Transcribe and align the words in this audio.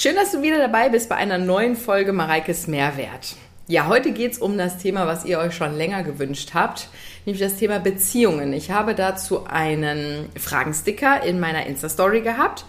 Schön, 0.00 0.14
dass 0.14 0.30
du 0.30 0.42
wieder 0.42 0.58
dabei 0.58 0.90
bist 0.90 1.08
bei 1.08 1.16
einer 1.16 1.38
neuen 1.38 1.74
Folge 1.74 2.12
Mareikes 2.12 2.68
Mehrwert. 2.68 3.34
Ja, 3.66 3.88
heute 3.88 4.12
geht 4.12 4.30
es 4.30 4.38
um 4.38 4.56
das 4.56 4.78
Thema, 4.78 5.08
was 5.08 5.24
ihr 5.24 5.40
euch 5.40 5.56
schon 5.56 5.76
länger 5.76 6.04
gewünscht 6.04 6.50
habt, 6.54 6.88
nämlich 7.26 7.42
das 7.42 7.56
Thema 7.56 7.80
Beziehungen. 7.80 8.52
Ich 8.52 8.70
habe 8.70 8.94
dazu 8.94 9.46
einen 9.48 10.28
Fragensticker 10.38 11.24
in 11.24 11.40
meiner 11.40 11.66
Insta-Story 11.66 12.20
gehabt 12.20 12.64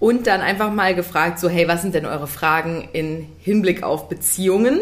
und 0.00 0.26
dann 0.26 0.40
einfach 0.40 0.72
mal 0.72 0.96
gefragt, 0.96 1.38
so 1.38 1.48
hey, 1.48 1.68
was 1.68 1.82
sind 1.82 1.94
denn 1.94 2.06
eure 2.06 2.26
Fragen 2.26 2.88
in 2.92 3.28
Hinblick 3.38 3.84
auf 3.84 4.08
Beziehungen? 4.08 4.80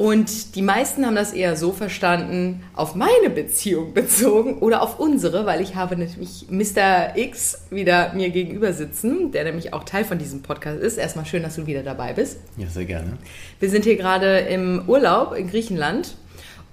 Und 0.00 0.56
die 0.56 0.62
meisten 0.62 1.04
haben 1.04 1.14
das 1.14 1.34
eher 1.34 1.56
so 1.56 1.72
verstanden, 1.72 2.62
auf 2.72 2.94
meine 2.94 3.28
Beziehung 3.28 3.92
bezogen 3.92 4.56
oder 4.60 4.80
auf 4.80 4.98
unsere, 4.98 5.44
weil 5.44 5.60
ich 5.60 5.74
habe 5.74 5.94
nämlich 5.94 6.46
Mr. 6.48 7.18
X 7.18 7.66
wieder 7.68 8.14
mir 8.14 8.30
gegenüber 8.30 8.72
sitzen, 8.72 9.30
der 9.30 9.44
nämlich 9.44 9.74
auch 9.74 9.84
Teil 9.84 10.06
von 10.06 10.16
diesem 10.16 10.40
Podcast 10.40 10.80
ist. 10.80 10.96
Erstmal 10.96 11.26
schön, 11.26 11.42
dass 11.42 11.56
du 11.56 11.66
wieder 11.66 11.82
dabei 11.82 12.14
bist. 12.14 12.38
Ja, 12.56 12.66
sehr 12.68 12.86
gerne. 12.86 13.18
Wir 13.58 13.68
sind 13.68 13.84
hier 13.84 13.96
gerade 13.96 14.38
im 14.38 14.84
Urlaub 14.86 15.34
in 15.34 15.50
Griechenland 15.50 16.16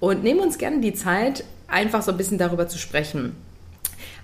und 0.00 0.22
nehmen 0.22 0.40
uns 0.40 0.56
gerne 0.56 0.80
die 0.80 0.94
Zeit, 0.94 1.44
einfach 1.66 2.00
so 2.00 2.12
ein 2.12 2.16
bisschen 2.16 2.38
darüber 2.38 2.66
zu 2.66 2.78
sprechen. 2.78 3.36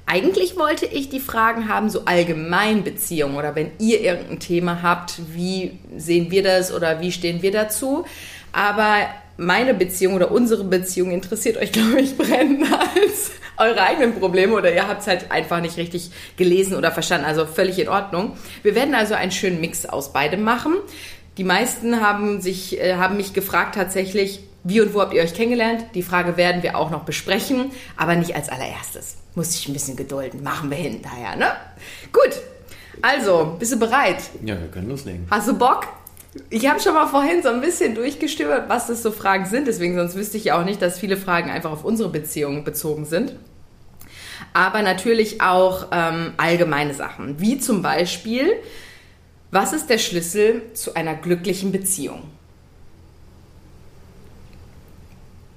Eigentlich 0.07 0.59
wollte 0.59 0.87
ich 0.87 1.11
die 1.11 1.21
Fragen 1.21 1.69
haben, 1.69 1.91
so 1.91 2.07
allgemein 2.07 2.85
Beziehungen 2.85 3.37
oder 3.37 3.55
wenn 3.55 3.71
ihr 3.79 4.01
irgendein 4.01 4.39
Thema 4.39 4.83
habt, 4.83 5.21
wie 5.35 5.79
sehen 5.95 6.31
wir 6.31 6.43
das 6.43 6.73
oder 6.73 7.01
wie 7.01 7.13
stehen 7.13 7.43
wir 7.43 7.53
dazu? 7.53 8.05
Aber 8.55 9.09
meine 9.37 9.75
Beziehung 9.75 10.15
oder 10.15 10.31
unsere 10.31 10.65
Beziehung 10.65 11.11
interessiert 11.11 11.57
euch, 11.57 11.73
glaube 11.73 12.01
ich, 12.01 12.17
brennender 12.17 12.81
als 12.81 13.33
eure 13.57 13.83
eigenen 13.83 14.15
Probleme 14.19 14.55
oder 14.55 14.73
ihr 14.73 14.89
habt 14.89 15.03
es 15.03 15.07
halt 15.07 15.31
einfach 15.31 15.61
nicht 15.61 15.77
richtig 15.77 16.11
gelesen 16.37 16.77
oder 16.77 16.91
verstanden. 16.91 17.27
Also 17.27 17.47
völlig 17.47 17.79
in 17.79 17.89
Ordnung. 17.89 18.37
Wir 18.63 18.75
werden 18.75 18.95
also 18.95 19.15
einen 19.15 19.33
schönen 19.33 19.61
Mix 19.61 19.87
aus 19.87 20.13
beidem 20.13 20.43
machen. 20.43 20.75
Die 21.37 21.45
meisten 21.45 22.01
haben 22.01 22.41
sich, 22.41 22.81
äh, 22.81 22.95
haben 22.95 23.17
mich 23.17 23.33
gefragt 23.33 23.75
tatsächlich, 23.75 24.41
wie 24.63 24.81
und 24.81 24.95
wo 24.95 25.01
habt 25.01 25.13
ihr 25.13 25.23
euch 25.23 25.35
kennengelernt? 25.35 25.85
Die 25.95 26.03
Frage 26.03 26.37
werden 26.37 26.63
wir 26.63 26.77
auch 26.77 26.91
noch 26.91 27.05
besprechen, 27.05 27.71
aber 27.97 28.15
nicht 28.15 28.35
als 28.35 28.49
allererstes. 28.49 29.17
Muss 29.35 29.55
ich 29.55 29.69
ein 29.69 29.73
bisschen 29.73 29.97
gedulden. 29.97 30.43
Machen 30.43 30.71
wir 30.71 30.79
hinterher, 30.79 31.37
ne? 31.37 31.53
Gut. 32.13 32.41
Also, 33.03 33.57
bist 33.59 33.73
du 33.73 33.79
bereit? 33.79 34.19
Ja, 34.45 34.59
wir 34.59 34.69
können 34.69 34.89
loslegen. 34.89 35.27
Hast 35.31 35.49
du 35.49 35.59
Bock? 35.59 35.89
Ich 36.51 36.69
habe 36.69 36.81
schon 36.81 36.95
mal 36.95 37.07
vorhin 37.07 37.43
so 37.43 37.49
ein 37.49 37.61
bisschen 37.61 37.95
durchgestöbert, 37.95 38.69
was 38.69 38.89
das 38.89 39.03
so 39.03 39.13
Fragen 39.13 39.47
sind. 39.47 39.69
Deswegen, 39.69 39.95
sonst 39.95 40.17
wüsste 40.17 40.37
ich 40.37 40.45
ja 40.45 40.61
auch 40.61 40.65
nicht, 40.65 40.83
dass 40.83 40.99
viele 40.99 41.17
Fragen 41.17 41.51
einfach 41.51 41.71
auf 41.71 41.85
unsere 41.85 42.09
Beziehung 42.09 42.65
bezogen 42.65 43.05
sind. 43.05 43.37
Aber 44.53 44.83
natürlich 44.83 45.41
auch 45.41 45.89
ähm, 45.93 46.33
allgemeine 46.37 46.95
Sachen, 46.95 47.41
wie 47.41 47.59
zum 47.59 47.83
Beispiel, 47.83 48.55
was 49.51 49.73
ist 49.73 49.89
der 49.89 49.99
Schlüssel 49.99 50.63
zu 50.75 50.95
einer 50.95 51.15
glücklichen 51.15 51.73
Beziehung? 51.73 52.23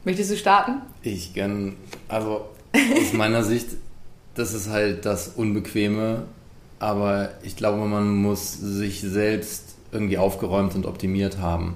Möchtest 0.04 0.32
du 0.32 0.38
starten? 0.38 0.82
Ich 1.02 1.34
gern, 1.34 1.76
also 2.08 2.50
aus 2.74 3.12
meiner 3.14 3.44
Sicht, 3.44 3.68
das 4.36 4.54
ist 4.54 4.70
halt 4.70 5.06
das 5.06 5.28
Unbequeme, 5.30 6.24
aber 6.80 7.32
ich 7.44 7.56
glaube, 7.56 7.86
man 7.86 8.16
muss 8.16 8.54
sich 8.54 9.02
selbst 9.02 9.77
irgendwie 9.92 10.18
aufgeräumt 10.18 10.76
und 10.76 10.86
optimiert 10.86 11.40
haben. 11.40 11.76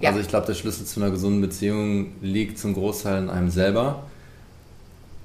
Ja. 0.00 0.10
Also 0.10 0.20
ich 0.20 0.28
glaube, 0.28 0.46
der 0.46 0.54
Schlüssel 0.54 0.86
zu 0.86 1.00
einer 1.00 1.10
gesunden 1.10 1.40
Beziehung 1.40 2.12
liegt 2.22 2.58
zum 2.58 2.74
Großteil 2.74 3.22
in 3.22 3.30
einem 3.30 3.50
selber, 3.50 4.04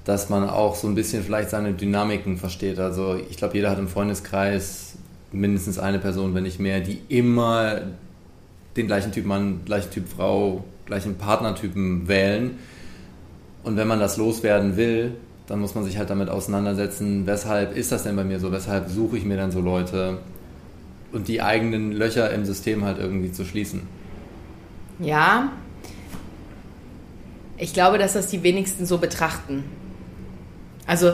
dass 0.03 0.30
man 0.30 0.50
auch 0.50 0.76
so 0.76 0.88
ein 0.88 0.95
bisschen 0.95 1.23
vielleicht 1.23 1.52
seine 1.52 1.73
Dynamiken 1.73 2.38
versteht. 2.38 2.80
Also 2.80 3.16
ich 3.30 3.38
glaube, 3.38 3.56
jeder 3.56 3.70
hat 3.70 3.80
im 3.80 3.88
Freundeskreis 3.88 4.95
mindestens 5.31 5.80
eine 5.80 6.00
Person, 6.00 6.34
wenn 6.36 6.44
nicht 6.44 6.59
mehr, 6.59 6.80
die 6.81 7.00
immer 7.09 7.81
den 8.76 8.88
gleichen 8.88 9.11
Typ 9.11 9.26
Mann, 9.26 9.61
gleichen 9.66 9.92
Typ 9.92 10.09
Frau, 10.09 10.64
gleichen 10.86 11.16
Partnertypen 11.16 12.08
wählen. 12.08 12.58
Und 13.64 13.78
wenn 13.78 13.88
man 13.88 14.00
das 14.00 14.17
loswerden 14.17 14.76
will, 14.76 15.14
dann 15.48 15.60
muss 15.60 15.76
man 15.76 15.83
sich 15.83 15.98
halt 15.98 16.10
damit 16.10 16.30
auseinandersetzen, 16.30 17.26
weshalb 17.26 17.76
ist 17.76 17.92
das 17.92 18.04
denn 18.04 18.16
bei 18.16 18.23
mir 18.23 18.39
so, 18.39 18.52
weshalb 18.52 18.89
suche 18.89 19.17
ich 19.17 19.26
mir 19.26 19.38
dann 19.38 19.52
so 19.52 19.60
Leute, 19.60 20.17
und 21.13 21.27
die 21.27 21.41
eigenen 21.41 21.91
Löcher 21.91 22.31
im 22.31 22.43
System 22.43 22.83
halt 22.83 22.97
irgendwie 22.97 23.31
zu 23.31 23.45
schließen. 23.45 23.83
Ja, 24.99 25.51
ich 27.57 27.73
glaube, 27.73 27.97
dass 27.97 28.13
das 28.13 28.27
die 28.27 28.43
wenigsten 28.43 28.85
so 28.85 28.97
betrachten. 28.97 29.63
Also, 30.85 31.13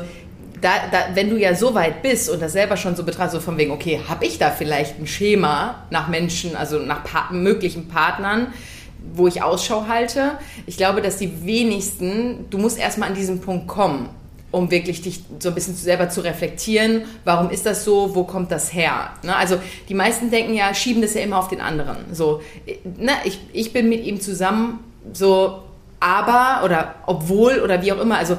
da, 0.61 0.71
da, 0.91 0.97
wenn 1.13 1.29
du 1.29 1.37
ja 1.37 1.53
so 1.53 1.73
weit 1.73 2.01
bist 2.01 2.29
und 2.29 2.41
das 2.41 2.53
selber 2.53 2.75
schon 2.75 2.95
so 2.95 3.03
betrachtest, 3.03 3.35
so 3.35 3.39
von 3.39 3.57
wegen, 3.57 3.71
okay, 3.71 4.01
habe 4.07 4.25
ich 4.25 4.39
da 4.39 4.49
vielleicht 4.51 4.99
ein 4.99 5.07
Schema 5.07 5.85
nach 5.89 6.07
Menschen, 6.07 6.55
also 6.55 6.79
nach 6.79 7.03
pa 7.03 7.31
möglichen 7.31 7.87
Partnern, 7.87 8.47
wo 9.13 9.27
ich 9.27 9.41
Ausschau 9.41 9.87
halte? 9.87 10.31
Ich 10.65 10.75
glaube, 10.75 11.01
dass 11.01 11.17
die 11.17 11.45
wenigsten, 11.45 12.49
du 12.49 12.57
musst 12.57 12.77
erstmal 12.77 13.09
an 13.09 13.15
diesen 13.15 13.39
Punkt 13.39 13.67
kommen 13.67 14.09
um 14.51 14.71
wirklich 14.71 15.01
dich 15.01 15.21
so 15.39 15.49
ein 15.49 15.55
bisschen 15.55 15.75
selber 15.75 16.09
zu 16.09 16.21
reflektieren, 16.21 17.03
warum 17.23 17.49
ist 17.49 17.65
das 17.65 17.83
so, 17.83 18.15
wo 18.15 18.23
kommt 18.23 18.51
das 18.51 18.73
her? 18.73 19.11
Ne? 19.23 19.35
Also 19.35 19.57
die 19.87 19.93
meisten 19.93 20.31
denken 20.31 20.53
ja, 20.53 20.73
schieben 20.73 21.01
das 21.01 21.13
ja 21.13 21.21
immer 21.21 21.37
auf 21.37 21.47
den 21.47 21.61
anderen. 21.61 21.97
So, 22.13 22.41
ne? 22.97 23.11
ich, 23.25 23.39
ich 23.53 23.73
bin 23.73 23.89
mit 23.89 24.03
ihm 24.05 24.21
zusammen, 24.21 24.79
so 25.13 25.63
aber 25.99 26.63
oder 26.63 26.95
obwohl 27.05 27.59
oder 27.59 27.81
wie 27.81 27.91
auch 27.91 27.99
immer. 27.99 28.17
Also 28.17 28.37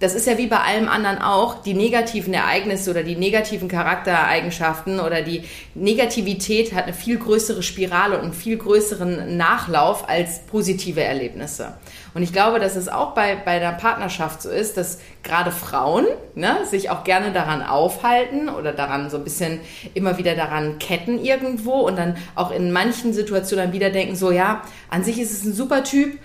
das 0.00 0.14
ist 0.14 0.26
ja 0.26 0.38
wie 0.38 0.46
bei 0.46 0.58
allem 0.58 0.88
anderen 0.88 1.18
auch, 1.18 1.62
die 1.62 1.74
negativen 1.74 2.32
Ereignisse 2.32 2.90
oder 2.90 3.02
die 3.02 3.16
negativen 3.16 3.68
Charaktereigenschaften 3.68 5.00
oder 5.00 5.22
die 5.22 5.42
Negativität 5.74 6.72
hat 6.72 6.84
eine 6.84 6.92
viel 6.92 7.18
größere 7.18 7.64
Spirale 7.64 8.16
und 8.16 8.24
einen 8.24 8.32
viel 8.32 8.56
größeren 8.56 9.36
Nachlauf 9.36 10.08
als 10.08 10.40
positive 10.46 11.02
Erlebnisse. 11.02 11.74
Und 12.14 12.22
ich 12.22 12.32
glaube, 12.32 12.58
dass 12.58 12.76
es 12.76 12.88
auch 12.88 13.14
bei, 13.14 13.36
bei 13.36 13.58
der 13.58 13.72
Partnerschaft 13.72 14.42
so 14.42 14.50
ist, 14.50 14.76
dass 14.76 14.98
gerade 15.22 15.50
Frauen 15.50 16.06
ne, 16.34 16.58
sich 16.68 16.90
auch 16.90 17.04
gerne 17.04 17.32
daran 17.32 17.62
aufhalten 17.62 18.48
oder 18.48 18.72
daran 18.72 19.10
so 19.10 19.18
ein 19.18 19.24
bisschen 19.24 19.60
immer 19.94 20.18
wieder 20.18 20.34
daran 20.34 20.78
ketten 20.78 21.18
irgendwo 21.18 21.86
und 21.86 21.96
dann 21.96 22.16
auch 22.34 22.50
in 22.50 22.72
manchen 22.72 23.12
Situationen 23.12 23.66
dann 23.66 23.72
wieder 23.72 23.90
denken, 23.90 24.16
so 24.16 24.30
ja, 24.30 24.62
an 24.90 25.04
sich 25.04 25.20
ist 25.20 25.32
es 25.32 25.44
ein 25.44 25.52
super 25.52 25.84
Typ, 25.84 26.18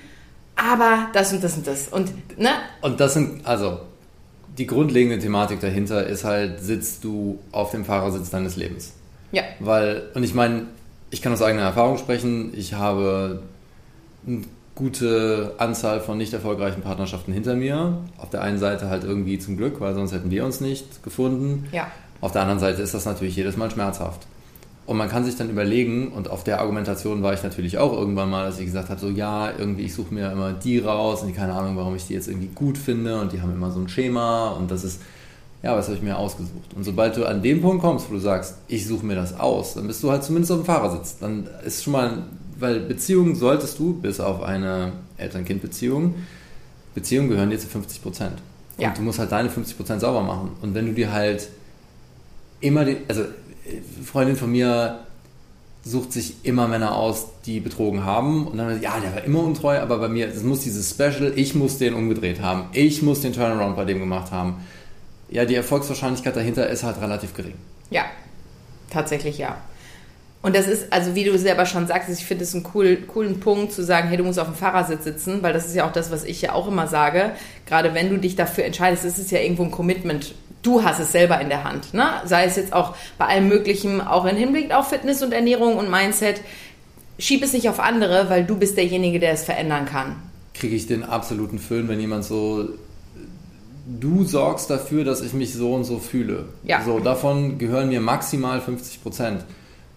aber 0.56 1.08
das 1.14 1.34
und 1.34 1.44
das 1.44 1.58
und 1.58 1.68
das. 1.68 1.88
Und, 1.88 2.40
ne? 2.40 2.50
und 2.82 3.00
das 3.00 3.14
sind, 3.14 3.46
also 3.46 3.80
die 4.58 4.68
grundlegende 4.68 5.20
Thematik 5.20 5.60
dahinter 5.60 6.06
ist 6.06 6.24
halt, 6.24 6.60
sitzt 6.60 7.04
du 7.04 7.40
auf 7.52 7.72
dem 7.72 7.86
Fahrersitz 7.86 8.30
deines 8.30 8.56
Lebens. 8.56 8.94
Ja. 9.32 9.44
Weil, 9.60 10.04
und 10.14 10.24
ich 10.24 10.34
meine, 10.34 10.68
ich 11.10 11.22
kann 11.22 11.34
aus 11.34 11.42
eigener 11.42 11.64
Erfahrung 11.64 11.98
sprechen, 11.98 12.54
ich 12.56 12.74
habe 12.74 13.42
eine 14.28 14.42
gute 14.76 15.54
Anzahl 15.58 16.00
von 16.02 16.18
nicht 16.18 16.34
erfolgreichen 16.34 16.82
Partnerschaften 16.82 17.32
hinter 17.32 17.56
mir. 17.56 17.98
Auf 18.18 18.30
der 18.30 18.42
einen 18.42 18.58
Seite 18.58 18.90
halt 18.90 19.04
irgendwie 19.04 19.38
zum 19.40 19.58
Glück, 19.58 19.80
weil 19.80 19.94
sonst 19.94 20.14
hätten 20.14 20.32
wir 20.32 20.46
uns 20.46 20.62
nicht 20.62 21.04
gefunden. 21.04 21.68
Ja. 21.72 21.88
Auf 22.22 22.32
der 22.32 22.42
anderen 22.42 22.60
Seite 22.60 22.82
ist 22.82 22.94
das 22.94 23.06
natürlich 23.06 23.36
jedes 23.36 23.58
Mal 23.58 23.70
schmerzhaft. 23.70 24.28
Und 24.86 24.98
man 24.98 25.08
kann 25.10 25.24
sich 25.24 25.38
dann 25.38 25.50
überlegen, 25.50 26.10
und 26.10 26.30
auf 26.30 26.44
der 26.44 26.60
Argumentation 26.60 27.24
war 27.24 27.34
ich 27.34 27.42
natürlich 27.42 27.78
auch 27.78 27.94
irgendwann 27.94 28.30
mal, 28.30 28.46
dass 28.46 28.60
ich 28.60 28.66
gesagt 28.66 28.90
habe, 28.90 29.00
so 29.00 29.08
ja, 29.10 29.52
irgendwie, 29.58 29.84
ich 29.84 29.94
suche 29.94 30.14
mir 30.14 30.32
immer 30.32 30.52
die 30.52 30.80
raus 30.80 31.22
und 31.22 31.34
keine 31.36 31.54
Ahnung, 31.54 31.78
warum 31.78 31.96
ich 31.96 32.08
die 32.08 32.14
jetzt 32.14 32.28
irgendwie 32.28 32.50
gut 32.54 32.78
finde 32.78 33.20
und 33.22 33.32
die 33.32 33.42
haben 33.42 33.54
immer 33.54 33.72
so 33.72 33.80
ein 33.80 33.88
Schema 33.88 34.50
und 34.50 34.72
das 34.72 34.84
ist, 34.84 35.02
ja, 35.62 35.78
was 35.78 35.86
habe 35.86 35.96
ich 35.96 36.04
mir 36.04 36.18
ausgesucht. 36.18 36.74
Und 36.76 36.84
sobald 36.84 37.16
du 37.16 37.26
an 37.26 37.42
dem 37.42 37.62
Punkt 37.62 37.82
kommst, 37.82 38.10
wo 38.10 38.16
du 38.16 38.20
sagst, 38.20 38.58
ich 38.68 38.86
suche 38.86 39.06
mir 39.06 39.16
das 39.16 39.40
aus, 39.40 39.76
dann 39.76 39.88
bist 39.88 40.04
du 40.04 40.12
halt 40.12 40.26
zumindest 40.26 40.52
auf 40.52 40.60
dem 40.60 40.66
Fahrersitz. 40.66 41.18
Dann 41.20 41.48
ist 41.66 41.84
schon 41.86 41.94
mal, 41.94 42.24
weil 42.60 42.80
Beziehungen 42.82 43.36
solltest 43.36 43.80
du, 43.80 43.94
bis 43.94 44.20
auf 44.20 44.42
eine 44.42 44.94
Eltern-Kind-Beziehung, 45.18 46.16
Beziehungen 46.96 47.30
gehören 47.30 47.50
dir 47.50 47.60
zu 47.60 47.68
50 47.68 48.02
Prozent. 48.02 48.42
Ja. 48.78 48.90
Und 48.90 48.98
du 48.98 49.02
musst 49.02 49.20
halt 49.20 49.32
deine 49.32 49.50
50 49.50 49.78
Prozent 49.78 50.02
sauber 50.02 50.22
machen. 50.22 50.52
Und 50.62 50.74
wenn 50.74 50.86
du 50.86 50.94
dir 50.94 51.12
halt 51.12 51.50
immer 52.60 52.86
die, 52.86 52.98
also 53.08 53.24
Freundin 54.04 54.36
von 54.36 54.52
mir 54.52 55.00
sucht 55.86 56.14
sich 56.14 56.36
immer 56.44 56.68
Männer 56.68 56.96
aus, 56.96 57.28
die 57.46 57.60
betrogen 57.60 58.06
haben. 58.06 58.48
Und 58.48 58.58
dann, 58.58 58.82
ja, 58.82 59.00
der 59.00 59.14
war 59.16 59.24
immer 59.24 59.44
untreu, 59.44 59.80
aber 59.80 59.98
bei 59.98 60.08
mir, 60.08 60.28
es 60.28 60.44
muss 60.44 60.62
dieses 60.62 60.90
Special, 60.90 61.34
ich 61.36 61.56
muss 61.56 61.78
den 61.78 61.94
umgedreht 61.94 62.42
haben. 62.42 62.66
Ich 62.72 63.02
muss 63.02 63.22
den 63.22 63.34
Turnaround 63.34 63.76
bei 63.76 63.86
dem 63.86 64.00
gemacht 64.00 64.32
haben. 64.32 64.64
Ja, 65.30 65.46
die 65.46 65.56
Erfolgswahrscheinlichkeit 65.56 66.36
dahinter 66.36 66.70
ist 66.70 66.84
halt 66.84 67.02
relativ 67.02 67.34
gering. 67.34 67.56
Ja, 67.90 68.06
tatsächlich 68.90 69.38
ja. 69.38 69.58
Und 70.44 70.56
das 70.56 70.68
ist, 70.68 70.94
also 70.94 71.16
wie 71.16 71.24
du 71.24 71.36
selber 71.40 71.66
schon 71.66 71.88
sagst, 71.88 72.10
ich 72.10 72.26
finde 72.26 72.44
es 72.44 72.54
einen 72.54 72.68
cool, 72.76 72.98
coolen 73.08 73.40
Punkt 73.40 73.72
zu 73.72 73.84
sagen, 73.84 74.10
hey, 74.10 74.18
du 74.18 74.24
musst 74.24 74.38
auf 74.38 74.48
dem 74.48 74.56
Fahrersitz 74.56 75.06
sitzen, 75.06 75.42
weil 75.42 75.54
das 75.54 75.66
ist 75.66 75.74
ja 75.74 75.88
auch 75.88 75.92
das, 75.92 76.12
was 76.12 76.24
ich 76.26 76.42
ja 76.42 76.52
auch 76.52 76.68
immer 76.68 76.88
sage. 76.88 77.32
Gerade 77.66 77.94
wenn 77.96 78.10
du 78.10 78.18
dich 78.18 78.36
dafür 78.36 78.66
entscheidest, 78.66 79.06
ist 79.06 79.18
es 79.18 79.32
ja 79.32 79.40
irgendwo 79.40 79.64
ein 79.64 79.72
Commitment 79.72 80.36
du 80.64 80.84
hast 80.84 81.00
es 81.00 81.12
selber 81.12 81.40
in 81.40 81.50
der 81.50 81.64
Hand. 81.64 81.94
Ne? 81.94 82.06
Sei 82.26 82.46
es 82.46 82.56
jetzt 82.56 82.74
auch 82.74 82.96
bei 83.18 83.26
allem 83.28 83.48
Möglichen, 83.48 84.02
auch 84.02 84.26
im 84.26 84.36
Hinblick 84.36 84.74
auf 84.74 84.90
Fitness 84.90 85.22
und 85.22 85.34
Ernährung 85.34 85.78
und 85.78 85.92
Mindset. 85.92 86.42
Schieb 87.20 87.44
es 87.44 87.54
nicht 87.54 87.70
auf 87.70 87.80
andere, 87.80 88.30
weil 88.30 88.44
du 88.44 88.58
bist 88.58 88.78
derjenige, 88.78 89.20
der 89.20 89.34
es 89.34 89.44
verändern 89.44 89.86
kann. 89.86 90.16
Kriege 90.54 90.76
ich 90.76 90.88
den 90.88 91.04
absoluten 91.04 91.60
Film, 91.60 91.88
wenn 91.88 92.00
jemand 92.00 92.26
so 92.26 92.70
du 93.86 94.24
sorgst 94.24 94.70
dafür, 94.70 95.04
dass 95.04 95.22
ich 95.22 95.34
mich 95.34 95.54
so 95.54 95.74
und 95.74 95.84
so 95.84 96.00
fühle. 96.00 96.46
Ja. 96.64 96.82
So, 96.84 97.00
davon 97.00 97.58
gehören 97.58 97.90
mir 97.90 98.00
maximal 98.00 98.62
50 98.62 99.04
Prozent. 99.04 99.44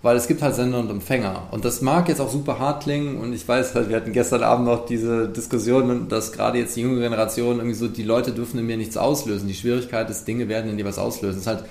Weil 0.06 0.16
es 0.16 0.28
gibt 0.28 0.40
halt 0.40 0.54
Sender 0.54 0.78
und 0.78 0.88
Empfänger. 0.88 1.48
Und 1.50 1.64
das 1.64 1.80
mag 1.80 2.08
jetzt 2.08 2.20
auch 2.20 2.30
super 2.30 2.60
hart 2.60 2.84
klingen 2.84 3.18
und 3.18 3.32
ich 3.32 3.46
weiß 3.46 3.74
halt, 3.74 3.88
wir 3.88 3.96
hatten 3.96 4.12
gestern 4.12 4.44
Abend 4.44 4.66
noch 4.66 4.86
diese 4.86 5.28
Diskussion, 5.28 6.08
dass 6.08 6.30
gerade 6.30 6.58
jetzt 6.58 6.76
die 6.76 6.82
junge 6.82 7.00
Generation 7.00 7.56
irgendwie 7.56 7.74
so, 7.74 7.88
die 7.88 8.04
Leute 8.04 8.30
dürfen 8.30 8.60
in 8.60 8.66
mir 8.66 8.76
nichts 8.76 8.96
auslösen. 8.96 9.48
Die 9.48 9.54
Schwierigkeit 9.54 10.08
ist, 10.08 10.28
Dinge 10.28 10.48
werden 10.48 10.70
in 10.70 10.76
dir 10.76 10.84
was 10.84 11.00
auslösen. 11.00 11.38
Es 11.38 11.42
ist 11.42 11.46
halt, 11.48 11.64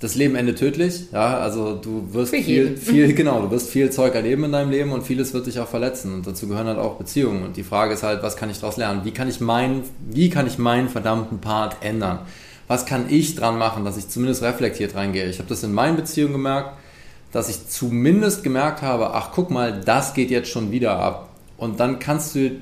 das 0.00 0.16
Leben 0.16 0.34
endet 0.34 0.58
tödlich, 0.58 1.04
ja, 1.12 1.38
also 1.38 1.76
du 1.76 2.08
wirst 2.10 2.34
viel, 2.34 2.76
viel, 2.76 3.12
genau, 3.14 3.42
du 3.42 3.52
wirst 3.52 3.70
viel 3.70 3.90
Zeug 3.90 4.16
erleben 4.16 4.42
in 4.42 4.50
deinem 4.50 4.70
Leben 4.72 4.90
und 4.90 5.04
vieles 5.04 5.32
wird 5.32 5.46
dich 5.46 5.60
auch 5.60 5.68
verletzen 5.68 6.12
und 6.12 6.26
dazu 6.26 6.48
gehören 6.48 6.66
halt 6.66 6.78
auch 6.78 6.96
Beziehungen 6.96 7.44
und 7.44 7.56
die 7.56 7.62
Frage 7.62 7.94
ist 7.94 8.02
halt, 8.02 8.24
was 8.24 8.36
kann 8.36 8.50
ich 8.50 8.58
daraus 8.58 8.76
lernen? 8.76 9.02
Wie 9.04 9.12
kann 9.12 9.28
ich 9.28 9.40
meinen, 9.40 9.84
wie 10.10 10.30
kann 10.30 10.48
ich 10.48 10.58
meinen 10.58 10.88
verdammten 10.88 11.38
Part 11.38 11.76
ändern? 11.80 12.18
Was 12.66 12.86
kann 12.86 13.06
ich 13.08 13.36
dran 13.36 13.56
machen, 13.56 13.84
dass 13.84 13.96
ich 13.96 14.08
zumindest 14.08 14.42
reflektiert 14.42 14.96
reingehe? 14.96 15.30
Ich 15.30 15.38
habe 15.38 15.48
das 15.48 15.62
in 15.62 15.72
meinen 15.72 15.94
Beziehungen 15.94 16.32
gemerkt, 16.32 16.72
dass 17.32 17.48
ich 17.48 17.68
zumindest 17.68 18.44
gemerkt 18.44 18.82
habe, 18.82 19.14
ach 19.14 19.30
guck 19.34 19.50
mal, 19.50 19.80
das 19.80 20.14
geht 20.14 20.30
jetzt 20.30 20.50
schon 20.50 20.70
wieder 20.70 20.98
ab. 20.98 21.30
Und 21.56 21.80
dann 21.80 21.98
kannst 21.98 22.34
du, 22.34 22.52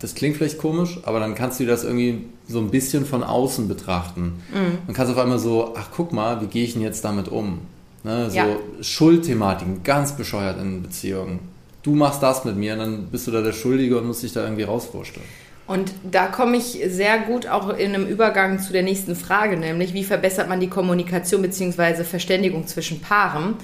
das 0.00 0.14
klingt 0.14 0.36
vielleicht 0.36 0.58
komisch, 0.58 0.98
aber 1.04 1.20
dann 1.20 1.34
kannst 1.34 1.60
du 1.60 1.66
das 1.66 1.84
irgendwie 1.84 2.26
so 2.48 2.58
ein 2.58 2.70
bisschen 2.70 3.06
von 3.06 3.22
außen 3.22 3.68
betrachten. 3.68 4.42
Mhm. 4.52 4.78
Und 4.86 4.94
kannst 4.94 5.12
auf 5.12 5.18
einmal 5.18 5.38
so, 5.38 5.74
ach 5.76 5.88
guck 5.94 6.12
mal, 6.12 6.40
wie 6.42 6.46
gehe 6.46 6.64
ich 6.64 6.74
denn 6.74 6.82
jetzt 6.82 7.04
damit 7.04 7.28
um? 7.28 7.60
Ne, 8.02 8.30
so 8.30 8.36
ja. 8.36 8.46
Schuldthematiken, 8.82 9.82
ganz 9.82 10.12
bescheuert 10.12 10.60
in 10.60 10.82
Beziehungen. 10.82 11.40
Du 11.82 11.94
machst 11.94 12.22
das 12.22 12.44
mit 12.44 12.56
mir, 12.56 12.74
und 12.74 12.78
dann 12.78 13.06
bist 13.06 13.26
du 13.26 13.30
da 13.30 13.42
der 13.42 13.52
Schuldige 13.52 13.98
und 13.98 14.06
musst 14.06 14.22
dich 14.22 14.32
da 14.32 14.42
irgendwie 14.42 14.62
rausvorstellen. 14.62 15.26
Und 15.66 15.92
da 16.08 16.26
komme 16.26 16.56
ich 16.56 16.80
sehr 16.86 17.18
gut 17.18 17.48
auch 17.48 17.70
in 17.70 17.94
einem 17.94 18.06
Übergang 18.06 18.60
zu 18.60 18.72
der 18.72 18.84
nächsten 18.84 19.16
Frage, 19.16 19.56
nämlich 19.56 19.92
wie 19.94 20.04
verbessert 20.04 20.48
man 20.48 20.60
die 20.60 20.68
Kommunikation 20.68 21.42
bzw. 21.42 22.04
Verständigung 22.04 22.68
zwischen 22.68 23.00
Paaren? 23.00 23.54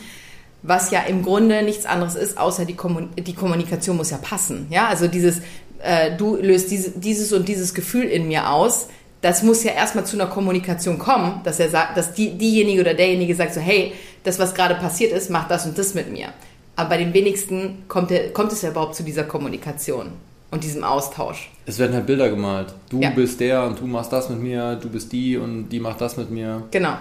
Was 0.63 0.91
ja 0.91 1.01
im 1.01 1.23
Grunde 1.23 1.63
nichts 1.63 1.87
anderes 1.87 2.15
ist, 2.15 2.39
außer 2.39 2.65
die, 2.65 2.75
Kommun 2.75 3.11
die 3.17 3.35
Kommunikation 3.35 3.97
muss 3.97 4.11
ja 4.11 4.19
passen. 4.19 4.67
Ja, 4.71 4.89
also 4.89 5.09
dieses, 5.09 5.41
äh, 5.83 6.17
du 6.17 6.37
löst 6.37 6.71
diese, 6.71 6.91
dieses 6.93 7.33
und 7.33 7.49
dieses 7.49 7.75
Gefühl 7.75 8.05
in 8.05 8.29
mir 8.29 8.51
aus. 8.51 8.89
Das 9.21 9.43
muss 9.43 9.63
ja 9.63 9.73
erstmal 9.73 10.05
zu 10.05 10.17
einer 10.17 10.27
Kommunikation 10.27 10.99
kommen, 10.99 11.41
dass 11.45 11.61
er 11.61 11.71
sagt, 11.71 11.97
dass 11.97 12.13
die, 12.13 12.37
diejenige 12.37 12.81
oder 12.81 12.95
derjenige 12.95 13.35
sagt 13.35 13.55
so, 13.55 13.61
hey, 13.61 13.93
das, 14.25 14.39
was 14.39 14.55
gerade 14.55 14.75
passiert 14.75 15.13
ist, 15.13 15.31
macht 15.31 15.51
das 15.51 15.67
und 15.67 15.79
das 15.79 15.95
mit 15.95 16.11
mir. 16.11 16.29
Aber 16.75 16.91
bei 16.91 16.99
den 16.99 17.13
wenigsten 17.13 17.85
kommt, 17.89 18.11
der, 18.11 18.33
kommt 18.33 18.53
es 18.53 18.63
ja 18.63 18.71
überhaupt 18.71 18.95
zu 18.95 19.03
dieser 19.03 19.25
Kommunikation 19.25 20.13
und 20.51 20.65
diesem 20.65 20.85
Austausch. 20.85 21.51
Es 21.67 21.79
werden 21.79 21.95
halt 21.95 22.07
Bilder 22.07 22.31
gemalt. 22.31 22.75
Du 22.89 23.01
ja. 23.01 23.11
bist 23.11 23.41
der 23.41 23.65
und 23.65 23.81
du 23.81 23.87
machst 23.87 24.13
das 24.13 24.29
mit 24.29 24.41
mir, 24.41 24.77
du 24.77 24.89
bist 24.89 25.13
die 25.13 25.37
und 25.37 25.69
die 25.69 25.81
macht 25.81 26.01
das 26.01 26.17
mit 26.17 26.31
mir. 26.31 26.63
Genau. 26.71 26.95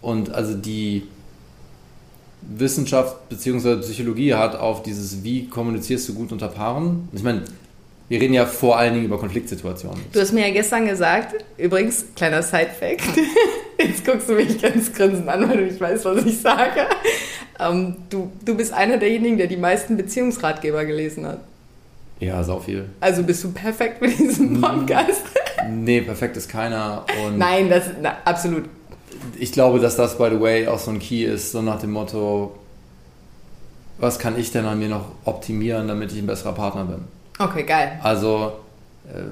Und 0.00 0.32
also 0.32 0.54
die, 0.54 1.06
Wissenschaft 2.42 3.28
bzw. 3.28 3.76
Psychologie 3.76 4.34
hat 4.34 4.56
auf 4.56 4.82
dieses, 4.82 5.22
wie 5.22 5.48
kommunizierst 5.48 6.08
du 6.08 6.14
gut 6.14 6.32
unter 6.32 6.48
Paaren. 6.48 7.08
Ich 7.12 7.22
meine, 7.22 7.42
wir 8.08 8.20
reden 8.20 8.34
ja 8.34 8.44
vor 8.44 8.76
allen 8.76 8.94
Dingen 8.94 9.06
über 9.06 9.18
Konfliktsituationen. 9.18 10.00
Du 10.12 10.20
hast 10.20 10.32
mir 10.32 10.46
ja 10.46 10.52
gestern 10.52 10.86
gesagt, 10.86 11.34
übrigens, 11.56 12.04
kleiner 12.14 12.42
Side-Fact, 12.42 13.02
jetzt 13.78 14.04
guckst 14.04 14.28
du 14.28 14.34
mich 14.34 14.60
ganz 14.60 14.92
grinsend 14.92 15.28
an, 15.28 15.48
weil 15.48 15.56
du 15.56 15.64
nicht 15.64 15.80
weißt, 15.80 16.04
was 16.04 16.24
ich 16.24 16.38
sage. 16.38 16.86
Ähm, 17.58 17.96
du, 18.10 18.30
du 18.44 18.56
bist 18.56 18.72
einer 18.72 18.98
derjenigen, 18.98 19.38
der 19.38 19.46
die 19.46 19.56
meisten 19.56 19.96
Beziehungsratgeber 19.96 20.84
gelesen 20.84 21.26
hat. 21.26 21.40
Ja, 22.20 22.44
sau 22.44 22.60
viel. 22.60 22.84
Also 23.00 23.22
bist 23.22 23.42
du 23.44 23.52
perfekt 23.52 23.98
für 23.98 24.08
diesen 24.08 24.60
Podcast? 24.60 25.22
nee, 25.70 26.00
perfekt 26.00 26.36
ist 26.36 26.48
keiner. 26.48 27.04
Nein, 27.36 27.68
das 27.68 27.84
na, 28.00 28.16
absolut 28.24 28.64
ich 29.38 29.52
glaube, 29.52 29.80
dass 29.80 29.96
das, 29.96 30.18
by 30.18 30.30
the 30.30 30.40
way, 30.40 30.66
auch 30.66 30.78
so 30.78 30.90
ein 30.90 30.98
Key 30.98 31.24
ist, 31.24 31.52
so 31.52 31.62
nach 31.62 31.80
dem 31.80 31.92
Motto, 31.92 32.54
was 33.98 34.18
kann 34.18 34.38
ich 34.38 34.50
denn 34.52 34.66
an 34.66 34.78
mir 34.78 34.88
noch 34.88 35.06
optimieren, 35.24 35.88
damit 35.88 36.12
ich 36.12 36.18
ein 36.18 36.26
besserer 36.26 36.52
Partner 36.52 36.84
bin? 36.84 37.04
Okay, 37.38 37.62
geil. 37.64 37.98
Also, 38.02 38.52
äh, 39.08 39.22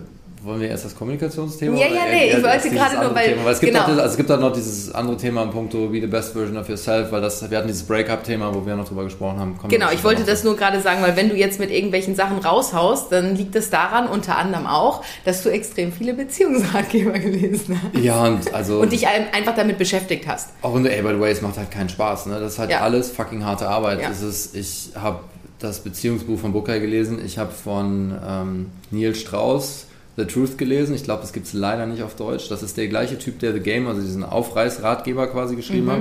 wollen 0.43 0.61
wir 0.61 0.69
erst 0.69 0.87
das 0.87 0.97
Kommunikationsthema? 0.97 1.77
Ja, 1.77 1.87
ja, 1.87 2.03
nee, 2.11 2.31
ich 2.31 2.43
wollte 2.43 2.71
gerade 2.71 2.97
nur, 2.97 3.15
weil, 3.15 3.37
weil 3.45 3.53
es, 3.53 3.61
gibt 3.61 3.73
genau. 3.73 3.85
auch, 3.85 3.89
also 3.89 4.03
es 4.03 4.17
gibt 4.17 4.31
auch 4.31 4.41
noch 4.41 4.53
dieses 4.53 4.91
andere 4.95 5.17
Thema 5.17 5.43
im 5.43 5.51
Punkto 5.51 5.89
Be 5.89 6.01
the 6.01 6.07
best 6.07 6.33
version 6.33 6.57
of 6.57 6.69
yourself, 6.69 7.13
weil 7.13 7.21
das, 7.21 7.51
wir 7.51 7.59
hatten 7.59 7.69
dieses 7.69 7.83
Breakup-Thema, 7.83 8.55
wo 8.55 8.65
wir 8.65 8.75
noch 8.75 8.89
drüber 8.89 9.05
gesprochen 9.05 9.39
haben. 9.39 9.59
Kommen 9.59 9.71
genau, 9.71 9.91
ich 9.93 10.03
wollte 10.03 10.25
das 10.25 10.43
nur 10.43 10.57
gerade 10.57 10.81
sagen, 10.81 11.03
weil 11.03 11.17
wenn 11.17 11.29
du 11.29 11.37
jetzt 11.37 11.61
mit 11.61 11.71
irgendwelchen 11.71 12.15
Sachen 12.15 12.39
raushaust, 12.39 13.13
dann 13.13 13.37
liegt 13.37 13.55
es 13.55 13.69
daran, 13.69 14.09
unter 14.09 14.39
anderem 14.39 14.67
auch, 14.67 15.05
dass 15.25 15.43
du 15.43 15.51
extrem 15.51 15.93
viele 15.93 16.15
Beziehungsratgeber 16.15 17.13
gelesen 17.19 17.81
hast. 17.83 18.03
Ja, 18.03 18.25
und 18.25 18.55
also... 18.55 18.81
und 18.81 18.93
dich 18.93 19.07
einfach 19.09 19.55
damit 19.55 19.77
beschäftigt 19.77 20.27
hast. 20.27 20.51
Auch 20.63 20.75
in 20.77 20.85
der, 20.85 20.97
ey, 20.97 21.03
by 21.03 21.11
the 21.11 21.21
way, 21.21 21.33
es 21.33 21.43
macht 21.43 21.59
halt 21.59 21.71
keinen 21.71 21.91
Spaß, 21.91 22.27
ne? 22.27 22.41
Das 22.41 22.55
ist 22.55 22.59
halt 22.59 22.71
ja. 22.71 22.81
alles 22.81 23.11
fucking 23.11 23.45
harte 23.45 23.69
Arbeit. 23.69 24.01
Ja. 24.01 24.09
Das 24.09 24.23
ist, 24.23 24.57
ich 24.57 24.91
habe 24.95 25.21
das 25.59 25.81
Beziehungsbuch 25.81 26.39
von 26.39 26.53
Bukai 26.53 26.79
gelesen, 26.79 27.21
ich 27.25 27.37
habe 27.37 27.53
von 27.53 28.19
ähm, 28.27 28.71
Neil 28.91 29.15
Strauss 29.15 29.87
The 30.17 30.25
Truth 30.25 30.59
gelesen. 30.59 30.95
Ich 30.95 31.05
glaube, 31.05 31.23
das 31.23 31.33
gibt 31.33 31.47
es 31.47 31.53
leider 31.53 31.87
nicht 31.87 32.03
auf 32.03 32.17
Deutsch. 32.17 32.49
Das 32.49 32.63
ist 32.63 32.77
der 32.77 32.89
gleiche 32.89 33.19
Typ, 33.19 33.39
der 33.39 33.53
The 33.53 33.61
Game, 33.61 33.87
also 33.87 34.01
diesen 34.01 34.25
Aufreißratgeber 34.25 35.29
quasi 35.29 35.57
geschrieben 35.57 35.87
mhm. 35.87 35.91
hat. 35.91 36.01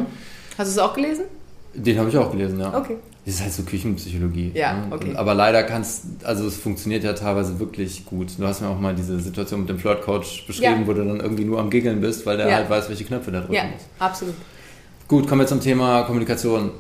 Hast 0.58 0.68
du 0.68 0.72
es 0.72 0.80
auch 0.80 0.94
gelesen? 0.94 1.26
Den 1.74 2.00
habe 2.00 2.10
ich 2.10 2.18
auch 2.18 2.32
gelesen, 2.32 2.60
ja. 2.60 2.76
Okay. 2.78 2.98
Das 3.26 3.36
ist 3.36 3.42
halt 3.42 3.54
so 3.54 3.64
Küchenpsychologie. 3.64 4.52
Ja, 4.56 4.74
ne? 4.74 4.88
okay. 4.90 5.14
aber 5.16 5.36
leider 5.36 5.62
kannst, 5.64 6.06
also 6.24 6.48
es 6.48 6.58
funktioniert 6.58 7.04
ja 7.04 7.14
teilweise 7.14 7.60
wirklich 7.60 8.06
gut. 8.06 8.32
Du 8.38 8.48
hast 8.48 8.62
mir 8.62 8.70
auch 8.70 8.80
mal 8.80 8.96
diese 8.96 9.20
Situation 9.20 9.62
mit 9.62 9.70
dem 9.70 9.78
Flirt-Coach 9.78 10.48
beschrieben, 10.48 10.82
ja. 10.82 10.88
wo 10.88 10.94
du 10.94 11.06
dann 11.06 11.20
irgendwie 11.20 11.46
nur 11.46 11.60
am 11.60 11.70
Giggeln 11.70 12.02
bist, 12.02 12.26
weil 12.26 12.38
der 12.38 12.50
ja. 12.50 12.56
halt 12.56 12.70
weiß, 12.70 12.90
welche 12.90 13.04
Knöpfe 13.04 13.32
der 13.32 13.42
drücken 13.42 13.54
ja, 13.54 13.64
muss. 13.66 13.82
Ja, 14.00 14.06
absolut. 14.06 14.36
Gut, 15.08 15.28
kommen 15.28 15.42
wir 15.42 15.48
zum 15.48 15.62
Thema 15.62 16.04
Kommunikation. 16.04 16.72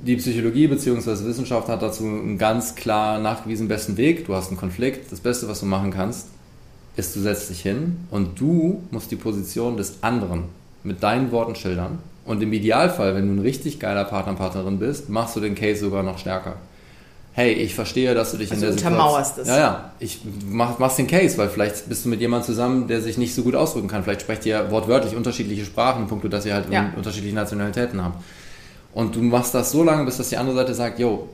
Die 0.00 0.16
Psychologie 0.16 0.68
bzw. 0.68 1.24
Wissenschaft 1.24 1.68
hat 1.68 1.82
dazu 1.82 2.04
einen 2.04 2.38
ganz 2.38 2.76
klar 2.76 3.18
nachgewiesenen 3.18 3.68
besten 3.68 3.96
Weg. 3.96 4.26
Du 4.26 4.34
hast 4.34 4.48
einen 4.48 4.56
Konflikt. 4.56 5.10
Das 5.10 5.18
Beste, 5.20 5.48
was 5.48 5.60
du 5.60 5.66
machen 5.66 5.90
kannst, 5.90 6.28
ist, 6.98 7.14
du 7.14 7.20
setzt 7.20 7.48
dich 7.48 7.62
hin 7.62 7.96
und 8.10 8.40
du 8.40 8.82
musst 8.90 9.10
die 9.10 9.16
Position 9.16 9.76
des 9.76 10.02
anderen 10.02 10.44
mit 10.82 11.02
deinen 11.02 11.30
Worten 11.30 11.54
schildern. 11.54 12.00
Und 12.24 12.42
im 12.42 12.52
Idealfall, 12.52 13.14
wenn 13.14 13.26
du 13.26 13.40
ein 13.40 13.44
richtig 13.44 13.78
geiler 13.78 14.04
Partner, 14.04 14.34
Partnerin 14.34 14.78
bist, 14.78 15.08
machst 15.08 15.36
du 15.36 15.40
den 15.40 15.54
Case 15.54 15.80
sogar 15.80 16.02
noch 16.02 16.18
stärker. 16.18 16.56
Hey, 17.32 17.52
ich 17.52 17.74
verstehe, 17.74 18.14
dass 18.14 18.32
du 18.32 18.36
dich 18.36 18.50
also 18.50 18.66
in 18.66 18.76
der 18.76 18.84
untermauerst 18.84 19.36
Situation... 19.36 19.56
Ja, 19.56 19.62
ja. 19.62 19.92
Ich 20.00 20.20
mach, 20.50 20.78
machst 20.80 20.98
den 20.98 21.06
Case, 21.06 21.38
weil 21.38 21.48
vielleicht 21.48 21.88
bist 21.88 22.04
du 22.04 22.08
mit 22.08 22.20
jemandem 22.20 22.46
zusammen, 22.46 22.88
der 22.88 23.00
sich 23.00 23.16
nicht 23.16 23.32
so 23.32 23.44
gut 23.44 23.54
ausdrücken 23.54 23.86
kann. 23.86 24.02
Vielleicht 24.02 24.22
sprecht 24.22 24.44
ihr 24.44 24.68
wortwörtlich 24.72 25.14
unterschiedliche 25.14 25.64
Sprachen, 25.64 26.08
punkto, 26.08 26.26
dass 26.26 26.44
ihr 26.46 26.54
halt 26.54 26.68
ja. 26.70 26.92
unterschiedliche 26.96 27.34
Nationalitäten 27.34 28.02
habt. 28.02 28.22
Und 28.92 29.14
du 29.14 29.22
machst 29.22 29.54
das 29.54 29.70
so 29.70 29.84
lange, 29.84 30.04
bis 30.04 30.16
dass 30.16 30.30
die 30.30 30.36
andere 30.36 30.56
Seite 30.56 30.74
sagt, 30.74 30.98
yo, 30.98 31.28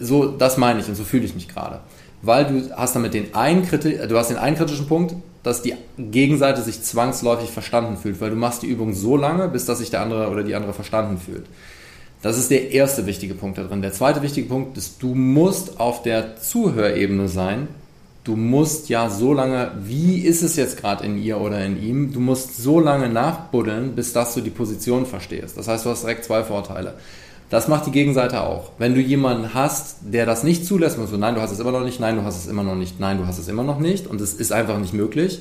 so, 0.00 0.26
das 0.26 0.56
meine 0.56 0.80
ich 0.80 0.88
und 0.88 0.94
so 0.94 1.02
fühle 1.02 1.24
ich 1.24 1.34
mich 1.34 1.48
gerade 1.48 1.80
weil 2.22 2.44
du 2.46 2.76
hast 2.76 2.94
damit 2.94 3.14
den 3.14 3.34
einen, 3.34 3.62
du 3.62 4.18
hast 4.18 4.30
den 4.30 4.38
einen 4.38 4.56
kritischen 4.56 4.86
Punkt, 4.86 5.14
dass 5.42 5.62
die 5.62 5.74
Gegenseite 5.96 6.62
sich 6.62 6.82
zwangsläufig 6.82 7.50
verstanden 7.50 7.96
fühlt, 7.96 8.20
weil 8.20 8.30
du 8.30 8.36
machst 8.36 8.62
die 8.62 8.66
Übung 8.66 8.94
so 8.94 9.16
lange, 9.16 9.48
bis 9.48 9.64
dass 9.64 9.78
sich 9.78 9.90
der 9.90 10.02
andere 10.02 10.28
oder 10.28 10.42
die 10.42 10.54
andere 10.54 10.72
verstanden 10.72 11.18
fühlt. 11.18 11.46
Das 12.22 12.38
ist 12.38 12.50
der 12.50 12.72
erste 12.72 13.06
wichtige 13.06 13.34
Punkt 13.34 13.58
da 13.58 13.62
drin. 13.62 13.82
Der 13.82 13.92
zweite 13.92 14.22
wichtige 14.22 14.48
Punkt 14.48 14.76
ist, 14.76 15.02
du 15.02 15.14
musst 15.14 15.78
auf 15.78 16.02
der 16.02 16.36
Zuhörebene 16.36 17.28
sein. 17.28 17.68
Du 18.24 18.34
musst 18.34 18.88
ja 18.88 19.08
so 19.08 19.32
lange, 19.32 19.70
wie 19.84 20.18
ist 20.18 20.42
es 20.42 20.56
jetzt 20.56 20.80
gerade 20.80 21.06
in 21.06 21.22
ihr 21.22 21.40
oder 21.40 21.64
in 21.64 21.80
ihm, 21.80 22.12
du 22.12 22.18
musst 22.18 22.56
so 22.56 22.80
lange 22.80 23.08
nachbuddeln, 23.08 23.94
bis 23.94 24.12
dass 24.12 24.34
du 24.34 24.40
die 24.40 24.50
Position 24.50 25.06
verstehst. 25.06 25.56
Das 25.56 25.68
heißt, 25.68 25.86
du 25.86 25.90
hast 25.90 26.02
direkt 26.02 26.24
zwei 26.24 26.42
Vorteile. 26.42 26.94
Das 27.48 27.68
macht 27.68 27.86
die 27.86 27.92
Gegenseite 27.92 28.42
auch. 28.42 28.72
Wenn 28.78 28.94
du 28.94 29.00
jemanden 29.00 29.54
hast, 29.54 29.98
der 30.00 30.26
das 30.26 30.42
nicht 30.42 30.66
zulässt, 30.66 30.98
und 30.98 31.06
so, 31.06 31.16
nein, 31.16 31.36
du 31.36 31.40
hast 31.40 31.52
es 31.52 31.60
immer 31.60 31.70
noch 31.70 31.84
nicht, 31.84 32.00
nein, 32.00 32.16
du 32.16 32.24
hast 32.24 32.38
es 32.38 32.48
immer 32.48 32.64
noch 32.64 32.74
nicht, 32.74 32.98
nein, 32.98 33.18
du 33.18 33.26
hast 33.26 33.38
es 33.38 33.46
immer 33.46 33.62
noch 33.62 33.78
nicht 33.78 34.06
und 34.06 34.20
es 34.20 34.34
ist 34.34 34.52
einfach 34.52 34.78
nicht 34.78 34.94
möglich, 34.94 35.40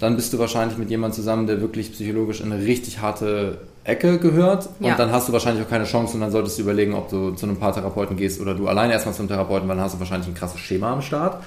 dann 0.00 0.16
bist 0.16 0.32
du 0.32 0.38
wahrscheinlich 0.38 0.78
mit 0.78 0.90
jemandem 0.90 1.16
zusammen, 1.16 1.46
der 1.46 1.60
wirklich 1.60 1.92
psychologisch 1.92 2.40
in 2.40 2.50
eine 2.50 2.64
richtig 2.64 3.00
harte 3.00 3.58
Ecke 3.84 4.18
gehört 4.18 4.70
und 4.80 4.86
ja. 4.86 4.94
dann 4.96 5.12
hast 5.12 5.28
du 5.28 5.32
wahrscheinlich 5.34 5.64
auch 5.64 5.68
keine 5.68 5.84
Chance 5.84 6.14
und 6.14 6.20
dann 6.20 6.32
solltest 6.32 6.58
du 6.58 6.62
überlegen, 6.62 6.94
ob 6.94 7.10
du 7.10 7.32
zu 7.32 7.44
einem 7.44 7.58
Paartherapeuten 7.58 8.16
gehst 8.16 8.40
oder 8.40 8.54
du 8.54 8.66
alleine 8.66 8.94
erstmal 8.94 9.14
zum 9.14 9.28
Therapeuten, 9.28 9.68
weil 9.68 9.76
dann 9.76 9.84
hast 9.84 9.94
du 9.94 9.98
wahrscheinlich 9.98 10.28
ein 10.28 10.34
krasses 10.34 10.60
Schema 10.60 10.92
am 10.94 11.02
Start. 11.02 11.42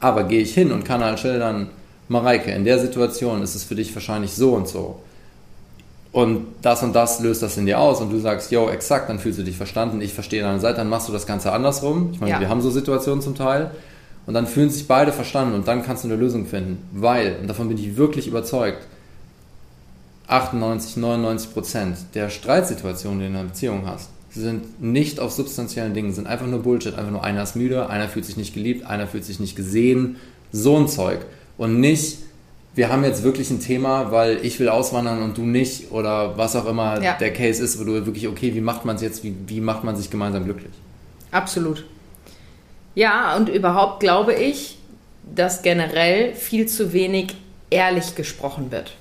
Aber 0.00 0.24
gehe 0.24 0.40
ich 0.40 0.54
hin 0.54 0.72
und 0.72 0.84
kann 0.84 1.04
halt 1.04 1.20
schildern, 1.20 1.68
Mareike, 2.08 2.50
in 2.50 2.64
der 2.64 2.78
Situation 2.78 3.42
ist 3.42 3.54
es 3.54 3.64
für 3.64 3.74
dich 3.74 3.94
wahrscheinlich 3.94 4.32
so 4.32 4.54
und 4.54 4.68
so 4.68 5.00
und 6.16 6.46
das 6.62 6.82
und 6.82 6.94
das 6.94 7.20
löst 7.20 7.42
das 7.42 7.58
in 7.58 7.66
dir 7.66 7.78
aus 7.78 8.00
und 8.00 8.10
du 8.10 8.18
sagst, 8.18 8.50
yo, 8.50 8.70
exakt, 8.70 9.10
dann 9.10 9.18
fühlst 9.18 9.38
du 9.38 9.42
dich 9.42 9.58
verstanden, 9.58 10.00
ich 10.00 10.14
verstehe 10.14 10.40
deine 10.40 10.60
Seite, 10.60 10.78
dann 10.78 10.88
machst 10.88 11.10
du 11.10 11.12
das 11.12 11.26
Ganze 11.26 11.52
andersrum. 11.52 12.08
Ich 12.14 12.20
meine, 12.20 12.32
ja. 12.32 12.40
wir 12.40 12.48
haben 12.48 12.62
so 12.62 12.70
Situationen 12.70 13.20
zum 13.20 13.34
Teil 13.34 13.70
und 14.26 14.32
dann 14.32 14.46
fühlen 14.46 14.70
sich 14.70 14.88
beide 14.88 15.12
verstanden 15.12 15.54
und 15.54 15.68
dann 15.68 15.82
kannst 15.82 16.04
du 16.04 16.08
eine 16.08 16.16
Lösung 16.16 16.46
finden, 16.46 16.78
weil, 16.92 17.36
und 17.38 17.48
davon 17.48 17.68
bin 17.68 17.76
ich 17.76 17.98
wirklich 17.98 18.28
überzeugt, 18.28 18.86
98, 20.26 20.96
99 20.96 21.52
Prozent 21.52 21.98
der 22.14 22.30
Streitsituationen, 22.30 23.18
die 23.18 23.26
du 23.26 23.30
in 23.32 23.36
einer 23.36 23.48
Beziehung 23.48 23.82
hast, 23.84 24.08
sind 24.30 24.82
nicht 24.82 25.20
auf 25.20 25.32
substanziellen 25.32 25.92
Dingen, 25.92 26.14
sind 26.14 26.26
einfach 26.26 26.46
nur 26.46 26.62
Bullshit. 26.62 26.94
Einfach 26.94 27.12
nur 27.12 27.24
einer 27.24 27.42
ist 27.42 27.56
müde, 27.56 27.90
einer 27.90 28.08
fühlt 28.08 28.24
sich 28.24 28.38
nicht 28.38 28.54
geliebt, 28.54 28.86
einer 28.86 29.06
fühlt 29.06 29.26
sich 29.26 29.38
nicht 29.38 29.54
gesehen, 29.54 30.16
so 30.50 30.78
ein 30.78 30.88
Zeug. 30.88 31.26
Und 31.58 31.78
nicht, 31.78 32.20
wir 32.76 32.90
haben 32.90 33.02
jetzt 33.04 33.22
wirklich 33.24 33.50
ein 33.50 33.58
Thema, 33.58 34.12
weil 34.12 34.44
ich 34.44 34.60
will 34.60 34.68
auswandern 34.68 35.22
und 35.22 35.36
du 35.36 35.42
nicht 35.42 35.90
oder 35.90 36.36
was 36.38 36.54
auch 36.54 36.66
immer 36.66 37.02
Ja. 37.02 37.14
der 37.14 37.32
Case 37.32 37.62
ist, 37.62 37.80
wo 37.80 37.84
du 37.84 38.06
wirklich, 38.06 38.28
okay, 38.28 38.54
wie 38.54 38.60
macht 38.60 38.84
man 38.84 38.96
es 38.96 39.02
jetzt, 39.02 39.24
wie, 39.24 39.34
wie 39.46 39.60
macht 39.60 39.82
man 39.82 39.96
sich 39.96 40.10
gemeinsam 40.10 40.44
glücklich? 40.44 40.72
Absolut. 41.30 41.84
Ja, 42.94 43.34
und 43.36 43.48
überhaupt 43.48 44.00
glaube 44.00 44.34
ich, 44.34 44.78
dass 45.34 45.62
generell 45.62 46.34
viel 46.34 46.66
zu 46.66 46.92
wenig 46.92 47.34
ehrlich 47.70 48.14
gesprochen 48.14 48.70
wird. 48.70 48.94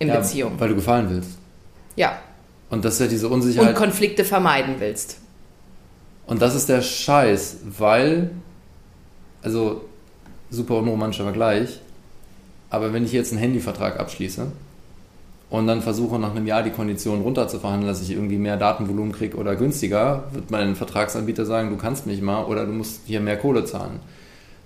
In 0.00 0.08
Ja, 0.08 0.18
Beziehungen. 0.18 0.58
Weil 0.60 0.68
du 0.70 0.74
gefallen 0.74 1.08
willst. 1.10 1.38
Ja. 1.96 2.18
Und 2.70 2.84
das 2.84 2.94
ist 2.94 3.00
ja 3.00 3.06
diese 3.06 3.26
Und 3.28 3.34
Unsicherheit. 3.34 3.76
Konflikte 3.76 4.24
vermeiden 4.24 4.76
willst. 4.80 5.18
Und 6.26 6.42
das 6.42 6.54
ist 6.54 6.68
der 6.68 6.82
Scheiß, 6.82 7.58
weil, 7.78 8.30
also 9.42 9.84
super 10.50 10.76
unromantischer 10.76 11.24
Vergleich, 11.24 11.80
aber 12.72 12.94
wenn 12.94 13.04
ich 13.04 13.12
jetzt 13.12 13.32
einen 13.32 13.40
Handyvertrag 13.40 14.00
abschließe 14.00 14.46
und 15.50 15.66
dann 15.66 15.82
versuche 15.82 16.18
nach 16.18 16.30
einem 16.30 16.46
Jahr 16.46 16.62
die 16.62 16.70
Konditionen 16.70 17.22
runterzuverhandeln, 17.22 17.86
dass 17.86 18.00
ich 18.00 18.10
irgendwie 18.10 18.38
mehr 18.38 18.56
Datenvolumen 18.56 19.12
kriege 19.12 19.36
oder 19.36 19.56
günstiger, 19.56 20.24
wird 20.32 20.50
mein 20.50 20.74
Vertragsanbieter 20.74 21.44
sagen, 21.44 21.68
du 21.68 21.76
kannst 21.76 22.06
mich 22.06 22.22
mal 22.22 22.44
oder 22.44 22.64
du 22.64 22.72
musst 22.72 23.02
hier 23.04 23.20
mehr 23.20 23.36
Kohle 23.36 23.66
zahlen. 23.66 24.00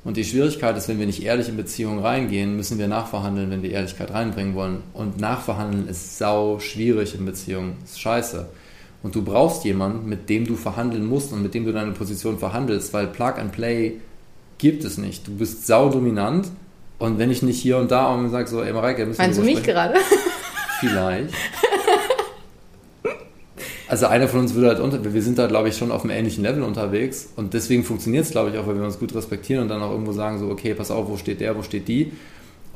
Und 0.05 0.17
die 0.17 0.25
Schwierigkeit 0.25 0.77
ist, 0.77 0.87
wenn 0.87 1.01
wir 1.01 1.07
nicht 1.07 1.25
ehrlich 1.25 1.49
in 1.49 1.57
Beziehungen 1.57 1.99
reingehen, 1.99 2.57
müssen 2.57 2.79
wir 2.79 2.87
nachverhandeln, 2.87 3.51
wenn 3.51 3.65
wir 3.65 3.73
Ehrlichkeit 3.73 4.13
reinbringen 4.13 4.55
wollen. 4.55 4.85
Und 4.93 5.19
nachverhandeln 5.19 5.89
ist 5.89 6.17
sau 6.17 6.61
schwierig 6.61 7.17
in 7.17 7.27
Beziehungen. 7.27 7.73
Ist 7.83 8.01
scheiße. 8.01 8.47
Und 9.03 9.17
du 9.17 9.23
brauchst 9.23 9.65
jemanden, 9.65 10.09
mit 10.09 10.29
dem 10.31 10.47
du 10.47 10.55
verhandeln 10.55 11.05
musst 11.07 11.33
und 11.33 11.43
mit 11.43 11.55
dem 11.55 11.65
du 11.65 11.73
deine 11.73 11.91
Position 11.91 12.39
verhandelst, 12.39 12.95
weil 12.95 13.09
Plug 13.09 13.33
and 13.41 13.51
Play 13.51 13.95
gibt 14.59 14.85
es 14.85 14.97
nicht. 14.97 15.27
Du 15.27 15.33
bist 15.33 15.67
sau 15.67 15.89
dominant 15.89 16.47
und 16.99 17.19
wenn 17.19 17.31
ich 17.31 17.43
nicht 17.43 17.61
hier 17.61 17.79
und 17.79 17.91
da 17.91 18.13
und 18.15 18.31
sage 18.31 18.49
so, 18.49 18.63
ey 18.63 18.73
Mareike, 18.73 19.07
müssen 19.07 19.21
Meinst 19.21 19.39
du 19.39 19.43
mich 19.43 19.57
drüber 19.57 19.73
gerade? 19.73 19.95
sprechen? 20.01 20.21
Vielleicht. 20.81 21.35
Also 23.89 24.07
einer 24.07 24.27
von 24.27 24.41
uns 24.41 24.55
würde 24.55 24.69
halt 24.69 24.81
unter, 24.81 25.15
wir 25.15 25.23
sind 25.23 25.39
da 25.39 25.47
glaube 25.47 25.69
ich 25.69 25.77
schon 25.77 25.93
auf 25.93 26.03
einem 26.03 26.11
ähnlichen 26.11 26.43
Level 26.43 26.63
unterwegs 26.63 27.29
und 27.37 27.55
deswegen 27.55 27.85
funktioniert 27.85 28.25
es 28.25 28.33
glaube 28.33 28.51
ich 28.51 28.59
auch, 28.59 28.67
weil 28.67 28.77
wir 28.77 28.85
uns 28.85 28.99
gut 28.99 29.15
respektieren 29.15 29.63
und 29.63 29.69
dann 29.69 29.81
auch 29.83 29.93
irgendwo 29.93 30.13
sagen 30.13 30.39
so, 30.39 30.49
okay, 30.51 30.75
pass 30.75 30.91
auf, 30.91 31.09
wo 31.09 31.17
steht 31.17 31.41
der, 31.41 31.57
wo 31.57 31.63
steht 31.63 31.87
die 31.87 32.13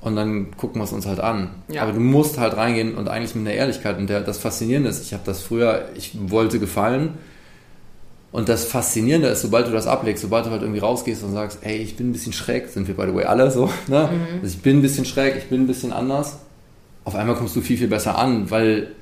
und 0.00 0.16
dann 0.16 0.56
gucken 0.56 0.80
wir 0.80 0.84
es 0.84 0.92
uns 0.92 1.06
halt 1.06 1.20
an. 1.20 1.50
Ja. 1.68 1.82
Aber 1.82 1.92
du 1.92 2.00
musst 2.00 2.38
halt 2.38 2.56
reingehen 2.56 2.94
und 2.94 3.08
eigentlich 3.08 3.34
mit 3.34 3.46
einer 3.46 3.56
Ehrlichkeit 3.56 3.98
und 3.98 4.08
der, 4.08 4.20
das 4.20 4.38
Faszinierende 4.38 4.88
ist, 4.88 5.02
ich 5.02 5.12
habe 5.12 5.24
das 5.26 5.42
früher, 5.42 5.88
ich 5.96 6.16
wollte 6.30 6.60
gefallen 6.60 7.18
und 8.32 8.48
das 8.48 8.64
Faszinierende 8.64 9.28
ist, 9.28 9.42
sobald 9.42 9.66
du 9.66 9.72
das 9.72 9.86
ablegst, 9.86 10.22
sobald 10.22 10.46
du 10.46 10.50
halt 10.50 10.62
irgendwie 10.62 10.80
rausgehst 10.80 11.24
und 11.24 11.32
sagst, 11.32 11.58
ey, 11.62 11.78
ich 11.78 11.96
bin 11.96 12.10
ein 12.10 12.12
bisschen 12.12 12.32
schräg, 12.32 12.68
sind 12.68 12.86
wir 12.86 12.96
by 12.96 13.06
the 13.06 13.14
way 13.14 13.24
alle 13.24 13.50
so, 13.50 13.66
ne? 13.88 14.08
Mhm. 14.12 14.40
Also 14.42 14.54
ich 14.56 14.62
bin 14.62 14.78
ein 14.78 14.82
bisschen 14.82 15.04
schräg, 15.04 15.36
ich 15.36 15.48
bin 15.48 15.62
ein 15.62 15.66
bisschen 15.66 15.92
anders, 15.92 16.38
auf 17.04 17.14
einmal 17.14 17.34
kommst 17.34 17.56
du 17.56 17.60
viel, 17.60 17.76
viel 17.76 17.88
besser 17.88 18.18
an, 18.18 18.50
weil 18.50 18.92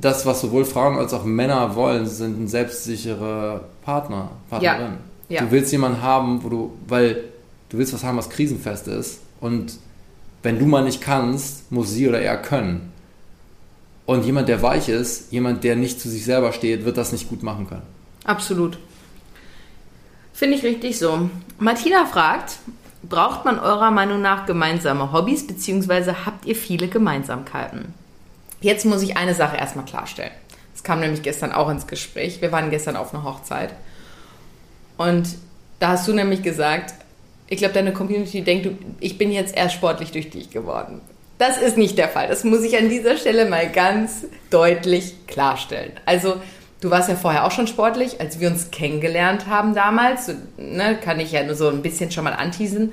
das, 0.00 0.26
was 0.26 0.40
sowohl 0.40 0.64
Frauen 0.64 0.96
als 0.96 1.12
auch 1.12 1.24
Männer 1.24 1.76
wollen, 1.76 2.06
sind 2.06 2.48
selbstsichere 2.48 3.64
Partner, 3.84 4.30
Partnerin. 4.48 4.94
Ja. 5.28 5.42
Du 5.42 5.50
willst 5.50 5.70
jemanden 5.70 6.02
haben, 6.02 6.42
wo 6.42 6.48
du, 6.48 6.72
weil 6.88 7.24
du 7.68 7.78
willst 7.78 7.92
was 7.92 8.02
haben, 8.02 8.16
was 8.16 8.28
krisenfest 8.28 8.88
ist 8.88 9.20
und 9.40 9.78
wenn 10.42 10.58
du 10.58 10.66
mal 10.66 10.82
nicht 10.82 11.00
kannst, 11.00 11.70
muss 11.70 11.90
sie 11.90 12.08
oder 12.08 12.20
er 12.20 12.36
können. 12.36 12.91
Und 14.04 14.24
jemand, 14.24 14.48
der 14.48 14.62
weich 14.62 14.88
ist, 14.88 15.32
jemand, 15.32 15.64
der 15.64 15.76
nicht 15.76 16.00
zu 16.00 16.08
sich 16.08 16.24
selber 16.24 16.52
steht, 16.52 16.84
wird 16.84 16.96
das 16.96 17.12
nicht 17.12 17.28
gut 17.28 17.42
machen 17.42 17.68
können. 17.68 17.82
Absolut. 18.24 18.78
Finde 20.32 20.56
ich 20.56 20.64
richtig 20.64 20.98
so. 20.98 21.30
Martina 21.58 22.06
fragt, 22.06 22.58
braucht 23.02 23.44
man 23.44 23.58
eurer 23.58 23.90
Meinung 23.90 24.20
nach 24.20 24.46
gemeinsame 24.46 25.12
Hobbys, 25.12 25.46
beziehungsweise 25.46 26.26
habt 26.26 26.46
ihr 26.46 26.56
viele 26.56 26.88
Gemeinsamkeiten? 26.88 27.94
Jetzt 28.60 28.86
muss 28.86 29.02
ich 29.02 29.16
eine 29.16 29.34
Sache 29.34 29.56
erstmal 29.56 29.84
klarstellen. 29.84 30.32
Das 30.72 30.82
kam 30.82 31.00
nämlich 31.00 31.22
gestern 31.22 31.52
auch 31.52 31.68
ins 31.68 31.86
Gespräch. 31.86 32.40
Wir 32.40 32.52
waren 32.52 32.70
gestern 32.70 32.96
auf 32.96 33.12
einer 33.12 33.24
Hochzeit. 33.24 33.74
Und 34.96 35.28
da 35.78 35.88
hast 35.88 36.06
du 36.08 36.12
nämlich 36.12 36.42
gesagt, 36.42 36.94
ich 37.48 37.58
glaube, 37.58 37.74
deine 37.74 37.92
Community 37.92 38.42
denkt, 38.42 38.68
ich 39.00 39.18
bin 39.18 39.30
jetzt 39.30 39.56
erst 39.56 39.74
sportlich 39.74 40.12
durch 40.12 40.30
dich 40.30 40.50
geworden. 40.50 41.00
Das 41.42 41.60
ist 41.60 41.76
nicht 41.76 41.98
der 41.98 42.08
Fall. 42.08 42.28
Das 42.28 42.44
muss 42.44 42.62
ich 42.62 42.78
an 42.78 42.88
dieser 42.88 43.16
Stelle 43.16 43.46
mal 43.46 43.68
ganz 43.68 44.26
deutlich 44.50 45.26
klarstellen. 45.26 45.90
Also, 46.06 46.36
du 46.80 46.88
warst 46.92 47.08
ja 47.08 47.16
vorher 47.16 47.44
auch 47.44 47.50
schon 47.50 47.66
sportlich, 47.66 48.20
als 48.20 48.38
wir 48.38 48.46
uns 48.46 48.70
kennengelernt 48.70 49.48
haben 49.48 49.74
damals, 49.74 50.32
ne, 50.56 50.96
kann 51.02 51.18
ich 51.18 51.32
ja 51.32 51.42
nur 51.42 51.56
so 51.56 51.68
ein 51.68 51.82
bisschen 51.82 52.12
schon 52.12 52.22
mal 52.22 52.34
anteasen, 52.34 52.92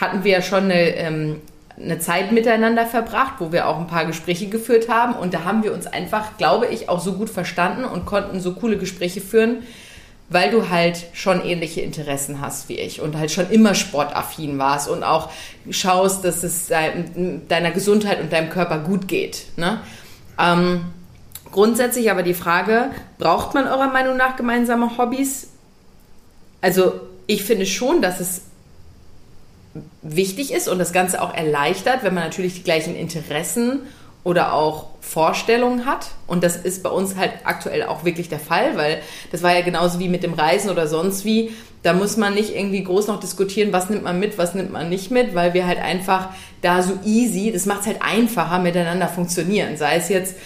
hatten 0.00 0.24
wir 0.24 0.32
ja 0.32 0.40
schon 0.40 0.64
eine, 0.64 0.96
ähm, 0.96 1.42
eine 1.76 1.98
Zeit 1.98 2.32
miteinander 2.32 2.86
verbracht, 2.86 3.34
wo 3.40 3.52
wir 3.52 3.68
auch 3.68 3.78
ein 3.78 3.88
paar 3.88 4.06
Gespräche 4.06 4.46
geführt 4.46 4.88
haben. 4.88 5.12
Und 5.12 5.34
da 5.34 5.44
haben 5.44 5.62
wir 5.62 5.74
uns 5.74 5.86
einfach, 5.86 6.38
glaube 6.38 6.68
ich, 6.68 6.88
auch 6.88 7.00
so 7.00 7.12
gut 7.12 7.28
verstanden 7.28 7.84
und 7.84 8.06
konnten 8.06 8.40
so 8.40 8.54
coole 8.54 8.78
Gespräche 8.78 9.20
führen, 9.20 9.64
weil 10.32 10.50
du 10.50 10.68
halt 10.68 11.04
schon 11.12 11.44
ähnliche 11.44 11.80
Interessen 11.80 12.40
hast 12.40 12.68
wie 12.68 12.78
ich 12.78 13.00
und 13.00 13.16
halt 13.16 13.30
schon 13.30 13.50
immer 13.50 13.74
sportaffin 13.74 14.58
warst 14.58 14.88
und 14.88 15.02
auch 15.02 15.30
schaust, 15.70 16.24
dass 16.24 16.42
es 16.42 16.68
dein, 16.68 17.46
deiner 17.48 17.70
Gesundheit 17.70 18.20
und 18.20 18.32
deinem 18.32 18.50
Körper 18.50 18.78
gut 18.78 19.08
geht. 19.08 19.46
Ne? 19.56 19.80
Ähm, 20.38 20.86
grundsätzlich 21.50 22.10
aber 22.10 22.22
die 22.22 22.34
Frage, 22.34 22.90
braucht 23.18 23.54
man 23.54 23.66
eurer 23.66 23.88
Meinung 23.88 24.16
nach 24.16 24.36
gemeinsame 24.36 24.96
Hobbys? 24.98 25.48
Also 26.60 27.00
ich 27.26 27.44
finde 27.44 27.66
schon, 27.66 28.02
dass 28.02 28.20
es 28.20 28.42
wichtig 30.02 30.52
ist 30.52 30.68
und 30.68 30.78
das 30.78 30.92
Ganze 30.92 31.22
auch 31.22 31.34
erleichtert, 31.34 32.02
wenn 32.02 32.14
man 32.14 32.24
natürlich 32.24 32.54
die 32.54 32.62
gleichen 32.62 32.94
Interessen 32.94 33.80
oder 34.24 34.52
auch 34.52 34.86
Vorstellungen 35.00 35.84
hat. 35.84 36.10
Und 36.26 36.44
das 36.44 36.56
ist 36.56 36.82
bei 36.82 36.90
uns 36.90 37.16
halt 37.16 37.32
aktuell 37.44 37.84
auch 37.84 38.04
wirklich 38.04 38.28
der 38.28 38.38
Fall, 38.38 38.76
weil 38.76 39.00
das 39.32 39.42
war 39.42 39.52
ja 39.52 39.62
genauso 39.62 39.98
wie 39.98 40.08
mit 40.08 40.22
dem 40.22 40.34
Reisen 40.34 40.70
oder 40.70 40.86
sonst 40.86 41.24
wie. 41.24 41.52
Da 41.82 41.92
muss 41.92 42.16
man 42.16 42.34
nicht 42.34 42.54
irgendwie 42.54 42.84
groß 42.84 43.08
noch 43.08 43.18
diskutieren, 43.18 43.72
was 43.72 43.90
nimmt 43.90 44.04
man 44.04 44.20
mit, 44.20 44.38
was 44.38 44.54
nimmt 44.54 44.70
man 44.70 44.88
nicht 44.88 45.10
mit, 45.10 45.34
weil 45.34 45.52
wir 45.52 45.66
halt 45.66 45.80
einfach 45.80 46.28
da 46.60 46.80
so 46.80 47.00
easy, 47.04 47.50
das 47.50 47.66
macht 47.66 47.80
es 47.80 47.86
halt 47.88 48.02
einfacher, 48.02 48.60
miteinander 48.60 49.08
funktionieren. 49.08 49.76
Sei 49.76 49.96
es 49.96 50.08
jetzt, 50.08 50.36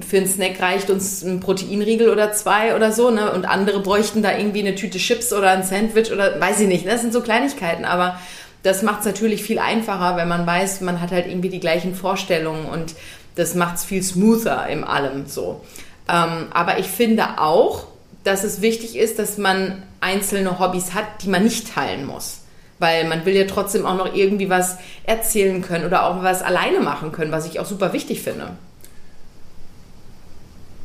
für 0.00 0.16
einen 0.16 0.26
Snack 0.26 0.58
reicht 0.58 0.88
uns 0.88 1.22
ein 1.22 1.40
Proteinriegel 1.40 2.08
oder 2.08 2.32
zwei 2.32 2.74
oder 2.74 2.92
so, 2.92 3.10
ne? 3.10 3.30
Und 3.32 3.44
andere 3.44 3.80
bräuchten 3.80 4.22
da 4.22 4.36
irgendwie 4.36 4.60
eine 4.60 4.74
Tüte 4.74 4.96
Chips 4.96 5.34
oder 5.34 5.50
ein 5.50 5.64
Sandwich 5.64 6.10
oder 6.10 6.40
weiß 6.40 6.60
ich 6.60 6.68
nicht. 6.68 6.86
ne? 6.86 6.92
Das 6.92 7.02
sind 7.02 7.12
so 7.12 7.20
Kleinigkeiten, 7.20 7.84
aber 7.84 8.18
das 8.62 8.82
macht 8.82 9.00
es 9.00 9.06
natürlich 9.06 9.42
viel 9.42 9.58
einfacher, 9.58 10.16
wenn 10.16 10.28
man 10.28 10.46
weiß, 10.46 10.80
man 10.80 11.00
hat 11.00 11.12
halt 11.12 11.26
irgendwie 11.26 11.50
die 11.50 11.60
gleichen 11.60 11.94
Vorstellungen 11.94 12.66
und 12.66 12.96
das 13.36 13.54
macht 13.54 13.76
es 13.76 13.84
viel 13.84 14.02
smoother 14.02 14.66
im 14.68 14.82
allem 14.82 15.26
so. 15.26 15.60
Ähm, 16.08 16.48
aber 16.52 16.78
ich 16.78 16.86
finde 16.86 17.38
auch, 17.38 17.86
dass 18.24 18.42
es 18.42 18.60
wichtig 18.60 18.96
ist, 18.96 19.18
dass 19.18 19.38
man 19.38 19.82
einzelne 20.00 20.58
Hobbys 20.58 20.94
hat, 20.94 21.22
die 21.22 21.28
man 21.28 21.44
nicht 21.44 21.72
teilen 21.72 22.06
muss. 22.06 22.40
Weil 22.78 23.08
man 23.08 23.24
will 23.24 23.34
ja 23.34 23.44
trotzdem 23.44 23.86
auch 23.86 23.96
noch 23.96 24.14
irgendwie 24.14 24.50
was 24.50 24.76
erzählen 25.04 25.62
können 25.62 25.86
oder 25.86 26.06
auch 26.06 26.22
was 26.22 26.42
alleine 26.42 26.80
machen 26.80 27.12
können, 27.12 27.30
was 27.30 27.46
ich 27.46 27.60
auch 27.60 27.66
super 27.66 27.92
wichtig 27.92 28.22
finde. 28.22 28.50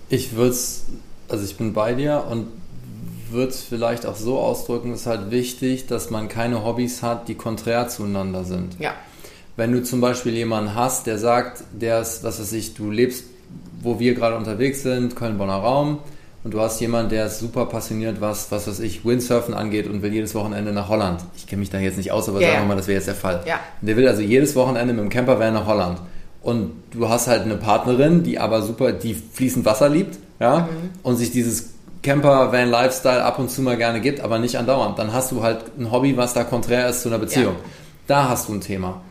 Ich 0.10 0.36
würde 0.36 0.51
es, 0.51 0.86
also 1.29 1.43
ich 1.43 1.58
bin 1.58 1.74
bei 1.74 1.93
dir 1.93 2.25
und 2.29 2.48
würde 3.29 3.51
es 3.51 3.62
vielleicht 3.62 4.05
auch 4.05 4.15
so 4.15 4.39
ausdrücken, 4.39 4.91
es 4.91 5.01
ist 5.01 5.08
halt 5.08 5.31
wichtig, 5.31 5.88
dass 5.88 6.10
man 6.10 6.27
keine 6.27 6.63
Hobbys 6.65 7.01
hat, 7.01 7.27
die 7.27 7.36
konträr 7.36 7.88
zueinander 7.88 8.43
sind. 8.43 8.77
Ja. 8.79 8.93
Wenn 9.55 9.72
du 9.72 9.84
zum 9.84 10.01
Beispiel 10.01 10.34
jemanden 10.34 10.75
hast, 10.75 11.08
der 11.08 11.17
sagt, 11.17 11.63
der 11.72 12.01
ist, 12.01 12.24
was 12.24 12.39
weiß 12.39 12.53
ich, 12.53 12.74
du 12.74 12.89
lebst, 12.89 13.25
wo 13.81 14.00
wir 14.00 14.13
gerade 14.13 14.38
unterwegs 14.38 14.84
sind, 14.84 15.15
Köln-Bonner 15.15 15.55
Raum, 15.55 16.00
und 16.43 16.55
du 16.55 16.60
hast 16.60 16.79
jemanden, 16.79 17.12
der 17.12 17.27
ist 17.27 17.39
super 17.39 17.67
passioniert, 17.67 18.20
was, 18.20 18.51
was 18.51 18.67
weiß 18.67 18.79
ich, 18.79 19.05
Windsurfen 19.05 19.53
angeht 19.53 19.88
und 19.88 20.01
will 20.01 20.12
jedes 20.12 20.34
Wochenende 20.34 20.72
nach 20.72 20.89
Holland. 20.89 21.22
Ich 21.36 21.46
kenne 21.46 21.60
mich 21.60 21.70
da 21.70 21.77
jetzt 21.77 21.98
nicht 21.98 22.12
aus, 22.12 22.27
aber 22.29 22.41
Ja, 22.41 22.48
sagen 22.48 22.63
wir 22.63 22.67
mal, 22.70 22.77
das 22.77 22.88
wäre 22.88 22.98
jetzt 22.98 23.08
der 23.08 23.15
Fall. 23.15 23.43
Ja. 23.46 23.60
Der 23.81 23.96
will 23.96 24.08
also 24.08 24.24
jedes 24.24 24.55
Wochenende 24.55 24.93
mit 24.93 25.03
dem 25.03 25.10
Campervan 25.10 25.53
nach 25.53 25.67
Holland. 25.67 26.00
Und 26.41 26.72
du 26.91 27.08
hast 27.10 27.27
halt 27.27 27.43
eine 27.43 27.58
Partnerin, 27.58 28.24
die 28.24 28.39
aber 28.39 28.63
super, 28.63 28.91
die 28.91 29.13
fließend 29.13 29.65
Wasser 29.65 29.89
liebt, 29.89 30.17
ja, 30.39 30.67
und 31.03 31.17
sich 31.17 31.31
dieses 31.31 31.74
Camper-Van-Lifestyle 32.01 33.24
ab 33.24 33.38
und 33.38 33.51
zu 33.51 33.62
mal 33.62 33.77
gerne 33.77 34.01
gibt, 34.01 34.22
aber 34.22 34.39
nicht 34.39 34.58
andauernd. 34.58 34.98
Dann 34.98 35.13
hast 35.13 35.31
du 35.31 35.43
halt 35.43 35.60
ein 35.77 35.91
Hobby, 35.91 36.17
was 36.17 36.34
da 36.34 36.43
konträr 36.43 36.89
ist 36.89 37.03
zu 37.03 37.10
einer 37.10 37.20
Beziehung. 37.20 37.53
Ja. 37.53 37.70
Da 38.08 38.29
hast 38.29 38.50
du 38.50 38.53
ein 38.53 38.62
Thema. 38.62 39.01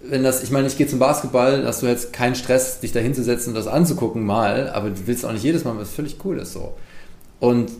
Wenn 0.00 0.22
das, 0.22 0.42
ich 0.42 0.50
meine, 0.50 0.68
ich 0.68 0.76
gehe 0.76 0.86
zum 0.86 0.98
Basketball, 0.98 1.64
hast 1.66 1.82
du 1.82 1.86
jetzt 1.86 2.12
keinen 2.12 2.34
Stress, 2.34 2.80
dich 2.80 2.92
da 2.92 3.00
hinzusetzen 3.00 3.50
und 3.50 3.54
das 3.56 3.66
anzugucken 3.66 4.24
mal, 4.24 4.70
aber 4.70 4.90
du 4.90 5.06
willst 5.06 5.24
auch 5.24 5.32
nicht 5.32 5.42
jedes 5.42 5.64
Mal, 5.64 5.76
was 5.76 5.90
völlig 5.90 6.16
cool 6.24 6.38
ist 6.38 6.52
so. 6.52 6.74
Und 7.40 7.70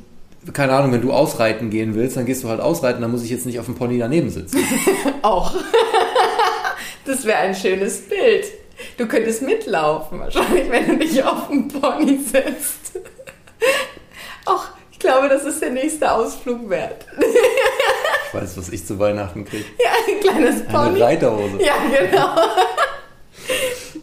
keine 0.52 0.72
Ahnung, 0.72 0.92
wenn 0.92 1.02
du 1.02 1.12
ausreiten 1.12 1.70
gehen 1.70 1.94
willst, 1.94 2.16
dann 2.16 2.26
gehst 2.26 2.42
du 2.42 2.48
halt 2.48 2.60
ausreiten, 2.60 3.02
dann 3.02 3.10
muss 3.10 3.22
ich 3.22 3.30
jetzt 3.30 3.46
nicht 3.46 3.60
auf 3.60 3.66
dem 3.66 3.74
Pony 3.74 3.98
daneben 3.98 4.30
sitzen. 4.30 4.58
Auch. 5.22 5.54
Das 7.04 7.24
wäre 7.24 7.38
ein 7.38 7.54
schönes 7.54 8.02
Bild. 8.02 8.44
Du 8.98 9.08
könntest 9.08 9.40
mitlaufen, 9.40 10.20
wahrscheinlich, 10.20 10.70
wenn 10.70 10.86
du 10.86 10.96
dich 10.98 11.24
auf 11.24 11.48
dem 11.48 11.66
Pony 11.68 12.18
setzt. 12.18 13.00
Ach, 14.44 14.70
ich 14.92 14.98
glaube, 14.98 15.30
das 15.30 15.44
ist 15.44 15.62
der 15.62 15.70
nächste 15.70 16.12
Ausflug 16.12 16.68
wert. 16.68 17.06
Ich 18.28 18.34
weiß, 18.34 18.58
was 18.58 18.68
ich 18.68 18.84
zu 18.84 18.98
Weihnachten 18.98 19.46
kriege. 19.46 19.64
Ja, 19.82 19.90
kleines 20.22 20.64
Pony. 20.64 20.96
Eine 20.96 21.00
Reiterhose. 21.00 21.58
Ja, 21.60 21.74
genau. 21.88 22.36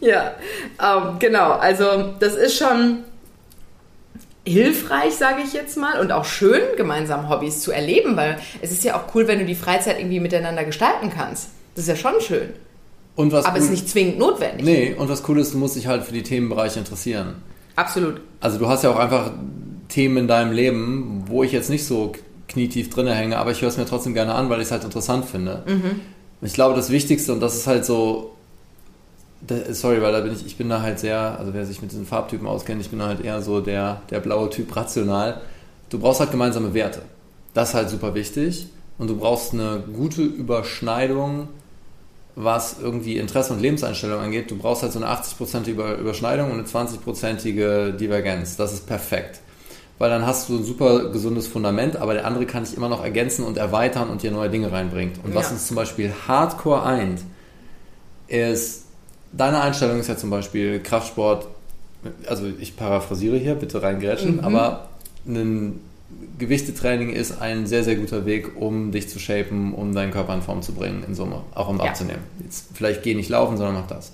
ja, 0.00 0.34
ähm, 0.82 1.18
genau. 1.18 1.52
Also 1.52 2.14
das 2.18 2.34
ist 2.34 2.58
schon 2.58 3.04
hilfreich, 4.44 5.14
sage 5.14 5.42
ich 5.44 5.52
jetzt 5.52 5.76
mal, 5.76 6.00
und 6.00 6.12
auch 6.12 6.24
schön, 6.24 6.62
gemeinsam 6.76 7.28
Hobbys 7.28 7.60
zu 7.60 7.72
erleben, 7.72 8.16
weil 8.16 8.38
es 8.62 8.70
ist 8.70 8.84
ja 8.84 8.96
auch 8.96 9.14
cool, 9.14 9.26
wenn 9.26 9.40
du 9.40 9.44
die 9.44 9.56
Freizeit 9.56 9.98
irgendwie 9.98 10.20
miteinander 10.20 10.64
gestalten 10.64 11.10
kannst. 11.10 11.48
Das 11.74 11.84
ist 11.84 11.88
ja 11.88 11.96
schon 11.96 12.20
schön. 12.20 12.50
Und 13.16 13.32
was 13.32 13.44
Aber 13.44 13.58
es 13.58 13.64
ist 13.64 13.70
nicht 13.70 13.88
zwingend 13.88 14.18
notwendig. 14.18 14.64
Nee, 14.64 14.94
und 14.96 15.08
was 15.08 15.26
cool 15.28 15.40
ist, 15.40 15.54
du 15.54 15.58
musst 15.58 15.74
dich 15.74 15.86
halt 15.86 16.04
für 16.04 16.12
die 16.12 16.22
Themenbereiche 16.22 16.78
interessieren. 16.78 17.36
Absolut. 17.74 18.20
Also 18.40 18.58
du 18.58 18.68
hast 18.68 18.84
ja 18.84 18.90
auch 18.90 18.98
einfach 18.98 19.32
Themen 19.88 20.16
in 20.18 20.28
deinem 20.28 20.52
Leben, 20.52 21.24
wo 21.26 21.42
ich 21.42 21.52
jetzt 21.52 21.70
nicht 21.70 21.86
so 21.86 22.12
knietief 22.48 22.90
drinne 22.90 23.14
hänge, 23.14 23.38
aber 23.38 23.50
ich 23.50 23.60
höre 23.60 23.68
es 23.68 23.76
mir 23.76 23.86
trotzdem 23.86 24.14
gerne 24.14 24.34
an, 24.34 24.48
weil 24.50 24.60
ich 24.60 24.66
es 24.66 24.72
halt 24.72 24.84
interessant 24.84 25.24
finde. 25.24 25.62
Mhm. 25.66 26.00
Und 26.40 26.46
ich 26.46 26.54
glaube, 26.54 26.74
das 26.74 26.90
Wichtigste, 26.90 27.32
und 27.32 27.40
das 27.40 27.56
ist 27.56 27.66
halt 27.66 27.84
so, 27.84 28.36
sorry, 29.70 30.02
weil 30.02 30.12
da 30.12 30.20
bin 30.20 30.32
ich, 30.32 30.46
ich 30.46 30.56
bin 30.56 30.68
da 30.68 30.82
halt 30.82 30.98
sehr, 30.98 31.38
also 31.38 31.54
wer 31.54 31.64
sich 31.66 31.82
mit 31.82 31.92
diesen 31.92 32.06
Farbtypen 32.06 32.46
auskennt, 32.46 32.80
ich 32.80 32.90
bin 32.90 32.98
da 32.98 33.06
halt 33.06 33.24
eher 33.24 33.42
so 33.42 33.60
der, 33.60 34.02
der 34.10 34.20
blaue 34.20 34.50
Typ 34.50 34.74
rational. 34.74 35.40
Du 35.88 35.98
brauchst 35.98 36.20
halt 36.20 36.30
gemeinsame 36.30 36.74
Werte. 36.74 37.02
Das 37.54 37.70
ist 37.70 37.74
halt 37.74 37.90
super 37.90 38.14
wichtig. 38.14 38.66
Und 38.98 39.08
du 39.08 39.16
brauchst 39.16 39.52
eine 39.52 39.84
gute 39.92 40.22
Überschneidung, 40.22 41.48
was 42.34 42.76
irgendwie 42.80 43.16
Interesse 43.16 43.52
und 43.52 43.60
Lebenseinstellung 43.60 44.20
angeht. 44.20 44.50
Du 44.50 44.56
brauchst 44.56 44.82
halt 44.82 44.92
so 44.92 44.98
eine 44.98 45.08
80% 45.08 45.68
Über 45.68 45.96
Überschneidung 45.96 46.50
und 46.50 46.58
eine 46.58 46.66
20%ige 46.66 47.94
Divergenz. 47.98 48.56
Das 48.56 48.72
ist 48.72 48.86
perfekt. 48.86 49.40
Weil 49.98 50.10
dann 50.10 50.26
hast 50.26 50.48
du 50.50 50.56
ein 50.58 50.64
super 50.64 51.08
gesundes 51.10 51.46
Fundament, 51.46 51.96
aber 51.96 52.12
der 52.14 52.26
andere 52.26 52.44
kann 52.44 52.64
dich 52.64 52.76
immer 52.76 52.88
noch 52.90 53.02
ergänzen 53.02 53.44
und 53.44 53.56
erweitern 53.56 54.10
und 54.10 54.22
dir 54.22 54.30
neue 54.30 54.50
Dinge 54.50 54.70
reinbringt. 54.70 55.18
Und 55.24 55.34
was 55.34 55.46
Ja. 55.46 55.52
uns 55.52 55.66
zum 55.68 55.76
Beispiel 55.76 56.12
hardcore 56.28 56.82
eint, 56.82 57.20
ist, 58.28 58.84
deine 59.32 59.60
Einstellung 59.60 59.98
ist 60.00 60.08
ja 60.08 60.16
zum 60.16 60.30
Beispiel 60.30 60.80
Kraftsport, 60.80 61.46
also 62.28 62.46
ich 62.60 62.76
paraphrasiere 62.76 63.36
hier, 63.38 63.54
bitte 63.54 63.82
reingrätschen, 63.82 64.34
Mhm. 64.36 64.40
aber 64.44 64.88
ein 65.26 65.80
Gewichtetraining 66.38 67.10
ist 67.10 67.40
ein 67.40 67.66
sehr, 67.66 67.82
sehr 67.82 67.96
guter 67.96 68.26
Weg, 68.26 68.60
um 68.60 68.92
dich 68.92 69.08
zu 69.08 69.18
shapen, 69.18 69.74
um 69.74 69.94
deinen 69.94 70.12
Körper 70.12 70.34
in 70.34 70.42
Form 70.42 70.62
zu 70.62 70.72
bringen, 70.72 71.04
in 71.06 71.14
Summe, 71.14 71.42
auch 71.54 71.68
um 71.68 71.78
Ja. 71.78 71.84
abzunehmen. 71.84 72.22
Jetzt 72.44 72.66
vielleicht 72.74 73.02
geh 73.02 73.14
nicht 73.14 73.28
laufen, 73.30 73.56
sondern 73.56 73.74
mach 73.76 73.86
das. 73.88 74.12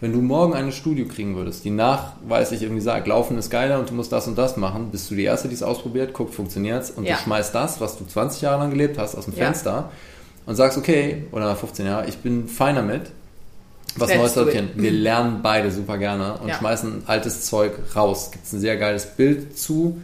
Wenn 0.00 0.12
du 0.12 0.22
morgen 0.22 0.54
eine 0.54 0.72
Studie 0.72 1.04
kriegen 1.04 1.36
würdest, 1.36 1.64
die 1.64 1.70
nachweislich 1.70 2.62
irgendwie 2.62 2.80
sagt, 2.80 3.06
Laufen 3.06 3.36
ist 3.36 3.50
geiler 3.50 3.78
und 3.78 3.90
du 3.90 3.94
musst 3.94 4.10
das 4.12 4.26
und 4.26 4.38
das 4.38 4.56
machen, 4.56 4.88
bist 4.90 5.10
du 5.10 5.14
die 5.14 5.24
Erste, 5.24 5.48
die 5.48 5.54
es 5.54 5.62
ausprobiert, 5.62 6.14
guckt, 6.14 6.34
funktioniert's 6.34 6.90
und 6.90 7.04
Ja. 7.04 7.16
du 7.16 7.20
schmeißt 7.22 7.54
das, 7.54 7.80
was 7.82 7.98
du 7.98 8.06
20 8.06 8.40
Jahre 8.40 8.60
lang 8.60 8.70
gelebt 8.70 8.96
hast, 8.98 9.14
aus 9.14 9.26
dem 9.26 9.34
Ja. 9.36 9.44
Fenster 9.44 9.90
und 10.46 10.56
sagst, 10.56 10.78
okay, 10.78 11.24
oder 11.32 11.54
15 11.54 11.84
Jahre, 11.84 12.08
ich 12.08 12.16
bin 12.18 12.48
fein 12.48 12.76
damit, 12.76 13.10
was 13.96 14.08
Let's 14.08 14.18
Neues 14.20 14.36
erkennen. 14.36 14.70
Wir 14.76 14.90
lernen 14.92 15.40
beide 15.42 15.70
super 15.70 15.98
gerne 15.98 16.38
und 16.38 16.48
Ja. 16.48 16.54
schmeißen 16.54 17.02
altes 17.06 17.44
Zeug 17.44 17.72
raus. 17.94 18.30
Gibt 18.32 18.46
es 18.46 18.52
ein 18.54 18.60
sehr 18.60 18.78
geiles 18.78 19.04
Bild 19.04 19.58
zu. 19.58 20.00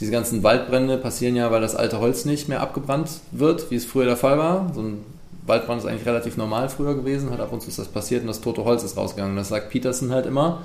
Diese 0.00 0.12
ganzen 0.12 0.42
Waldbrände 0.42 0.96
passieren 0.96 1.36
ja, 1.36 1.50
weil 1.50 1.60
das 1.60 1.74
alte 1.74 1.98
Holz 2.00 2.24
nicht 2.24 2.48
mehr 2.48 2.60
abgebrannt 2.60 3.08
wird, 3.32 3.70
wie 3.70 3.76
es 3.76 3.84
früher 3.84 4.04
der 4.06 4.16
Fall 4.16 4.38
war. 4.38 4.70
So 4.74 4.80
ein 4.80 5.04
Waldbrand 5.46 5.80
ist 5.82 5.86
eigentlich 5.86 6.06
relativ 6.06 6.36
normal 6.36 6.68
früher 6.68 6.94
gewesen, 6.94 7.30
hat 7.30 7.40
ab 7.40 7.52
und 7.52 7.62
zu 7.62 7.68
ist 7.68 7.78
das 7.78 7.88
passiert 7.88 8.22
und 8.22 8.28
das 8.28 8.40
tote 8.40 8.64
Holz 8.64 8.82
ist 8.82 8.96
rausgegangen. 8.96 9.36
Das 9.36 9.48
sagt 9.48 9.70
Peterson 9.70 10.10
halt 10.12 10.26
immer. 10.26 10.62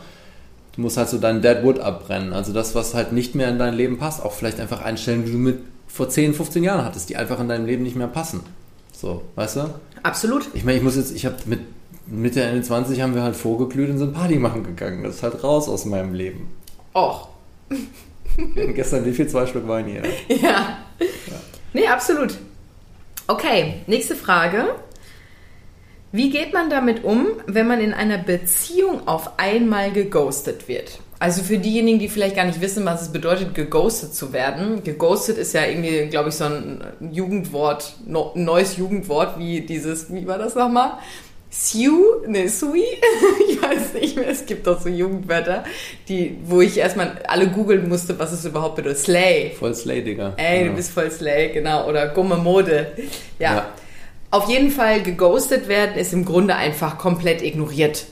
Du 0.75 0.81
musst 0.81 0.97
halt 0.97 1.09
so 1.09 1.17
dein 1.17 1.41
Dead 1.41 1.63
Wood 1.63 1.79
abbrennen. 1.79 2.33
Also 2.33 2.53
das, 2.53 2.75
was 2.75 2.93
halt 2.93 3.11
nicht 3.11 3.35
mehr 3.35 3.49
in 3.49 3.59
dein 3.59 3.73
Leben 3.73 3.97
passt, 3.97 4.23
auch 4.23 4.31
vielleicht 4.31 4.59
einfach 4.59 4.81
einstellen, 4.81 5.25
die 5.25 5.31
du 5.31 5.37
mit 5.37 5.59
vor 5.87 6.07
10, 6.07 6.33
15 6.33 6.63
Jahren 6.63 6.85
hattest, 6.85 7.09
die 7.09 7.17
einfach 7.17 7.39
in 7.39 7.49
deinem 7.49 7.65
Leben 7.65 7.83
nicht 7.83 7.97
mehr 7.97 8.07
passen. 8.07 8.41
So, 8.93 9.23
weißt 9.35 9.57
du? 9.57 9.69
Absolut. 10.03 10.47
Ich 10.53 10.63
meine, 10.63 10.77
ich 10.77 10.83
muss 10.83 10.95
jetzt, 10.95 11.13
ich 11.13 11.25
habe 11.25 11.35
mit 11.45 11.59
Mitte, 12.07 12.41
Ende 12.41 12.61
20 12.61 13.01
haben 13.01 13.15
wir 13.15 13.23
halt 13.23 13.35
vorgeglüht 13.35 13.89
und 13.89 13.97
sind 13.97 14.13
Party 14.13 14.35
machen 14.35 14.63
gegangen. 14.63 15.03
Das 15.03 15.15
ist 15.15 15.23
halt 15.23 15.43
raus 15.43 15.67
aus 15.67 15.85
meinem 15.85 16.13
Leben. 16.13 16.47
Och. 16.95 17.27
Wir 18.35 18.63
hatten 18.63 18.73
gestern 18.73 19.05
wie 19.05 19.11
viel? 19.11 19.27
Zwei 19.27 19.45
Stück 19.45 19.67
Wein 19.67 19.85
hier. 19.85 20.03
Ja. 20.41 20.77
Nee, 21.73 21.87
absolut. 21.87 22.37
Okay, 23.31 23.75
nächste 23.87 24.17
Frage. 24.17 24.75
Wie 26.11 26.31
geht 26.31 26.51
man 26.51 26.69
damit 26.69 27.05
um, 27.05 27.27
wenn 27.47 27.65
man 27.65 27.79
in 27.79 27.93
einer 27.93 28.17
Beziehung 28.17 29.07
auf 29.07 29.39
einmal 29.39 29.93
geghostet 29.93 30.67
wird? 30.67 30.99
Also 31.17 31.41
für 31.41 31.57
diejenigen, 31.57 31.97
die 31.97 32.09
vielleicht 32.09 32.35
gar 32.35 32.43
nicht 32.43 32.59
wissen, 32.59 32.83
was 32.83 33.03
es 33.03 33.13
bedeutet, 33.13 33.55
geghostet 33.55 34.13
zu 34.13 34.33
werden. 34.33 34.83
Geghostet 34.83 35.37
ist 35.37 35.53
ja 35.53 35.65
irgendwie, 35.65 36.07
glaube 36.07 36.27
ich, 36.27 36.35
so 36.35 36.43
ein 36.43 36.83
Jugendwort, 37.09 37.93
ein 38.05 38.43
neues 38.43 38.75
Jugendwort, 38.75 39.39
wie 39.39 39.61
dieses, 39.61 40.13
wie 40.13 40.27
war 40.27 40.37
das 40.37 40.55
nochmal? 40.55 40.97
Sue? 41.53 42.23
Ne, 42.27 42.47
Sui? 42.47 42.83
ich 43.49 43.61
weiß 43.61 43.93
nicht 43.95 44.15
mehr. 44.15 44.29
Es 44.29 44.45
gibt 44.45 44.65
doch 44.67 44.79
so 44.81 44.87
Jugendwörter, 44.89 45.65
die, 46.07 46.37
wo 46.45 46.61
ich 46.61 46.77
erstmal 46.77 47.19
alle 47.27 47.47
googeln 47.49 47.89
musste, 47.89 48.17
was 48.17 48.31
es 48.31 48.45
überhaupt 48.45 48.77
bedeutet. 48.77 48.99
Slay. 48.99 49.51
Voll 49.59 49.75
Slay, 49.75 50.01
Digga. 50.01 50.33
Ey, 50.37 50.61
Ja. 50.63 50.69
du 50.69 50.75
bist 50.75 50.91
voll 50.91 51.11
Slay, 51.11 51.49
genau. 51.49 51.87
Oder 51.89 52.07
Gumme 52.07 52.37
Mode. 52.37 52.93
Ja. 53.37 53.53
Ja. 53.55 53.65
Auf 54.31 54.49
jeden 54.49 54.71
Fall 54.71 55.03
geghostet 55.03 55.67
werden 55.67 55.95
ist 55.97 56.13
im 56.13 56.23
Grunde 56.23 56.55
einfach 56.55 56.97
komplett 56.97 57.41
ignoriert. 57.41 58.05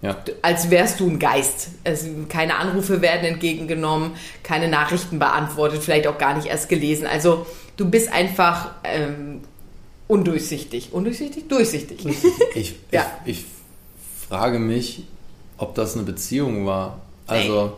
Ja. 0.00 0.16
Als 0.40 0.70
wärst 0.70 1.00
du 1.00 1.08
ein 1.10 1.18
Geist. 1.18 1.68
Es, 1.84 2.06
keine 2.30 2.56
Anrufe 2.56 3.02
werden 3.02 3.26
entgegengenommen, 3.26 4.12
keine 4.42 4.68
Nachrichten 4.68 5.18
beantwortet, 5.18 5.82
vielleicht 5.82 6.06
auch 6.06 6.16
gar 6.16 6.34
nicht 6.34 6.46
erst 6.46 6.70
gelesen. 6.70 7.06
Also 7.06 7.44
du 7.76 7.90
bist 7.90 8.10
einfach 8.10 8.70
ähm, 8.84 9.42
undurchsichtig. 10.08 10.92
Undurchsichtig? 10.92 11.48
Durchsichtig. 11.48 12.04
Ich, 12.54 12.74
Ja. 12.92 13.06
ich, 13.24 13.38
ich 13.40 13.46
frage 14.28 14.58
mich, 14.58 15.04
ob 15.58 15.74
das 15.74 15.94
eine 15.94 16.04
Beziehung 16.04 16.66
war. 16.66 17.00
Also, 17.26 17.72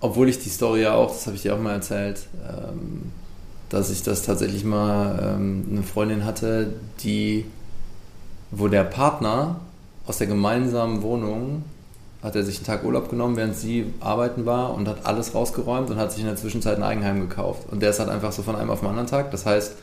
obwohl 0.00 0.28
ich 0.28 0.38
die 0.38 0.48
Story 0.50 0.82
ja 0.82 0.94
auch, 0.94 1.08
das 1.08 1.26
habe 1.26 1.36
ich 1.36 1.42
dir 1.42 1.54
auch 1.54 1.60
mal 1.60 1.72
erzählt, 1.72 2.26
ähm, 2.46 3.12
dass 3.70 3.90
ich 3.90 4.02
das 4.02 4.22
tatsächlich 4.22 4.64
mal 4.64 5.36
ähm, 5.36 5.66
eine 5.70 5.82
Freundin 5.82 6.24
hatte, 6.24 6.74
die, 7.02 7.46
wo 8.50 8.68
der 8.68 8.84
Partner 8.84 9.60
aus 10.06 10.18
der 10.18 10.26
gemeinsamen 10.26 11.02
Wohnung 11.02 11.64
hat 12.22 12.36
er 12.36 12.42
sich 12.42 12.56
einen 12.56 12.66
Tag 12.66 12.84
Urlaub 12.84 13.10
genommen, 13.10 13.36
während 13.36 13.54
sie 13.56 13.92
arbeiten 14.00 14.46
war 14.46 14.74
und 14.74 14.88
hat 14.88 15.04
alles 15.04 15.34
rausgeräumt 15.34 15.90
und 15.90 15.98
hat 15.98 16.10
sich 16.10 16.20
in 16.20 16.26
der 16.26 16.36
Zwischenzeit 16.36 16.76
ein 16.78 16.82
Eigenheim 16.82 17.20
gekauft. 17.20 17.64
Und 17.70 17.80
der 17.82 17.90
ist 17.90 18.00
halt 18.00 18.08
einfach 18.08 18.32
so 18.32 18.42
von 18.42 18.56
einem 18.56 18.70
auf 18.70 18.80
den 18.80 18.88
anderen 18.88 19.08
Tag. 19.08 19.30
Das 19.30 19.44
heißt, 19.44 19.74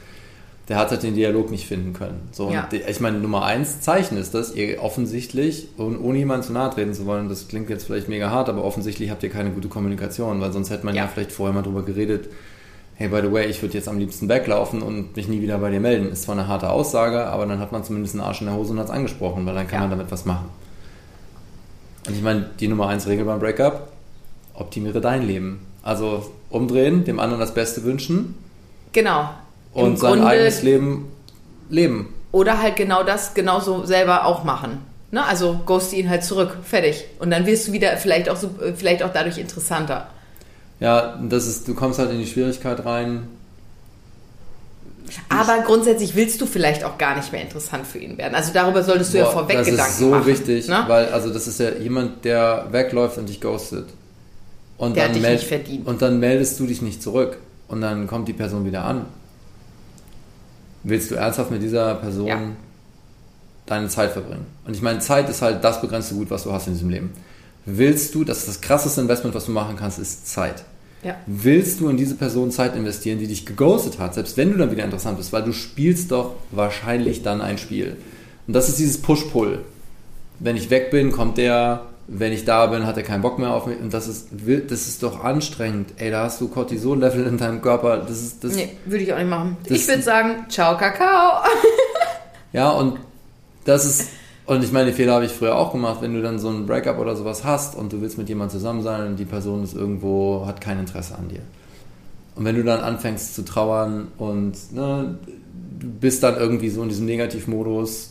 der 0.71 0.79
hat 0.79 0.89
halt 0.89 1.03
den 1.03 1.15
Dialog 1.15 1.51
nicht 1.51 1.67
finden 1.67 1.91
können. 1.91 2.29
So, 2.31 2.49
Ja. 2.49 2.69
ich 2.71 3.01
meine, 3.01 3.19
Nummer 3.19 3.43
eins 3.43 3.81
Zeichen 3.81 4.15
ist 4.15 4.33
das, 4.33 4.55
ihr 4.55 4.81
offensichtlich, 4.81 5.67
und 5.75 5.97
ohne 5.99 6.17
jemandem 6.17 6.47
zu 6.47 6.53
nahe 6.53 6.69
treten 6.69 6.93
zu 6.93 7.05
wollen, 7.05 7.27
das 7.27 7.49
klingt 7.49 7.69
jetzt 7.69 7.83
vielleicht 7.87 8.07
mega 8.07 8.29
hart, 8.29 8.47
aber 8.47 8.63
offensichtlich 8.63 9.09
habt 9.09 9.21
ihr 9.21 9.29
keine 9.29 9.49
gute 9.51 9.67
Kommunikation, 9.67 10.39
weil 10.39 10.53
sonst 10.53 10.69
hätte 10.69 10.85
man 10.85 10.95
ja, 10.95 11.03
Ja. 11.03 11.07
vielleicht 11.09 11.33
vorher 11.33 11.53
mal 11.53 11.61
drüber 11.61 11.83
geredet, 11.83 12.29
hey, 12.95 13.09
by 13.09 13.19
the 13.21 13.33
way, 13.33 13.47
ich 13.47 13.61
würde 13.61 13.73
jetzt 13.73 13.89
am 13.89 13.99
liebsten 13.99 14.29
weglaufen 14.29 14.81
und 14.81 15.13
mich 15.17 15.27
nie 15.27 15.41
wieder 15.41 15.57
bei 15.57 15.71
dir 15.71 15.81
melden. 15.81 16.09
Ist 16.09 16.23
zwar 16.23 16.37
eine 16.37 16.47
harte 16.47 16.69
Aussage, 16.69 17.25
aber 17.25 17.45
dann 17.45 17.59
hat 17.59 17.73
man 17.73 17.83
zumindest 17.83 18.15
einen 18.15 18.23
Arsch 18.23 18.39
in 18.39 18.47
der 18.47 18.55
Hose 18.55 18.71
und 18.71 18.79
hat 18.79 18.85
es 18.85 18.91
angesprochen, 18.91 19.45
weil 19.45 19.53
dann 19.55 19.67
kann 19.67 19.81
Ja. 19.81 19.87
man 19.87 19.97
damit 19.97 20.09
was 20.09 20.23
machen. 20.23 20.45
Und 22.07 22.15
ich 22.15 22.21
meine, 22.23 22.49
die 22.61 22.69
Nummer 22.69 22.87
eins 22.87 23.07
Regel 23.07 23.25
beim 23.25 23.39
Breakup, 23.39 23.89
optimiere 24.53 25.01
dein 25.01 25.23
Leben. 25.27 25.59
Also 25.83 26.31
umdrehen, 26.49 27.03
dem 27.03 27.19
anderen 27.19 27.41
das 27.41 27.53
Beste 27.53 27.83
wünschen 27.83 28.35
Genau. 28.93 29.29
Im 29.73 29.83
und 29.83 29.99
sein 29.99 30.13
Grunde- 30.13 30.27
eigenes 30.27 30.63
Leben 30.63 31.07
leben. 31.69 32.13
Oder 32.31 32.61
halt 32.61 32.75
genau 32.75 33.03
das 33.03 33.33
genauso 33.33 33.85
selber 33.85 34.25
auch 34.25 34.43
machen. 34.43 34.79
Ne? 35.11 35.23
Also 35.25 35.59
ghost 35.65 35.91
ihn 35.93 36.09
halt 36.09 36.23
zurück, 36.23 36.57
fertig. 36.63 37.05
Und 37.19 37.31
dann 37.31 37.45
wirst 37.45 37.67
du 37.67 37.71
wieder 37.73 37.95
vielleicht 37.97 38.29
auch 38.29 38.37
so, 38.37 38.47
äh, 38.63 38.73
vielleicht 38.73 39.03
auch 39.03 39.11
dadurch 39.13 39.37
interessanter. 39.37 40.07
Ja, 40.79 41.19
das 41.29 41.45
ist, 41.47 41.67
du 41.67 41.73
kommst 41.73 41.99
halt 41.99 42.11
in 42.11 42.19
die 42.19 42.27
Schwierigkeit 42.27 42.85
rein. 42.85 43.27
Aber 45.27 45.59
grundsätzlich 45.65 46.15
willst 46.15 46.39
du 46.39 46.45
vielleicht 46.45 46.85
auch 46.85 46.97
gar 46.97 47.15
nicht 47.17 47.31
mehr 47.33 47.41
interessant 47.41 47.85
für 47.85 47.97
ihn 47.97 48.17
werden. 48.17 48.33
Also 48.33 48.51
darüber 48.53 48.81
solltest 48.81 49.13
du 49.13 49.17
ja 49.17 49.25
Boah, 49.25 49.31
vorweg 49.33 49.57
das 49.57 49.67
Gedanken 49.67 49.91
ist 49.91 49.99
so 49.99 50.09
machen. 50.11 50.25
wichtig, 50.25 50.67
ne? 50.69 50.85
weil 50.87 51.07
also 51.09 51.29
das 51.33 51.47
ist 51.47 51.59
ja 51.59 51.71
jemand, 51.71 52.23
der 52.23 52.67
wegläuft 52.71 53.17
und 53.17 53.27
dich 53.27 53.41
ghostet. 53.41 53.87
Und 54.77 54.95
Der 54.95 55.07
dann 55.09 55.15
hat 55.15 55.21
dich 55.21 55.29
nicht 55.31 55.43
verdient. 55.47 55.85
Und 55.87 56.01
dann 56.01 56.19
meldest 56.19 56.59
du 56.59 56.65
dich 56.65 56.81
nicht 56.81 57.03
zurück 57.03 57.37
und 57.67 57.81
dann 57.81 58.07
kommt 58.07 58.27
die 58.29 58.33
Person 58.33 58.65
wieder 58.65 58.85
an. 58.85 59.05
Willst 60.83 61.11
du 61.11 61.15
ernsthaft 61.15 61.51
mit 61.51 61.61
dieser 61.61 61.95
Person 61.95 62.27
Ja. 62.27 62.39
deine 63.65 63.87
Zeit 63.87 64.11
verbringen? 64.11 64.45
Und 64.65 64.75
ich 64.75 64.81
meine, 64.81 64.99
Zeit 64.99 65.29
ist 65.29 65.41
halt 65.41 65.63
das 65.63 65.81
begrenzte 65.81 66.15
Gut, 66.15 66.29
was 66.31 66.43
du 66.43 66.51
hast 66.51 66.67
in 66.67 66.73
diesem 66.73 66.89
Leben. 66.89 67.11
Willst 67.65 68.15
du, 68.15 68.23
das 68.23 68.39
ist 68.39 68.47
das 68.47 68.61
krasseste 68.61 69.01
Investment, 69.01 69.35
was 69.35 69.45
du 69.45 69.51
machen 69.51 69.75
kannst, 69.77 69.99
ist 69.99 70.27
Zeit. 70.27 70.63
Ja. 71.03 71.15
Willst 71.25 71.79
du 71.79 71.89
in 71.89 71.97
diese 71.97 72.15
Person 72.15 72.51
Zeit 72.51 72.75
investieren, 72.75 73.19
die 73.19 73.27
dich 73.27 73.45
geghostet 73.45 73.99
hat, 73.99 74.13
selbst 74.13 74.37
wenn 74.37 74.51
du 74.51 74.57
dann 74.57 74.71
wieder 74.71 74.83
interessant 74.83 75.17
bist, 75.17 75.33
weil 75.33 75.43
du 75.43 75.51
spielst 75.51 76.11
doch 76.11 76.35
wahrscheinlich 76.51 77.23
dann 77.23 77.41
ein 77.41 77.57
Spiel. 77.57 77.97
Und 78.47 78.53
das 78.53 78.69
ist 78.69 78.77
dieses 78.79 78.99
Push-Pull. 79.01 79.59
Wenn 80.39 80.57
ich 80.57 80.69
weg 80.69 80.89
bin, 80.91 81.11
kommt 81.11 81.37
der, 81.37 81.85
wenn 82.13 82.33
ich 82.33 82.43
da 82.43 82.65
bin, 82.65 82.85
hat 82.85 82.97
er 82.97 83.03
keinen 83.03 83.21
Bock 83.21 83.39
mehr 83.39 83.53
auf 83.53 83.67
mich. 83.67 83.79
Und 83.79 83.93
das 83.93 84.07
ist, 84.09 84.27
das 84.67 84.87
ist 84.87 85.01
doch 85.01 85.23
anstrengend. 85.23 85.93
Ey, 85.95 86.11
da 86.11 86.25
hast 86.25 86.41
du 86.41 86.49
Cortisol-Level 86.49 87.25
in 87.25 87.37
deinem 87.37 87.61
Körper. 87.61 87.97
Das 87.99 88.21
ist, 88.21 88.43
das, 88.43 88.53
Nee, 88.53 88.69
würde 88.85 89.05
ich 89.05 89.13
auch 89.13 89.17
nicht 89.17 89.29
machen. 89.29 89.55
Ich 89.65 89.87
würde 89.87 90.01
sagen, 90.01 90.45
ciao, 90.49 90.77
Kakao. 90.77 91.43
Ja, 92.53 92.69
und 92.71 92.99
das 93.63 93.85
ist, 93.85 94.09
und 94.45 94.61
ich 94.61 94.73
meine, 94.73 94.91
Fehler 94.91 95.13
habe 95.13 95.23
ich 95.23 95.31
früher 95.31 95.55
auch 95.55 95.71
gemacht, 95.71 96.01
wenn 96.01 96.13
du 96.13 96.21
dann 96.21 96.37
so 96.37 96.49
ein 96.49 96.65
Breakup 96.65 96.99
oder 96.99 97.15
sowas 97.15 97.45
hast 97.45 97.77
und 97.77 97.93
du 97.93 98.01
willst 98.01 98.17
mit 98.17 98.27
jemandem 98.27 98.59
zusammen 98.59 98.83
sein 98.83 99.07
und 99.07 99.15
die 99.15 99.23
Person 99.23 99.63
ist 99.63 99.73
irgendwo, 99.73 100.43
hat 100.45 100.59
kein 100.59 100.77
Interesse 100.77 101.17
an 101.17 101.29
dir. 101.29 101.39
Und 102.35 102.43
wenn 102.43 102.57
du 102.57 102.63
dann 102.65 102.81
anfängst 102.81 103.35
zu 103.35 103.45
trauern 103.45 104.09
und 104.17 104.73
ne, 104.73 105.17
du 105.79 105.87
bist 105.87 106.23
dann 106.23 106.35
irgendwie 106.35 106.67
so 106.67 106.83
in 106.83 106.89
diesem 106.89 107.05
Negativmodus, 107.05 108.10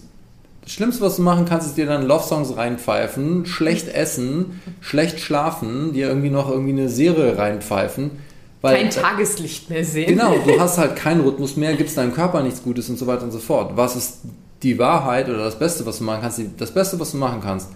Schlimmste, 0.70 1.02
was 1.02 1.16
du 1.16 1.22
machen 1.22 1.46
kannst, 1.46 1.66
ist 1.66 1.76
dir 1.76 1.86
dann 1.86 2.06
Love-Songs 2.06 2.56
reinpfeifen, 2.56 3.44
schlecht 3.44 3.88
essen, 3.88 4.60
schlecht 4.80 5.18
schlafen, 5.18 5.92
dir 5.94 6.06
irgendwie 6.06 6.30
noch 6.30 6.48
irgendwie 6.48 6.70
eine 6.70 6.88
Serie 6.88 7.36
reinpfeifen. 7.36 8.12
Weil, 8.60 8.76
Kein 8.76 8.90
Tageslicht 8.90 9.68
mehr 9.68 9.84
sehen. 9.84 10.06
Genau, 10.06 10.36
du 10.38 10.60
hast 10.60 10.78
halt 10.78 10.94
keinen 10.94 11.22
Rhythmus 11.22 11.56
mehr, 11.56 11.74
gibst 11.74 11.96
deinem 11.96 12.14
Körper 12.14 12.44
nichts 12.44 12.62
Gutes 12.62 12.88
und 12.88 13.00
so 13.00 13.08
weiter 13.08 13.24
und 13.24 13.32
so 13.32 13.40
fort. 13.40 13.72
Was 13.74 13.96
ist 13.96 14.18
die 14.62 14.78
Wahrheit 14.78 15.28
oder 15.28 15.38
das 15.38 15.58
Beste, 15.58 15.84
was 15.86 15.98
du 15.98 16.04
machen 16.04 16.20
kannst? 16.22 16.40
Das 16.58 16.72
Beste, 16.72 17.00
was 17.00 17.10
du 17.10 17.16
machen 17.16 17.40
kannst, 17.42 17.68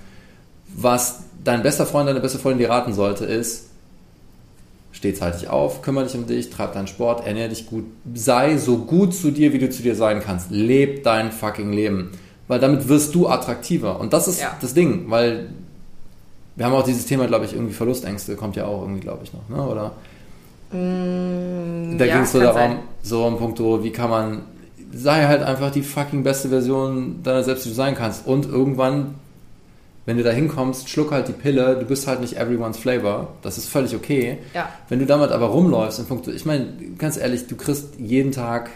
was 0.76 1.24
dein 1.42 1.64
bester 1.64 1.86
Freund, 1.86 2.08
deine 2.08 2.20
beste 2.20 2.38
Freundin 2.38 2.60
dir 2.60 2.70
raten 2.70 2.94
sollte, 2.94 3.24
ist, 3.24 3.70
steh 4.92 5.14
zeitig 5.14 5.48
auf, 5.48 5.82
kümmere 5.82 6.04
dich 6.04 6.14
um 6.14 6.28
dich, 6.28 6.48
treib 6.48 6.74
deinen 6.74 6.86
Sport, 6.86 7.26
ernähre 7.26 7.48
dich 7.48 7.66
gut, 7.66 7.86
sei 8.14 8.56
so 8.56 8.78
gut 8.78 9.14
zu 9.14 9.32
dir, 9.32 9.52
wie 9.52 9.58
du 9.58 9.68
zu 9.68 9.82
dir 9.82 9.96
sein 9.96 10.22
kannst. 10.24 10.52
Leb 10.52 11.02
dein 11.02 11.32
fucking 11.32 11.72
Leben 11.72 12.12
weil 12.48 12.60
damit 12.60 12.88
wirst 12.88 13.14
du 13.14 13.28
attraktiver. 13.28 13.98
Und 14.00 14.12
das 14.12 14.28
ist 14.28 14.40
ja. 14.40 14.56
das 14.60 14.74
Ding, 14.74 15.10
weil 15.10 15.48
wir 16.56 16.66
haben 16.66 16.74
auch 16.74 16.84
dieses 16.84 17.06
Thema, 17.06 17.26
glaube 17.26 17.46
ich, 17.46 17.54
irgendwie 17.54 17.72
Verlustängste, 17.72 18.36
kommt 18.36 18.56
ja 18.56 18.66
auch 18.66 18.82
irgendwie, 18.82 19.00
glaube 19.00 19.20
ich, 19.24 19.32
noch, 19.32 19.48
ne? 19.48 19.66
oder? 19.66 19.92
Mm, 20.70 21.98
da 21.98 22.04
ja, 22.04 22.14
ging 22.14 22.24
es 22.24 22.32
so 22.32 22.40
darum, 22.40 22.78
so 23.02 23.26
um 23.26 23.38
Punkto, 23.38 23.82
wie 23.82 23.90
kann 23.90 24.10
man, 24.10 24.42
sei 24.92 25.24
halt 25.24 25.42
einfach 25.42 25.70
die 25.70 25.82
fucking 25.82 26.22
beste 26.22 26.48
Version 26.48 27.22
deiner 27.22 27.42
selbst, 27.42 27.64
die 27.64 27.70
du 27.70 27.74
sein 27.74 27.96
kannst. 27.96 28.26
Und 28.26 28.46
irgendwann, 28.46 29.14
wenn 30.06 30.16
du 30.16 30.22
da 30.22 30.30
hinkommst, 30.30 30.88
schluck 30.88 31.10
halt 31.10 31.26
die 31.26 31.32
Pille, 31.32 31.76
du 31.76 31.86
bist 31.86 32.06
halt 32.06 32.20
nicht 32.20 32.36
everyone's 32.36 32.76
flavor, 32.76 33.32
das 33.42 33.58
ist 33.58 33.68
völlig 33.68 33.96
okay. 33.96 34.38
Ja. 34.52 34.68
Wenn 34.88 35.00
du 35.00 35.06
damit 35.06 35.32
aber 35.32 35.46
rumläufst, 35.46 35.98
in 35.98 36.06
Punkto, 36.06 36.30
ich 36.30 36.44
meine, 36.44 36.68
ganz 36.98 37.16
ehrlich, 37.16 37.48
du 37.48 37.56
kriegst 37.56 37.98
jeden 37.98 38.30
Tag 38.30 38.70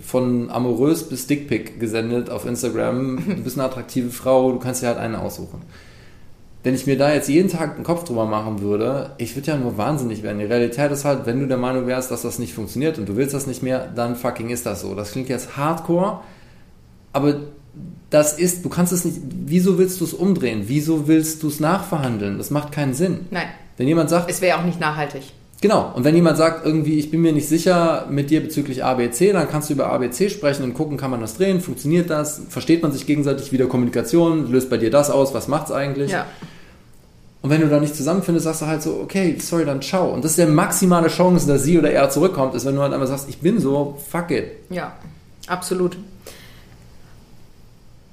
von 0.00 0.50
amorös 0.50 1.08
bis 1.08 1.26
Dickpick 1.26 1.80
gesendet 1.80 2.30
auf 2.30 2.46
Instagram. 2.46 3.22
Du 3.26 3.42
bist 3.42 3.58
eine 3.58 3.66
attraktive 3.66 4.10
Frau, 4.10 4.52
du 4.52 4.58
kannst 4.58 4.82
dir 4.82 4.88
halt 4.88 4.98
eine 4.98 5.20
aussuchen. 5.20 5.62
Wenn 6.64 6.74
ich 6.74 6.86
mir 6.86 6.98
da 6.98 7.12
jetzt 7.12 7.28
jeden 7.28 7.48
Tag 7.48 7.76
einen 7.76 7.84
Kopf 7.84 8.04
drüber 8.04 8.26
machen 8.26 8.60
würde, 8.60 9.12
ich 9.18 9.36
würde 9.36 9.52
ja 9.52 9.56
nur 9.56 9.78
wahnsinnig 9.78 10.22
werden. 10.22 10.38
Die 10.38 10.44
Realität 10.44 10.90
ist 10.90 11.04
halt, 11.04 11.24
wenn 11.24 11.40
du 11.40 11.46
der 11.46 11.56
Meinung 11.56 11.86
wärst, 11.86 12.10
dass 12.10 12.22
das 12.22 12.38
nicht 12.38 12.52
funktioniert 12.52 12.98
und 12.98 13.08
du 13.08 13.16
willst 13.16 13.32
das 13.32 13.46
nicht 13.46 13.62
mehr, 13.62 13.88
dann 13.94 14.16
fucking 14.16 14.50
ist 14.50 14.66
das 14.66 14.80
so. 14.80 14.94
Das 14.94 15.12
klingt 15.12 15.28
jetzt 15.28 15.56
hardcore, 15.56 16.20
aber 17.12 17.36
das 18.10 18.38
ist, 18.38 18.64
du 18.64 18.68
kannst 18.68 18.92
es 18.92 19.04
nicht, 19.04 19.18
wieso 19.46 19.78
willst 19.78 20.00
du 20.00 20.04
es 20.04 20.14
umdrehen? 20.14 20.64
Wieso 20.66 21.06
willst 21.06 21.42
du 21.42 21.48
es 21.48 21.60
nachverhandeln? 21.60 22.38
Das 22.38 22.50
macht 22.50 22.72
keinen 22.72 22.94
Sinn. 22.94 23.26
Nein. 23.30 23.48
Wenn 23.76 23.86
jemand 23.86 24.10
sagt. 24.10 24.28
Es 24.28 24.40
wäre 24.40 24.58
auch 24.58 24.64
nicht 24.64 24.80
nachhaltig. 24.80 25.32
Genau. 25.60 25.92
Und 25.94 26.04
wenn 26.04 26.14
jemand 26.14 26.36
sagt, 26.36 26.64
irgendwie, 26.64 26.98
ich 26.98 27.10
bin 27.10 27.20
mir 27.20 27.32
nicht 27.32 27.48
sicher 27.48 28.06
mit 28.10 28.30
dir 28.30 28.40
bezüglich 28.40 28.84
ABC, 28.84 29.32
dann 29.32 29.48
kannst 29.48 29.68
du 29.68 29.74
über 29.74 29.90
ABC 29.92 30.30
sprechen 30.30 30.62
und 30.62 30.74
gucken, 30.74 30.96
kann 30.96 31.10
man 31.10 31.20
das 31.20 31.36
drehen, 31.36 31.60
funktioniert 31.60 32.10
das, 32.10 32.42
versteht 32.48 32.82
man 32.82 32.92
sich 32.92 33.06
gegenseitig 33.06 33.50
wieder 33.50 33.66
Kommunikation, 33.66 34.50
löst 34.52 34.70
bei 34.70 34.76
dir 34.76 34.90
das 34.90 35.10
aus, 35.10 35.34
was 35.34 35.48
macht's 35.48 35.72
eigentlich? 35.72 36.12
Ja. 36.12 36.26
Und 37.42 37.50
wenn 37.50 37.60
du 37.60 37.68
da 37.68 37.80
nicht 37.80 37.94
zusammenfindest, 37.94 38.44
sagst 38.44 38.62
du 38.62 38.66
halt 38.66 38.82
so, 38.82 39.00
okay, 39.00 39.36
sorry, 39.40 39.64
dann 39.64 39.82
ciao. 39.82 40.12
Und 40.12 40.24
das 40.24 40.32
ist 40.32 40.38
der 40.38 40.48
maximale 40.48 41.08
Chance, 41.08 41.46
dass 41.46 41.64
sie 41.64 41.78
oder 41.78 41.90
er 41.90 42.10
zurückkommt, 42.10 42.54
ist, 42.54 42.64
wenn 42.64 42.76
du 42.76 42.82
halt 42.82 42.92
einmal 42.92 43.08
sagst, 43.08 43.28
ich 43.28 43.38
bin 43.38 43.60
so, 43.60 43.98
fuck 44.10 44.30
it. 44.30 44.50
Ja, 44.70 44.92
absolut. 45.46 45.96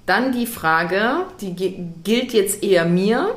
Dann 0.06 0.32
die 0.32 0.46
Frage, 0.46 1.26
die 1.42 1.56
gilt 2.04 2.34
jetzt 2.34 2.64
eher 2.64 2.86
mir. 2.86 3.36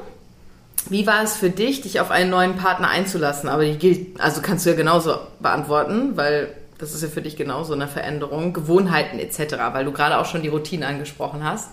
Wie 0.91 1.07
war 1.07 1.23
es 1.23 1.37
für 1.37 1.51
dich, 1.51 1.83
dich 1.83 2.01
auf 2.01 2.11
einen 2.11 2.31
neuen 2.31 2.57
Partner 2.57 2.89
einzulassen? 2.89 3.49
Aber 3.49 3.65
die 3.65 3.77
gilt, 3.77 4.21
also 4.21 4.41
kannst 4.41 4.65
du 4.65 4.71
ja 4.71 4.77
genauso 4.77 5.19
beantworten, 5.41 6.17
weil 6.17 6.55
das 6.79 6.95
ist 6.95 7.03
ja 7.03 7.09
für 7.09 7.23
dich 7.23 7.37
genauso 7.37 7.75
eine 7.75 7.89
Veränderung, 7.89 8.53
Gewohnheiten 8.53 9.19
etc., 9.19 9.57
weil 9.73 9.85
du 9.85 9.93
gerade 9.93 10.19
auch 10.19 10.27
schon 10.27 10.43
die 10.43 10.49
Routine 10.49 10.87
angesprochen 10.87 11.45
hast. 11.45 11.71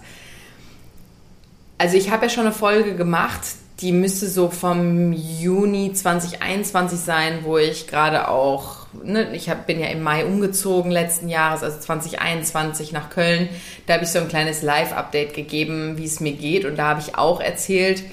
Also 1.77 1.97
ich 1.97 2.09
habe 2.09 2.25
ja 2.25 2.29
schon 2.29 2.45
eine 2.45 2.53
Folge 2.53 2.95
gemacht, 2.95 3.41
die 3.81 3.91
müsste 3.91 4.27
so 4.27 4.49
vom 4.49 5.11
Juni 5.11 5.91
2021 5.91 6.97
sein, 6.97 7.39
wo 7.43 7.57
ich 7.57 7.87
gerade 7.87 8.29
auch, 8.29 8.87
ne, 9.03 9.35
ich 9.35 9.49
hab, 9.49 9.67
bin 9.67 9.81
ja 9.81 9.87
im 9.87 10.01
Mai 10.01 10.25
umgezogen 10.25 10.91
letzten 10.91 11.27
Jahres, 11.27 11.61
also 11.61 11.79
2021 11.79 12.93
nach 12.93 13.09
Köln. 13.09 13.49
Da 13.85 13.95
habe 13.95 14.05
ich 14.05 14.11
so 14.11 14.19
ein 14.19 14.29
kleines 14.29 14.61
Live-Update 14.61 15.33
gegeben, 15.33 15.97
wie 15.97 16.05
es 16.05 16.21
mir 16.21 16.31
geht. 16.31 16.63
Und 16.63 16.77
da 16.77 16.87
habe 16.87 17.01
ich 17.01 17.17
auch 17.17 17.41
erzählt, 17.41 18.03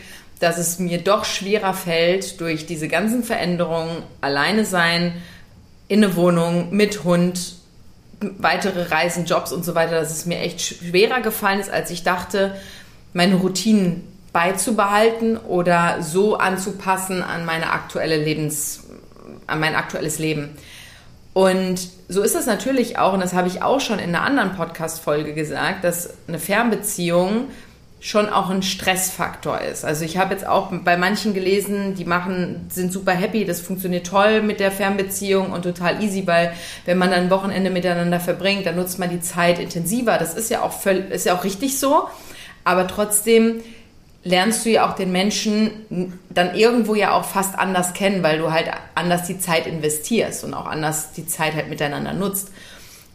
dass 0.43 0.59
es 0.59 0.81
mir 0.81 0.99
doch 0.99 1.25
schwerer 1.25 1.73
fällt, 1.73 2.41
durch 2.41 2.67
diese 2.67 2.89
ganzen 2.89 3.23
Veränderungen, 3.23 4.03
alleine 4.21 4.65
sein, 4.65 5.15
in 5.87 6.03
eine 6.03 6.17
Wohnung, 6.17 6.75
mit 6.75 7.05
Hund, 7.05 7.55
weitere 8.39 8.91
Reisen, 8.93 9.25
Jobs 9.25 9.53
und 9.53 9.65
so 9.65 9.77
weiter, 9.77 9.93
dass 9.93 10.11
es 10.11 10.27
mir 10.27 10.41
echt 10.41 10.61
schwerer 10.61 11.21
gefallen 11.21 11.61
ist, 11.61 11.71
als 11.71 11.91
ich 11.91 12.03
dachte, 12.03 12.57
meine 13.13 13.37
Routinen 13.37 14.03
beizubehalten 14.33 15.37
oder 15.37 16.03
so 16.03 16.37
anzupassen 16.37 17.23
an 17.23 17.45
meine 17.45 17.71
aktuelle 17.71 18.17
Lebens, 18.17 18.85
an 19.47 19.61
mein 19.61 19.77
aktuelles 19.77 20.19
Leben. 20.19 20.51
Und 21.35 21.89
so 22.09 22.23
ist 22.23 22.35
es 22.35 22.47
natürlich 22.47 22.99
auch, 22.99 23.13
und 23.13 23.21
das 23.21 23.33
habe 23.33 23.47
ich 23.47 23.63
auch 23.63 23.81
schon 23.81 24.01
in 24.01 24.15
einer 24.15 24.25
anderen 24.25 24.57
Podcast-Folge 24.57 25.35
gesagt, 25.35 25.85
dass 25.85 26.15
eine 26.27 26.39
Fernbeziehung 26.39 27.49
schon 28.05 28.29
auch 28.29 28.51
ein 28.51 28.63
Stressfaktor 28.63 29.61
ist. 29.61 29.85
Also 29.85 30.05
ich 30.05 30.17
habe 30.19 30.35
jetzt 30.35 30.45
auch 30.45 30.73
bei 30.73 30.97
manchen 30.97 31.35
gelesen, 31.35 31.95
die 31.95 32.05
machen, 32.05 32.67
sind 32.69 32.93
super 32.93 33.13
happy, 33.13 33.45
das 33.45 33.61
funktioniert 33.61 34.09
toll 34.09 34.43
mit 34.43 34.59
der 34.59 34.73
Fernbeziehung 34.73 35.53
und 35.53 35.63
total 35.63 36.03
easy, 36.03 36.27
weil 36.27 36.53
wenn 36.85 36.99
man 36.99 37.13
dann 37.13 37.21
ein 37.21 37.31
Wochenende 37.31 37.71
miteinander 37.71 38.19
verbringt, 38.19 38.67
dann 38.67 38.75
nutzt 38.75 38.99
man 38.99 39.09
die 39.09 39.21
Zeit 39.21 39.61
intensiver. 39.61 40.19
Das 40.19 40.35
ist 40.35 40.51
ja 40.51 40.63
auch 40.63 40.73
völlig, 40.73 41.13
ist 41.13 41.27
ja 41.27 41.37
auch 41.37 41.45
richtig 41.45 41.79
so. 41.79 42.09
Aber 42.65 42.89
trotzdem 42.89 43.61
lernst 44.25 44.67
du 44.67 44.71
ja 44.71 44.91
auch 44.91 44.97
den 44.97 45.13
Menschen 45.13 46.19
dann 46.29 46.57
irgendwo 46.57 46.97
ja 46.97 47.13
auch 47.13 47.25
fast 47.25 47.57
anders 47.57 47.95
kennen, 47.95 48.25
weil 48.25 48.39
du 48.39 48.51
halt 48.51 48.69
anders 48.97 49.29
die 49.29 49.39
Zeit 49.39 49.69
investierst 49.69 50.43
und 50.43 50.55
auch 50.55 50.67
anders 50.67 51.13
die 51.13 51.29
Zeit 51.29 51.55
halt 51.55 51.71
miteinander 51.71 52.15
nutzt. 52.15 52.51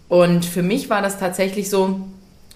Und 0.07 0.45
für 0.45 0.63
mich 0.63 0.89
war 0.89 1.01
das 1.01 1.19
tatsächlich 1.19 1.69
so, 1.69 1.99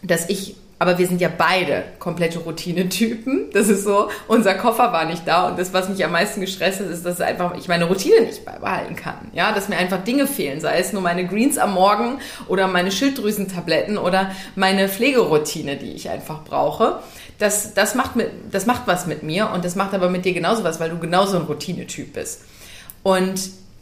dass 0.02 0.30
ich 0.30 0.56
aber 0.82 0.98
wir 0.98 1.06
sind 1.06 1.22
ja 1.22 1.30
beide 1.30 1.84
komplette 2.00 2.40
Routinetypen. 2.40 3.52
Das 3.54 3.68
ist 3.68 3.84
so, 3.84 4.10
unser 4.28 4.56
Koffer 4.56 4.92
war 4.92 5.06
nicht 5.06 5.28
da 5.28 5.48
und 5.48 5.60
das, 5.60 5.74
was 5.74 5.88
mich 5.90 6.04
am 6.04 6.12
meisten 6.12 6.42
gestresst 6.42 6.80
hat, 6.80 6.88
ist, 6.88 7.06
dass 7.06 7.22
einfach 7.22 7.56
ich 7.56 7.68
meine 7.68 7.86
Routine 7.86 8.22
nicht 8.22 8.44
beibehalten 8.46 8.96
kann. 8.96 9.30
Ja, 9.32 9.52
dass 9.52 9.70
mir 9.70 9.78
einfach 9.78 10.04
Dinge 10.04 10.26
fehlen, 10.26 10.60
sei 10.60 10.80
es 10.80 10.92
nur 10.92 11.04
meine 11.04 11.28
Greens 11.28 11.60
am 11.60 11.76
Morgen 11.76 12.18
oder 12.48 12.66
meine 12.66 12.92
Schilddrüsentabletten 12.92 14.00
oder 14.00 14.32
meine 14.56 14.90
Pflegeroutine, 14.90 15.78
die 15.78 15.92
ich 15.92 16.10
einfach 16.10 16.44
brauche. 16.46 16.98
Das, 17.38 17.76
das, 17.76 17.94
macht 17.94 18.16
mit, 18.16 18.32
das 18.50 18.66
macht 18.66 18.88
was 18.88 19.06
mit 19.06 19.22
mir 19.22 19.52
und 19.52 19.64
das 19.64 19.76
macht 19.76 19.94
aber 19.94 20.10
mit 20.10 20.26
dir 20.26 20.34
genauso 20.34 20.64
was, 20.64 20.80
weil 20.80 20.90
du 20.90 20.98
genauso 20.98 21.38
ein 21.38 21.44
Routinetyp 21.44 22.14
bist. 22.14 22.42
Und 23.04 23.40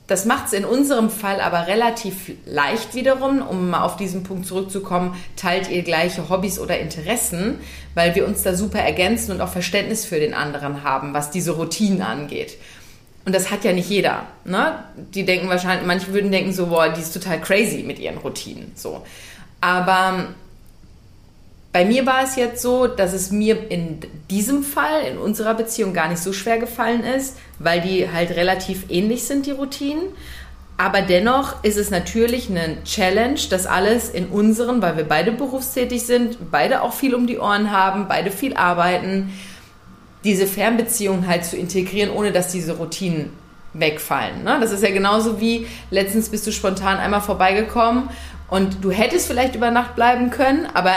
das 0.09 0.25
macht 0.25 0.47
es 0.47 0.53
in 0.53 0.65
unserem 0.65 1.11
Fall 1.11 1.39
aber 1.39 1.67
relativ 1.67 2.31
leicht 2.45 2.95
wiederum, 2.95 3.41
um 3.41 3.69
mal 3.69 3.83
auf 3.83 3.95
diesen 3.95 4.23
Punkt 4.23 4.47
zurückzukommen, 4.47 5.15
teilt 5.35 5.69
ihr 5.69 5.83
gleiche 5.83 6.29
Hobbys 6.29 6.57
oder 6.57 6.79
Interessen, 6.79 7.59
weil 7.93 8.15
wir 8.15 8.27
uns 8.27 8.41
da 8.41 8.55
super 8.55 8.79
ergänzen 8.79 9.31
und 9.31 9.39
auch 9.39 9.49
Verständnis 9.49 10.05
für 10.05 10.19
den 10.19 10.33
anderen 10.33 10.83
haben, 10.83 11.13
was 11.13 11.29
diese 11.29 11.51
Routinen 11.51 12.01
angeht. 12.01 12.57
Und 13.25 13.35
das 13.35 13.51
hat 13.51 13.63
ja 13.63 13.71
nicht 13.71 13.89
jeder. 13.89 14.23
Ne? 14.45 14.83
Die 15.13 15.25
denken 15.25 15.47
wahrscheinlich, 15.47 15.85
manche 15.85 16.11
würden 16.11 16.31
denken 16.31 16.53
so, 16.53 16.67
boah, 16.67 16.89
die 16.89 17.01
ist 17.01 17.13
total 17.13 17.39
crazy 17.39 17.83
mit 17.83 17.99
ihren 17.99 18.17
Routinen. 18.17 18.71
So. 18.73 19.05
Aber 19.61 20.29
bei 21.71 21.85
mir 21.85 22.05
war 22.05 22.23
es 22.23 22.35
jetzt 22.35 22.61
so, 22.61 22.87
dass 22.87 23.13
es 23.13 23.31
mir 23.31 23.69
in 23.71 23.99
diesem 24.29 24.63
Fall, 24.63 25.03
in 25.11 25.17
unserer 25.17 25.53
Beziehung, 25.53 25.93
gar 25.93 26.07
nicht 26.07 26.21
so 26.21 26.33
schwer 26.33 26.57
gefallen 26.57 27.03
ist, 27.03 27.37
weil 27.59 27.81
die 27.81 28.09
halt 28.11 28.31
relativ 28.31 28.85
ähnlich 28.89 29.23
sind, 29.23 29.45
die 29.45 29.51
Routinen. 29.51 30.03
Aber 30.77 31.01
dennoch 31.01 31.63
ist 31.63 31.77
es 31.77 31.91
natürlich 31.91 32.49
eine 32.49 32.83
Challenge, 32.85 33.39
das 33.49 33.67
alles 33.67 34.09
in 34.09 34.27
unseren, 34.27 34.81
weil 34.81 34.97
wir 34.97 35.03
beide 35.03 35.31
berufstätig 35.31 36.03
sind, 36.03 36.51
beide 36.51 36.81
auch 36.81 36.93
viel 36.93 37.13
um 37.13 37.27
die 37.27 37.37
Ohren 37.37 37.69
haben, 37.71 38.07
beide 38.07 38.31
viel 38.31 38.55
arbeiten, 38.55 39.31
diese 40.23 40.47
Fernbeziehung 40.47 41.27
halt 41.27 41.45
zu 41.45 41.55
integrieren, 41.55 42.11
ohne 42.11 42.31
dass 42.31 42.51
diese 42.51 42.77
Routinen 42.77 43.31
wegfallen. 43.73 44.43
Ne? 44.43 44.57
Das 44.59 44.71
ist 44.71 44.81
ja 44.81 44.89
genauso 44.89 45.39
wie 45.39 45.67
letztens 45.91 46.29
bist 46.29 46.47
du 46.47 46.51
spontan 46.51 46.97
einmal 46.97 47.21
vorbeigekommen 47.21 48.09
und 48.49 48.83
du 48.83 48.89
hättest 48.89 49.27
vielleicht 49.27 49.55
über 49.55 49.69
Nacht 49.69 49.95
bleiben 49.95 50.31
können, 50.31 50.65
aber 50.73 50.93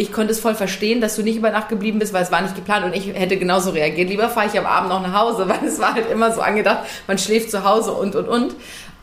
ich 0.00 0.12
konnte 0.12 0.32
es 0.32 0.40
voll 0.40 0.54
verstehen, 0.54 1.02
dass 1.02 1.16
du 1.16 1.22
nicht 1.22 1.36
über 1.36 1.50
Nacht 1.50 1.68
geblieben 1.68 1.98
bist, 1.98 2.14
weil 2.14 2.22
es 2.22 2.32
war 2.32 2.40
nicht 2.40 2.54
geplant 2.54 2.86
und 2.86 2.96
ich 2.96 3.08
hätte 3.08 3.36
genauso 3.36 3.70
reagiert. 3.70 4.08
Lieber 4.08 4.30
fahre 4.30 4.46
ich 4.46 4.58
am 4.58 4.64
Abend 4.64 4.88
noch 4.88 5.02
nach 5.02 5.12
Hause, 5.12 5.46
weil 5.48 5.62
es 5.66 5.78
war 5.78 5.92
halt 5.94 6.10
immer 6.10 6.32
so 6.32 6.40
angedacht, 6.40 6.86
man 7.06 7.18
schläft 7.18 7.50
zu 7.50 7.64
Hause 7.64 7.92
und, 7.92 8.16
und, 8.16 8.26
und. 8.26 8.54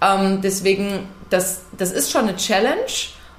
Ähm, 0.01 0.41
deswegen, 0.41 1.07
das, 1.29 1.61
das 1.77 1.91
ist 1.91 2.11
schon 2.11 2.21
eine 2.21 2.35
Challenge 2.35 2.85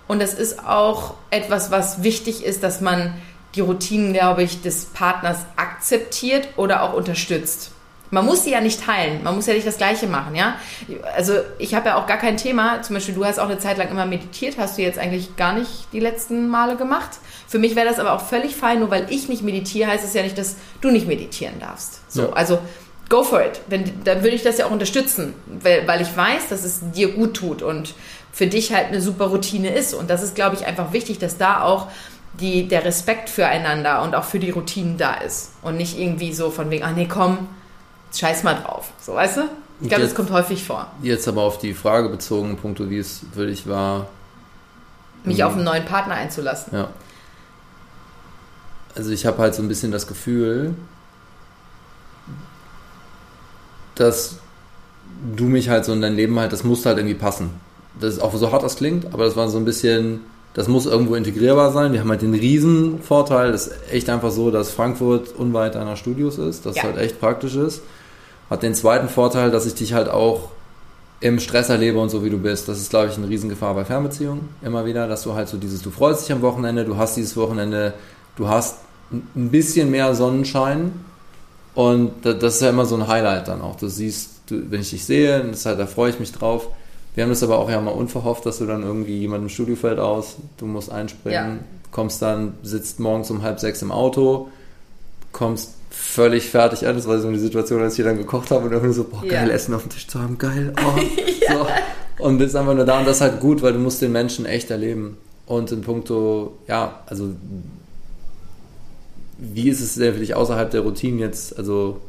Und 0.07 0.23
das 0.23 0.35
ist 0.35 0.64
auch 0.66 1.14
etwas, 1.31 1.73
was 1.73 2.05
wichtig 2.05 2.44
ist, 2.44 2.62
dass 2.62 2.81
man 2.81 3.14
die 3.57 3.61
Routinen, 3.61 4.12
glaube 4.12 4.44
ich, 4.44 4.62
des 4.62 4.87
Partners 4.87 5.38
akzeptiert 5.57 6.49
oder 6.57 6.85
auch 6.85 6.92
unterstützt. 6.92 7.73
Man 8.11 8.25
muss 8.25 8.44
sie 8.44 8.53
ja 8.53 8.61
nicht 8.61 8.83
teilen, 8.83 9.23
man 9.23 9.35
muss 9.35 9.47
ja 9.47 9.55
nicht 9.55 9.66
das 9.66 9.77
Gleiche 9.77 10.07
machen, 10.07 10.35
ja. 10.35 10.57
Also 11.14 11.35
ich 11.59 11.75
habe 11.75 11.88
ja 11.88 11.97
auch 11.97 12.07
gar 12.07 12.16
kein 12.16 12.37
Thema. 12.37 12.83
Zum 12.83 12.94
Beispiel, 12.94 13.14
du 13.14 13.25
hast 13.25 13.38
auch 13.38 13.49
eine 13.49 13.59
Zeit 13.59 13.77
lang 13.79 13.90
immer 13.90 14.07
meditiert, 14.07 14.57
hast 14.59 14.79
du 14.79 14.83
jetzt 14.83 14.99
eigentlich 14.99 15.37
gar 15.37 15.53
nicht 15.53 15.92
die 15.92 16.01
letzten 16.01 16.49
Male 16.49 16.77
gemacht. 16.77 17.18
Für 17.48 17.58
mich 17.58 17.74
wäre 17.74 17.88
das 17.88 17.98
aber 17.98 18.12
auch 18.12 18.20
völlig 18.20 18.54
fein, 18.54 18.80
nur 18.80 18.90
weil 18.90 19.11
ich 19.11 19.28
nicht 19.28 19.42
meditiere, 19.42 19.90
heißt 19.90 20.04
es 20.04 20.12
ja 20.12 20.22
nicht, 20.22 20.37
dass 20.37 20.56
du 20.82 20.90
nicht 20.90 21.08
meditieren 21.08 21.58
darfst. 21.58 22.02
So, 22.08 22.24
ja. 22.24 22.32
also 22.34 22.58
go 23.08 23.22
for 23.22 23.40
it. 23.40 23.62
Wenn, 23.68 24.04
dann 24.04 24.22
würde 24.22 24.37
ich 24.37 24.42
das 24.42 24.58
ja 24.58 24.66
auch 24.66 24.70
unterstützen, 24.70 25.32
weil, 25.46 25.88
weil 25.88 26.02
ich 26.02 26.14
weiß, 26.14 26.48
dass 26.50 26.62
es 26.62 26.80
dir 26.94 27.11
gut 27.12 27.34
tut 27.34 27.62
und 27.62 27.94
für 28.32 28.46
dich 28.46 28.74
halt 28.74 28.88
eine 28.88 29.00
super 29.00 29.28
Routine 29.28 29.74
ist. 29.74 29.94
Und 29.94 30.11
das 30.11 30.22
ist, 30.22 30.34
glaube 30.34 30.56
ich, 30.56 30.66
einfach 30.66 30.92
wichtig, 30.92 31.18
dass 31.18 31.38
da 31.38 31.62
auch 31.62 31.88
die, 32.38 32.68
der 32.68 32.84
Respekt 32.84 33.30
füreinander 33.30 34.02
und 34.02 34.14
auch 34.14 34.24
für 34.24 34.38
die 34.38 34.50
Routinen 34.50 34.98
da 34.98 35.14
ist. 35.14 35.52
Und 35.62 35.78
nicht 35.78 35.98
irgendwie 35.98 36.34
so 36.34 36.50
von 36.50 36.70
wegen, 36.70 36.84
ach 36.84 36.92
nee, 36.94 37.08
komm, 37.11 37.48
scheiß 38.14 38.42
mal 38.42 38.54
drauf. 38.54 38.90
So, 39.00 39.14
weißt 39.14 39.38
du? 39.38 39.42
Ich 39.80 39.88
glaube, 39.88 40.02
das 40.02 40.14
kommt 40.14 40.30
häufig 40.30 40.64
vor. 40.64 40.88
Jetzt 41.02 41.28
aber 41.28 41.42
auf 41.42 41.58
die 41.58 41.72
Frage 41.72 42.08
bezogen, 42.11 42.56
Punkto, 42.56 42.90
wie 42.90 42.98
es 42.98 43.22
für 43.32 43.46
dich 43.46 43.66
war. 43.66 44.08
Mich 45.24 45.42
auf 45.44 45.54
einen 45.54 45.64
neuen 45.64 45.84
Partner 45.84 46.14
einzulassen. 46.14 46.72
Ja. 46.74 46.88
Also 48.98 49.12
ich 49.12 49.24
habe 49.24 49.38
halt 49.38 49.54
so 49.54 49.62
ein 49.62 49.68
bisschen 49.68 49.92
das 49.92 50.08
Gefühl, 50.08 50.74
dass 53.94 54.38
du 55.37 55.44
mich 55.44 55.68
halt 55.68 55.84
so 55.84 55.92
in 55.92 56.00
dein 56.00 56.16
Leben 56.16 56.38
halt, 56.38 56.52
das 56.52 56.64
musste 56.64 56.88
halt 56.88 56.98
irgendwie 56.98 57.14
passen. 57.14 57.50
Das 58.00 58.14
ist 58.14 58.20
auch 58.20 58.34
so 58.34 58.50
hart 58.50 58.64
das 58.64 58.76
klingt, 58.76 59.06
aber 59.14 59.24
das 59.24 59.37
war 59.37 59.48
so 59.48 59.56
ein 59.58 59.64
bisschen, 59.64 60.22
das 60.52 60.66
muss 60.66 60.84
irgendwo 60.84 61.14
integrierbar 61.14 61.70
sein. 61.70 61.92
Wir 61.92 62.00
haben 62.00 62.11
halt 62.11 62.22
den 62.22 62.34
riesen 62.34 63.00
Vorteil, 63.00 63.52
das 63.52 63.68
ist 63.68 63.92
echt 63.92 64.11
einfach 64.11 64.32
so, 64.32 64.50
dass 64.50 64.70
Frankfurt 64.70 65.32
unweit 65.37 65.76
deiner 65.76 65.94
Studios 65.94 66.37
ist, 66.37 66.66
das 66.66 66.74
ja. 66.76 66.82
halt 66.82 66.98
echt 66.98 67.20
praktisch 67.20 67.54
ist. 67.54 67.82
Hat 68.50 68.64
den 68.64 68.74
zweiten 68.74 69.08
Vorteil, 69.08 69.52
dass 69.52 69.64
ich 69.64 69.74
dich 69.74 69.92
halt 69.92 70.08
auch 70.08 70.50
im 71.20 71.38
Stress 71.38 71.68
erlebe 71.68 72.00
und 72.00 72.08
so 72.08 72.24
wie 72.24 72.30
du 72.30 72.38
bist. 72.38 72.68
Das 72.68 72.80
ist, 72.80 72.90
glaube 72.90 73.08
ich, 73.08 73.16
eine 73.16 73.28
Riesengefahr 73.28 73.74
bei 73.74 73.84
Fernbeziehungen 73.84 74.48
immer 74.61 74.87
wieder, 74.87 75.06
dass 75.06 75.22
du 75.22 75.34
halt 75.34 75.48
so 75.48 75.56
dieses, 75.56 75.82
du 75.82 75.90
freust 75.90 76.24
dich 76.24 76.32
am 76.32 76.42
Wochenende, 76.42 76.84
du 76.84 76.96
hast 76.96 77.16
dieses 77.16 77.37
Wochenende, 77.37 77.94
du 78.34 78.48
hast 78.48 78.78
ein 79.11 79.51
bisschen 79.51 79.90
mehr 79.90 80.14
Sonnenschein 80.14 80.92
und 81.75 82.12
das 82.25 82.57
ist 82.57 82.62
ja 82.62 82.71
immer 82.71 82.87
so 82.87 82.97
ein 82.97 83.07
Highlight 83.07 83.49
dann 83.49 83.62
auch. 83.62 83.77
Du 83.77 83.88
siehst, 83.88 84.31
du, 84.49 84.71
wenn 84.71 84.81
ich 84.81 84.90
dich 84.90 85.05
sehe, 85.05 85.44
das 85.44 85.64
halt, 85.64 85.79
da 85.79 85.87
freue 85.87 86.11
ich 86.11 86.18
mich 86.18 86.33
drauf. 86.33 86.68
Wir 87.14 87.25
haben 87.25 87.31
das 87.31 87.42
aber 87.42 87.59
auch 87.59 87.71
ja 87.71 87.81
mal 87.81 87.92
unverhofft, 87.92 88.47
dass 88.47 88.59
du 88.59 88.66
dann 88.66 88.83
irgendwie 88.83 89.18
jemand 89.18 89.42
im 89.42 89.49
Studio 89.49 89.77
fällt 89.77 89.99
aus, 89.99 90.37
du 90.57 90.66
musst 90.66 90.90
einspringen, 90.90 91.57
ja. 91.57 91.64
kommst 91.90 92.23
dann, 92.23 92.55
sitzt 92.62 93.01
morgens 93.01 93.31
um 93.31 93.42
halb 93.42 93.61
sechs 93.61 93.83
im 93.83 93.90
Auto, 93.90 94.49
kommst 95.33 95.75
völlig 95.90 96.51
fertig 96.51 96.87
an. 96.87 96.97
Das 96.97 97.09
war 97.09 97.18
so 97.18 97.29
eine 97.29 97.38
Situation, 97.38 97.83
als 97.83 97.99
ich 97.99 98.05
dann 98.05 98.18
gekocht 98.18 98.51
habe 98.51 98.66
und 98.66 98.73
irgendwie 98.73 98.94
so, 98.94 99.05
boah, 99.05 99.23
geil, 99.23 99.49
ja. 99.49 99.55
Essen 99.55 99.75
auf 99.75 99.83
dem 99.83 99.90
Tisch 99.90 100.07
zu 100.07 100.21
haben, 100.21 100.38
geil. 100.38 100.73
Oh. 100.85 100.99
ja. 101.49 101.53
so. 101.55 102.25
Und 102.25 102.38
bist 102.38 102.57
einfach 102.57 102.75
nur 102.75 102.85
da 102.85 102.99
und 102.99 103.07
das 103.07 103.16
ist 103.16 103.23
halt 103.23 103.40
gut, 103.40 103.62
weil 103.62 103.73
du 103.73 103.79
musst 103.79 104.03
den 104.03 104.12
Menschen 104.12 104.44
echt 104.47 104.71
erleben. 104.71 105.16
Und 105.47 105.71
in 105.73 105.81
puncto, 105.81 106.59
ja, 106.66 107.01
also 107.07 107.31
wie 109.38 109.68
ist 109.68 109.81
es 109.81 109.94
denn 109.94 110.14
für 110.14 110.20
dich 110.20 110.35
außerhalb 110.35 110.70
der 110.70 110.83
Routine 110.83 111.20
jetzt, 111.20 111.57
also 111.57 112.01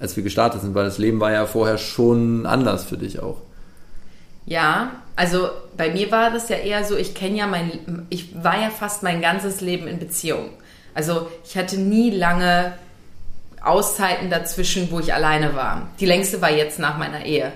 als 0.00 0.16
wir 0.16 0.24
gestartet 0.24 0.62
sind, 0.62 0.74
weil 0.74 0.84
das 0.84 0.98
Leben 0.98 1.20
war 1.20 1.32
ja 1.32 1.46
vorher 1.46 1.78
schon 1.78 2.44
anders 2.44 2.84
für 2.84 2.98
dich 2.98 3.20
auch. 3.20 3.38
Ja, 4.44 4.90
also 5.14 5.48
bei 5.76 5.90
mir 5.90 6.10
war 6.10 6.30
das 6.32 6.48
ja 6.48 6.56
eher 6.56 6.84
so, 6.84 6.96
ich 6.96 7.14
kenne 7.14 7.38
ja 7.38 7.46
mein, 7.46 8.06
ich 8.10 8.42
war 8.42 8.60
ja 8.60 8.70
fast 8.70 9.04
mein 9.04 9.20
ganzes 9.20 9.60
Leben 9.60 9.86
in 9.86 10.00
Beziehung. 10.00 10.50
Also 10.94 11.28
ich 11.44 11.56
hatte 11.56 11.78
nie 11.78 12.10
lange 12.10 12.74
Auszeiten 13.62 14.28
dazwischen, 14.28 14.90
wo 14.90 14.98
ich 14.98 15.14
alleine 15.14 15.54
war. 15.54 15.88
Die 16.00 16.06
längste 16.06 16.42
war 16.42 16.50
jetzt 16.50 16.80
nach 16.80 16.98
meiner 16.98 17.24
Ehe. 17.24 17.52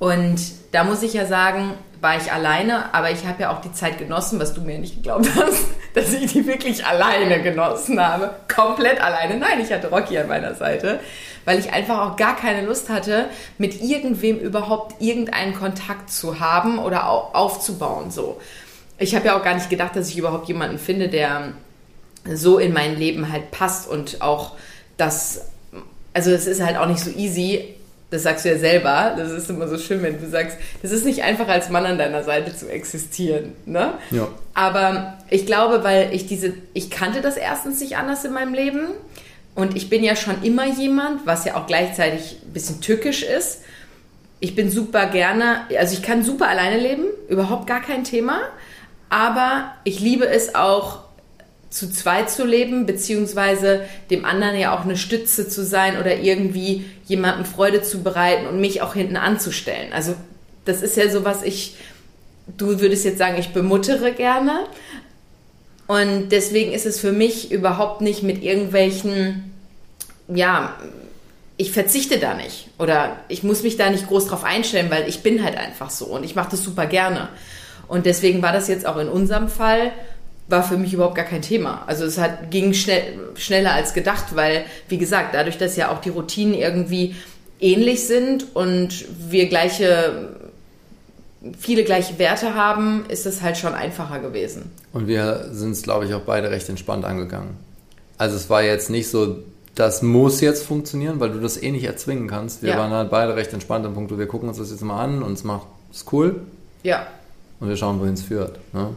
Und 0.00 0.40
da 0.72 0.82
muss 0.82 1.02
ich 1.02 1.14
ja 1.14 1.26
sagen, 1.26 1.74
war 2.00 2.16
ich 2.16 2.30
alleine, 2.30 2.94
aber 2.94 3.10
ich 3.10 3.26
habe 3.26 3.42
ja 3.42 3.50
auch 3.50 3.60
die 3.60 3.72
Zeit 3.72 3.98
genossen, 3.98 4.38
was 4.38 4.54
du 4.54 4.60
mir 4.60 4.78
nicht 4.78 4.96
geglaubt 4.96 5.28
hast, 5.34 5.64
dass 5.94 6.12
ich 6.12 6.32
die 6.32 6.46
wirklich 6.46 6.84
alleine 6.84 7.42
genossen 7.42 8.00
habe. 8.00 8.34
Komplett 8.52 9.00
alleine. 9.00 9.36
Nein, 9.36 9.60
ich 9.60 9.72
hatte 9.72 9.88
Rocky 9.88 10.16
an 10.18 10.28
meiner 10.28 10.54
Seite, 10.54 11.00
weil 11.44 11.58
ich 11.58 11.72
einfach 11.72 12.06
auch 12.08 12.16
gar 12.16 12.36
keine 12.36 12.66
Lust 12.66 12.88
hatte, 12.88 13.26
mit 13.58 13.82
irgendwem 13.82 14.38
überhaupt 14.38 15.00
irgendeinen 15.00 15.54
Kontakt 15.54 16.10
zu 16.10 16.40
haben 16.40 16.78
oder 16.78 17.08
aufzubauen. 17.08 18.10
So. 18.10 18.40
Ich 18.98 19.14
habe 19.14 19.26
ja 19.26 19.38
auch 19.38 19.42
gar 19.42 19.54
nicht 19.54 19.70
gedacht, 19.70 19.96
dass 19.96 20.08
ich 20.08 20.18
überhaupt 20.18 20.48
jemanden 20.48 20.78
finde, 20.78 21.08
der 21.08 21.52
so 22.32 22.58
in 22.58 22.72
mein 22.72 22.96
Leben 22.96 23.32
halt 23.32 23.50
passt 23.50 23.88
und 23.88 24.20
auch 24.20 24.52
das, 24.96 25.46
also 26.12 26.30
es 26.30 26.46
ist 26.46 26.62
halt 26.62 26.76
auch 26.76 26.86
nicht 26.86 27.00
so 27.00 27.10
easy, 27.10 27.74
das 28.10 28.22
sagst 28.22 28.44
du 28.44 28.48
ja 28.48 28.58
selber, 28.58 29.14
das 29.16 29.30
ist 29.30 29.50
immer 29.50 29.68
so 29.68 29.76
schön, 29.76 30.02
wenn 30.02 30.20
du 30.20 30.28
sagst, 30.28 30.56
das 30.80 30.92
ist 30.92 31.04
nicht 31.04 31.22
einfach 31.24 31.48
als 31.48 31.68
Mann 31.68 31.84
an 31.84 31.98
deiner 31.98 32.22
Seite 32.22 32.56
zu 32.56 32.68
existieren, 32.68 33.52
ne? 33.66 33.94
Ja. 34.10 34.28
Aber 34.54 35.18
ich 35.28 35.44
glaube, 35.44 35.84
weil 35.84 36.14
ich 36.14 36.26
diese, 36.26 36.54
ich 36.72 36.90
kannte 36.90 37.20
das 37.20 37.36
erstens 37.36 37.80
nicht 37.80 37.96
anders 37.96 38.24
in 38.24 38.32
meinem 38.32 38.54
Leben 38.54 38.88
und 39.54 39.76
ich 39.76 39.90
bin 39.90 40.02
ja 40.02 40.16
schon 40.16 40.42
immer 40.42 40.66
jemand, 40.66 41.26
was 41.26 41.44
ja 41.44 41.56
auch 41.56 41.66
gleichzeitig 41.66 42.38
ein 42.42 42.52
bisschen 42.52 42.80
tückisch 42.80 43.22
ist. 43.22 43.62
Ich 44.40 44.54
bin 44.54 44.70
super 44.70 45.06
gerne, 45.06 45.62
also 45.78 45.92
ich 45.92 46.02
kann 46.02 46.22
super 46.22 46.48
alleine 46.48 46.78
leben, 46.78 47.04
überhaupt 47.28 47.66
gar 47.66 47.82
kein 47.82 48.04
Thema, 48.04 48.40
aber 49.10 49.72
ich 49.84 50.00
liebe 50.00 50.26
es 50.26 50.54
auch 50.54 51.07
zu 51.70 51.90
zweit 51.90 52.30
zu 52.30 52.46
leben, 52.46 52.86
beziehungsweise 52.86 53.82
dem 54.10 54.24
anderen 54.24 54.58
ja 54.58 54.76
auch 54.76 54.84
eine 54.84 54.96
Stütze 54.96 55.48
zu 55.48 55.64
sein 55.64 55.98
oder 55.98 56.16
irgendwie 56.16 56.86
jemandem 57.06 57.44
Freude 57.44 57.82
zu 57.82 58.02
bereiten 58.02 58.46
und 58.46 58.60
mich 58.60 58.80
auch 58.80 58.94
hinten 58.94 59.16
anzustellen. 59.16 59.92
Also 59.92 60.14
das 60.64 60.82
ist 60.82 60.96
ja 60.96 61.10
so 61.10 61.24
was 61.24 61.42
ich, 61.42 61.76
du 62.56 62.80
würdest 62.80 63.04
jetzt 63.04 63.18
sagen, 63.18 63.36
ich 63.38 63.50
bemuttere 63.50 64.12
gerne. 64.12 64.66
Und 65.86 66.30
deswegen 66.30 66.72
ist 66.72 66.86
es 66.86 67.00
für 67.00 67.12
mich 67.12 67.50
überhaupt 67.50 68.00
nicht 68.00 68.22
mit 68.22 68.42
irgendwelchen, 68.42 69.52
ja, 70.28 70.74
ich 71.56 71.72
verzichte 71.72 72.18
da 72.18 72.34
nicht 72.34 72.68
oder 72.78 73.16
ich 73.28 73.42
muss 73.42 73.62
mich 73.62 73.76
da 73.76 73.90
nicht 73.90 74.06
groß 74.06 74.28
drauf 74.28 74.44
einstellen, 74.44 74.90
weil 74.90 75.08
ich 75.08 75.22
bin 75.22 75.42
halt 75.42 75.56
einfach 75.56 75.90
so 75.90 76.06
und 76.06 76.24
ich 76.24 76.34
mache 76.34 76.50
das 76.52 76.62
super 76.62 76.86
gerne. 76.86 77.28
Und 77.88 78.06
deswegen 78.06 78.42
war 78.42 78.52
das 78.52 78.68
jetzt 78.68 78.86
auch 78.86 78.98
in 78.98 79.08
unserem 79.08 79.48
Fall 79.48 79.92
war 80.48 80.62
für 80.62 80.78
mich 80.78 80.94
überhaupt 80.94 81.14
gar 81.14 81.24
kein 81.24 81.42
Thema. 81.42 81.84
Also 81.86 82.04
es 82.04 82.18
hat, 82.18 82.50
ging 82.50 82.72
schnell, 82.72 83.02
schneller 83.34 83.72
als 83.72 83.92
gedacht, 83.92 84.34
weil, 84.34 84.64
wie 84.88 84.98
gesagt, 84.98 85.34
dadurch, 85.34 85.58
dass 85.58 85.76
ja 85.76 85.90
auch 85.90 86.00
die 86.00 86.08
Routinen 86.08 86.54
irgendwie 86.54 87.14
ähnlich 87.60 88.06
sind 88.06 88.54
und 88.54 89.04
wir 89.30 89.48
gleiche, 89.48 90.30
viele 91.58 91.84
gleiche 91.84 92.18
Werte 92.18 92.54
haben, 92.54 93.04
ist 93.08 93.26
es 93.26 93.42
halt 93.42 93.58
schon 93.58 93.74
einfacher 93.74 94.20
gewesen. 94.20 94.70
Und 94.92 95.06
wir 95.06 95.48
sind 95.52 95.72
es, 95.72 95.82
glaube 95.82 96.06
ich, 96.06 96.14
auch 96.14 96.22
beide 96.22 96.50
recht 96.50 96.68
entspannt 96.68 97.04
angegangen. 97.04 97.50
Also 98.16 98.36
es 98.36 98.48
war 98.48 98.62
jetzt 98.62 98.90
nicht 98.90 99.08
so, 99.08 99.38
das 99.74 100.02
muss 100.02 100.40
jetzt 100.40 100.64
funktionieren, 100.64 101.20
weil 101.20 101.30
du 101.30 101.40
das 101.40 101.62
eh 101.62 101.70
nicht 101.70 101.84
erzwingen 101.84 102.26
kannst. 102.26 102.62
Wir 102.62 102.70
ja. 102.70 102.78
waren 102.78 102.90
halt 102.90 103.10
beide 103.10 103.36
recht 103.36 103.52
entspannt 103.52 103.84
im 103.84 103.94
Punkt, 103.94 104.16
wir 104.16 104.26
gucken 104.26 104.48
uns 104.48 104.58
das 104.58 104.70
jetzt 104.70 104.82
mal 104.82 105.02
an 105.02 105.22
und 105.22 105.34
es 105.34 105.44
macht 105.44 105.66
es 105.92 106.06
cool. 106.10 106.40
Ja. 106.82 107.06
Und 107.60 107.68
wir 107.68 107.76
schauen, 107.76 108.00
wohin 108.00 108.14
es 108.14 108.22
führt. 108.22 108.58
Ne? 108.72 108.90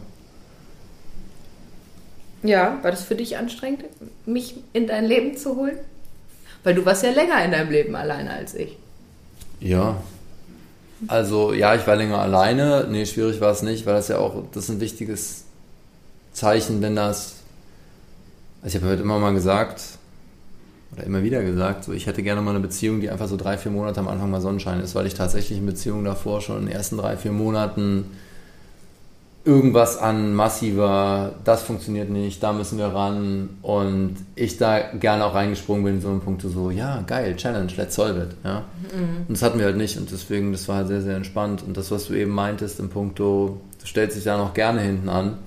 Ja, 2.44 2.80
war 2.82 2.92
das 2.92 3.04
für 3.04 3.16
dich 3.16 3.38
anstrengend, 3.38 3.86
mich 4.26 4.56
in 4.74 4.88
dein 4.88 5.06
Leben 5.06 5.38
zu 5.38 5.56
holen? 5.56 5.78
Weil 6.64 6.76
du 6.76 6.86
warst 6.86 7.04
ja 7.04 7.12
länger 7.12 7.44
in 7.44 7.52
deinem 7.52 7.72
Leben 7.72 7.96
alleine 7.96 8.32
als 8.32 8.56
ich. 8.56 8.78
Ja. 9.60 10.02
Also 11.08 11.54
ja, 11.54 11.76
ich 11.76 11.86
war 11.88 11.96
länger 11.96 12.20
alleine. 12.20 12.88
Nee, 12.90 13.06
schwierig 13.06 13.42
war 13.42 13.52
es 13.52 13.64
nicht, 13.64 13.86
weil 13.86 13.96
das 13.96 14.08
ja 14.08 14.18
auch, 14.18 14.44
das 14.54 14.66
ist 14.66 14.70
ein 14.70 14.80
wichtiges 14.80 15.46
Zeichen, 16.34 16.82
wenn 16.82 16.96
das. 16.96 17.36
Also 18.62 18.78
ich 18.78 18.84
habe 18.84 18.94
heute 18.94 19.02
immer 19.02 19.18
mal 19.18 19.34
gesagt, 19.34 19.82
oder 20.94 21.04
immer 21.04 21.24
wieder 21.24 21.42
gesagt, 21.42 21.86
so 21.86 21.94
ich 21.94 22.06
hätte 22.06 22.22
gerne 22.22 22.42
mal 22.42 22.52
eine 22.52 22.60
Beziehung, 22.60 23.02
die 23.02 23.10
einfach 23.10 23.28
so 23.28 23.38
drei, 23.38 23.58
vier 23.58 23.72
Monate 23.72 24.00
am 24.00 24.08
Anfang 24.08 24.30
mal 24.30 24.42
Sonnenschein 24.42 24.80
ist, 24.82 24.94
weil 24.94 25.08
ich 25.08 25.14
tatsächlich 25.14 25.58
in 25.58 25.66
Beziehungen 25.66 26.06
davor 26.06 26.42
schon 26.42 26.60
in 26.60 26.66
den 26.66 26.76
ersten 26.76 26.98
drei, 26.98 27.18
vier 27.18 27.32
Monaten 27.32 28.06
irgendwas 29.44 29.98
an 29.98 30.36
massiver, 30.36 31.34
das 31.44 31.64
funktioniert 31.64 32.10
nicht, 32.10 32.44
da 32.44 32.54
müssen 32.54 32.78
wir 32.78 32.88
ran 32.88 33.50
und 33.64 34.16
ich 34.36 34.58
da 34.58 34.80
gerne 34.80 35.26
auch 35.26 35.34
reingesprungen 35.34 35.84
bin 35.84 35.96
in 35.96 36.02
so 36.02 36.10
einen 36.10 36.22
Punkt 36.22 36.44
so, 36.44 36.70
ja, 36.70 37.04
geil, 37.08 37.36
Challenge, 37.36 37.72
let's 37.76 37.96
solve 37.96 38.20
it, 38.20 38.30
ja. 38.44 38.66
Mhm. 38.94 39.26
Und 39.28 39.32
das 39.32 39.42
hatten 39.42 39.58
wir 39.58 39.66
halt 39.66 39.78
nicht 39.78 39.98
und 39.98 40.12
deswegen, 40.12 40.52
das 40.52 40.68
war 40.68 40.78
halt 40.78 40.90
sehr, 40.90 41.02
sehr 41.02 41.16
entspannt 41.16 41.64
und 41.66 41.76
das, 41.76 41.90
was 41.90 42.06
du 42.06 42.14
eben 42.14 42.32
meintest 42.32 42.80
im 42.80 42.90
Punkto, 42.90 43.62
du 43.80 43.88
stellst 43.88 44.16
dich 44.16 44.24
da 44.24 44.38
noch 44.38 44.54
gerne 44.54 44.82
hinten 44.82 45.10
an. 45.10 45.40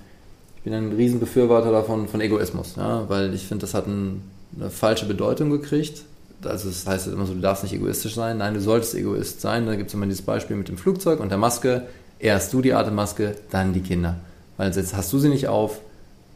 Ich 0.56 0.62
bin 0.64 0.74
ein 0.74 0.92
Riesenbefürworter 0.92 1.70
davon, 1.70 2.08
von 2.08 2.20
Egoismus, 2.20 2.74
ja, 2.76 3.08
weil 3.08 3.32
ich 3.32 3.46
finde, 3.46 3.62
das 3.62 3.74
hat 3.74 3.86
ein, 3.86 4.22
eine 4.58 4.70
falsche 4.70 5.06
Bedeutung 5.06 5.50
gekriegt. 5.50 6.02
Also 6.42 6.68
das 6.68 6.86
heißt 6.86 7.06
immer 7.06 7.26
so, 7.26 7.34
du 7.34 7.40
darfst 7.40 7.62
nicht 7.62 7.74
egoistisch 7.74 8.14
sein. 8.14 8.38
Nein, 8.38 8.54
du 8.54 8.60
solltest 8.60 8.94
Egoist 8.94 9.40
sein. 9.40 9.66
Da 9.66 9.76
gibt 9.76 9.88
es 9.88 9.94
immer 9.94 10.04
dieses 10.04 10.20
Beispiel 10.20 10.56
mit 10.56 10.68
dem 10.68 10.76
Flugzeug 10.76 11.20
und 11.20 11.30
der 11.30 11.38
Maske 11.38 11.86
erst 12.18 12.52
du 12.52 12.62
die 12.62 12.74
Atemmaske, 12.74 13.36
dann 13.50 13.72
die 13.72 13.80
Kinder. 13.80 14.16
Weil 14.56 14.72
jetzt 14.72 14.96
hast 14.96 15.12
du 15.12 15.18
sie 15.18 15.28
nicht 15.28 15.48
auf, 15.48 15.80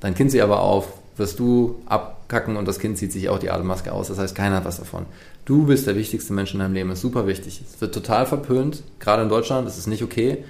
dein 0.00 0.14
Kind 0.14 0.30
sie 0.30 0.42
aber 0.42 0.60
auf, 0.60 0.88
wirst 1.16 1.38
du 1.38 1.80
abkacken 1.86 2.56
und 2.56 2.66
das 2.66 2.78
Kind 2.78 2.98
zieht 2.98 3.12
sich 3.12 3.28
auch 3.28 3.38
die 3.38 3.50
Atemmaske 3.50 3.92
aus. 3.92 4.08
Das 4.08 4.18
heißt, 4.18 4.34
keiner 4.34 4.56
hat 4.56 4.64
was 4.64 4.78
davon. 4.78 5.06
Du 5.44 5.66
bist 5.66 5.86
der 5.86 5.96
wichtigste 5.96 6.32
Mensch 6.32 6.52
in 6.52 6.60
deinem 6.60 6.74
Leben. 6.74 6.90
Ist 6.90 7.00
super 7.00 7.26
wichtig. 7.26 7.62
Es 7.66 7.80
wird 7.80 7.94
total 7.94 8.26
verpönt, 8.26 8.82
gerade 9.00 9.22
in 9.22 9.28
Deutschland. 9.28 9.66
Das 9.66 9.78
ist 9.78 9.86
nicht 9.86 10.02
okay. 10.02 10.44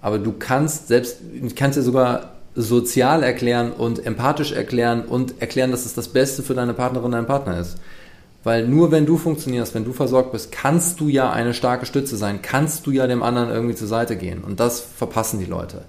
Aber 0.00 0.18
du 0.18 0.32
kannst 0.32 0.88
selbst, 0.88 1.18
kannst 1.56 1.78
dir 1.78 1.82
sogar 1.82 2.32
sozial 2.54 3.22
erklären 3.22 3.72
und 3.72 4.04
empathisch 4.04 4.52
erklären 4.52 5.06
und 5.06 5.40
erklären, 5.40 5.70
dass 5.70 5.86
es 5.86 5.94
das 5.94 6.08
Beste 6.08 6.42
für 6.42 6.54
deine 6.54 6.74
Partnerin, 6.74 7.12
deinen 7.12 7.26
Partner 7.26 7.58
ist. 7.58 7.78
Weil 8.44 8.66
nur 8.66 8.90
wenn 8.90 9.06
du 9.06 9.18
funktionierst, 9.18 9.74
wenn 9.74 9.84
du 9.84 9.92
versorgt 9.92 10.32
bist, 10.32 10.50
kannst 10.50 11.00
du 11.00 11.08
ja 11.08 11.30
eine 11.30 11.54
starke 11.54 11.86
Stütze 11.86 12.16
sein, 12.16 12.42
kannst 12.42 12.86
du 12.86 12.90
ja 12.90 13.06
dem 13.06 13.22
anderen 13.22 13.50
irgendwie 13.50 13.76
zur 13.76 13.86
Seite 13.86 14.16
gehen. 14.16 14.42
Und 14.42 14.58
das 14.58 14.80
verpassen 14.80 15.38
die 15.38 15.44
Leute. 15.44 15.82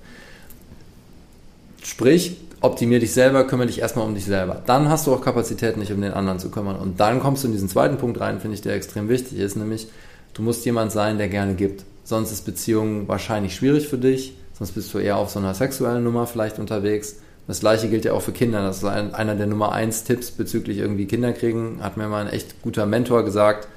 Sprich, 1.84 2.38
optimier 2.62 3.00
dich 3.00 3.12
selber, 3.12 3.46
kümmere 3.46 3.68
dich 3.68 3.80
erstmal 3.80 4.06
um 4.06 4.14
dich 4.14 4.26
selber. 4.26 4.62
Dann 4.66 4.88
hast 4.88 5.08
du 5.08 5.14
auch 5.14 5.22
Kapazität, 5.22 5.78
nicht 5.78 5.92
um 5.92 6.02
den 6.02 6.14
anderen 6.14 6.40
zu 6.40 6.50
kümmern. 6.50 6.76
Und 6.76 7.00
dann 7.00 7.20
kommst 7.20 7.44
du 7.44 7.48
in 7.48 7.54
diesen 7.54 7.70
zweiten 7.70 7.98
Punkt 7.98 8.20
rein, 8.20 8.40
finde 8.40 8.56
ich, 8.56 8.62
der 8.62 8.76
extrem 8.76 9.10
wichtig 9.10 9.40
ist, 9.40 9.56
nämlich 9.58 9.88
du 10.34 10.44
musst 10.44 10.64
jemand 10.66 10.92
sein, 10.92 11.18
der 11.18 11.30
gerne 11.30 11.56
gibt. 11.56 11.84
Sonst 12.04 12.32
ist 12.32 12.46
Beziehung 12.46 13.08
wahrscheinlich 13.08 13.56
schwierig 13.56 13.88
für 13.88 13.98
dich, 13.98 14.36
sonst 14.58 14.72
bist 14.74 14.94
du 14.94 15.00
eher 15.00 15.18
auf 15.18 15.30
so 15.30 15.40
einer 15.40 15.54
sexuellen 15.54 16.04
Nummer 16.04 16.28
vielleicht 16.28 16.60
unterwegs 16.60 17.16
das 17.48 17.60
gleiche 17.60 17.90
gilt 17.90 18.06
ja 18.06 18.14
auch 18.14 18.22
für 18.22 18.32
Kinder. 18.32 18.62
Das 18.62 18.78
ist 18.78 18.86
ein, 18.86 19.14
einer 19.14 19.36
der 19.36 19.48
Nummer 19.48 19.74
eins 19.74 20.04
Tipps 20.06 20.32
bezüglich 20.32 20.78
irgendwie 20.78 21.06
Kinder 21.06 21.34
kriegen. 21.34 21.80
Hat 21.82 21.98
mir 21.98 22.08
mal 22.08 22.26
ein 22.26 22.32
echt 22.32 22.62
guter 22.62 22.86
Mentor 22.86 23.26
gesagt. 23.26 23.68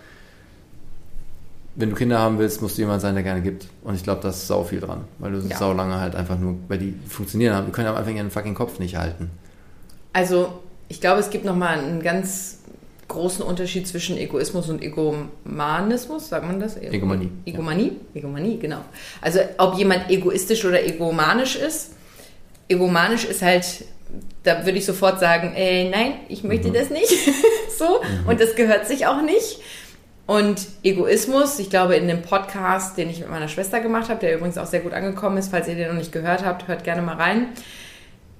Wenn 1.74 1.90
du 1.90 1.96
Kinder 1.96 2.18
haben 2.18 2.38
willst, 2.38 2.62
musst 2.62 2.78
du 2.78 2.82
jemand 2.82 3.02
sein, 3.02 3.14
der 3.14 3.24
gerne 3.24 3.42
gibt. 3.42 3.66
Und 3.82 3.96
ich 3.96 4.04
glaube, 4.04 4.22
da 4.22 4.30
ist 4.30 4.46
sau 4.46 4.62
viel 4.62 4.80
dran. 4.80 5.04
Weil 5.18 5.32
du 5.32 5.38
ja. 5.40 5.56
sau 5.56 5.72
lange 5.72 6.00
halt 6.00 6.14
einfach 6.14 6.38
nur, 6.38 6.56
weil 6.68 6.78
die 6.78 6.94
funktionieren 7.08 7.54
haben. 7.54 7.66
Die 7.66 7.72
können 7.72 7.88
aber 7.88 7.98
einfach 7.98 8.12
ihren 8.12 8.30
fucking 8.30 8.54
Kopf 8.54 8.78
nicht 8.78 8.96
halten. 8.96 9.30
Also, 10.12 10.60
ich 10.88 11.00
glaube, 11.00 11.20
es 11.20 11.28
gibt 11.28 11.44
nochmal 11.44 11.80
einen 11.80 12.02
ganz 12.02 12.60
großen 13.08 13.44
Unterschied 13.44 13.86
zwischen 13.86 14.16
Egoismus 14.16 14.68
und 14.70 14.82
Egomanismus, 14.82 16.28
sagt 16.28 16.46
man 16.46 16.60
das? 16.60 16.76
Egomanie. 16.76 17.30
Egomanie? 17.44 17.92
Ja. 18.14 18.20
Egomanie, 18.20 18.58
genau. 18.58 18.80
Also, 19.20 19.40
ob 19.58 19.76
jemand 19.76 20.08
egoistisch 20.08 20.64
oder 20.64 20.82
egomanisch 20.84 21.56
ist 21.56 21.95
egomanisch 22.68 23.24
ist 23.24 23.42
halt, 23.42 23.84
da 24.42 24.64
würde 24.64 24.78
ich 24.78 24.86
sofort 24.86 25.20
sagen, 25.20 25.54
ey, 25.54 25.88
nein, 25.88 26.14
ich 26.28 26.44
möchte 26.44 26.68
mhm. 26.68 26.74
das 26.74 26.90
nicht. 26.90 27.08
so. 27.78 28.00
Mhm. 28.02 28.28
Und 28.28 28.40
das 28.40 28.54
gehört 28.54 28.86
sich 28.86 29.06
auch 29.06 29.22
nicht. 29.22 29.60
Und 30.26 30.66
Egoismus, 30.82 31.58
ich 31.60 31.70
glaube, 31.70 31.94
in 31.94 32.08
dem 32.08 32.22
Podcast, 32.22 32.98
den 32.98 33.08
ich 33.08 33.20
mit 33.20 33.30
meiner 33.30 33.46
Schwester 33.46 33.80
gemacht 33.80 34.08
habe, 34.08 34.18
der 34.18 34.34
übrigens 34.34 34.58
auch 34.58 34.66
sehr 34.66 34.80
gut 34.80 34.92
angekommen 34.92 35.38
ist, 35.38 35.50
falls 35.50 35.68
ihr 35.68 35.76
den 35.76 35.88
noch 35.88 35.94
nicht 35.94 36.10
gehört 36.10 36.44
habt, 36.44 36.66
hört 36.66 36.82
gerne 36.82 37.02
mal 37.02 37.14
rein. 37.14 37.48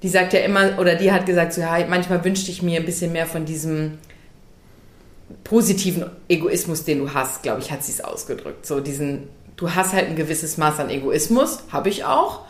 Die 0.02 0.08
sagt 0.08 0.32
ja 0.32 0.40
immer, 0.40 0.78
oder 0.78 0.96
die 0.96 1.12
hat 1.12 1.26
gesagt, 1.26 1.52
so, 1.52 1.60
ja, 1.60 1.78
manchmal 1.88 2.24
wünschte 2.24 2.50
ich 2.50 2.60
mir 2.60 2.80
ein 2.80 2.86
bisschen 2.86 3.12
mehr 3.12 3.26
von 3.26 3.44
diesem 3.44 3.98
positiven 5.44 6.10
Egoismus, 6.28 6.84
den 6.84 6.98
du 6.98 7.14
hast, 7.14 7.42
glaube 7.42 7.60
ich, 7.60 7.70
hat 7.70 7.84
sie 7.84 7.92
es 7.92 8.00
ausgedrückt. 8.00 8.66
So 8.66 8.80
diesen, 8.80 9.28
du 9.56 9.74
hast 9.74 9.92
halt 9.92 10.08
ein 10.08 10.16
gewisses 10.16 10.58
Maß 10.58 10.80
an 10.80 10.90
Egoismus, 10.90 11.60
habe 11.70 11.88
ich 11.88 12.04
auch. 12.04 12.40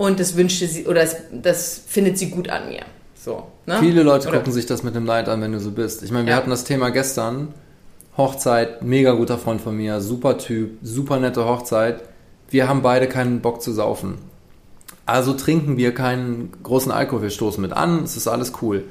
Und 0.00 0.18
das 0.18 0.34
wünschte 0.34 0.66
sie, 0.66 0.86
oder 0.86 1.02
das, 1.02 1.16
das 1.30 1.82
findet 1.86 2.16
sie 2.16 2.30
gut 2.30 2.48
an 2.48 2.70
mir. 2.70 2.80
So, 3.14 3.48
ne? 3.66 3.80
Viele 3.80 4.02
Leute 4.02 4.28
oder? 4.28 4.38
gucken 4.38 4.50
sich 4.50 4.64
das 4.64 4.82
mit 4.82 4.94
dem 4.94 5.04
Leid 5.04 5.28
an, 5.28 5.42
wenn 5.42 5.52
du 5.52 5.60
so 5.60 5.72
bist. 5.72 6.02
Ich 6.02 6.10
meine, 6.10 6.24
wir 6.24 6.30
ja. 6.30 6.36
hatten 6.38 6.48
das 6.48 6.64
Thema 6.64 6.88
gestern. 6.88 7.48
Hochzeit, 8.16 8.80
mega 8.82 9.12
guter 9.12 9.36
Freund 9.36 9.60
von 9.60 9.76
mir, 9.76 10.00
super 10.00 10.38
Typ, 10.38 10.78
super 10.80 11.20
nette 11.20 11.44
Hochzeit. 11.44 12.00
Wir 12.48 12.66
haben 12.66 12.80
beide 12.80 13.08
keinen 13.08 13.42
Bock 13.42 13.60
zu 13.60 13.72
saufen. 13.72 14.14
Also 15.04 15.34
trinken 15.34 15.76
wir 15.76 15.92
keinen 15.92 16.50
großen 16.62 16.90
Alkohol, 16.90 17.20
wir 17.20 17.30
stoßen 17.30 17.60
mit 17.60 17.74
an, 17.74 18.02
es 18.02 18.16
ist 18.16 18.26
alles 18.26 18.54
cool. 18.62 18.84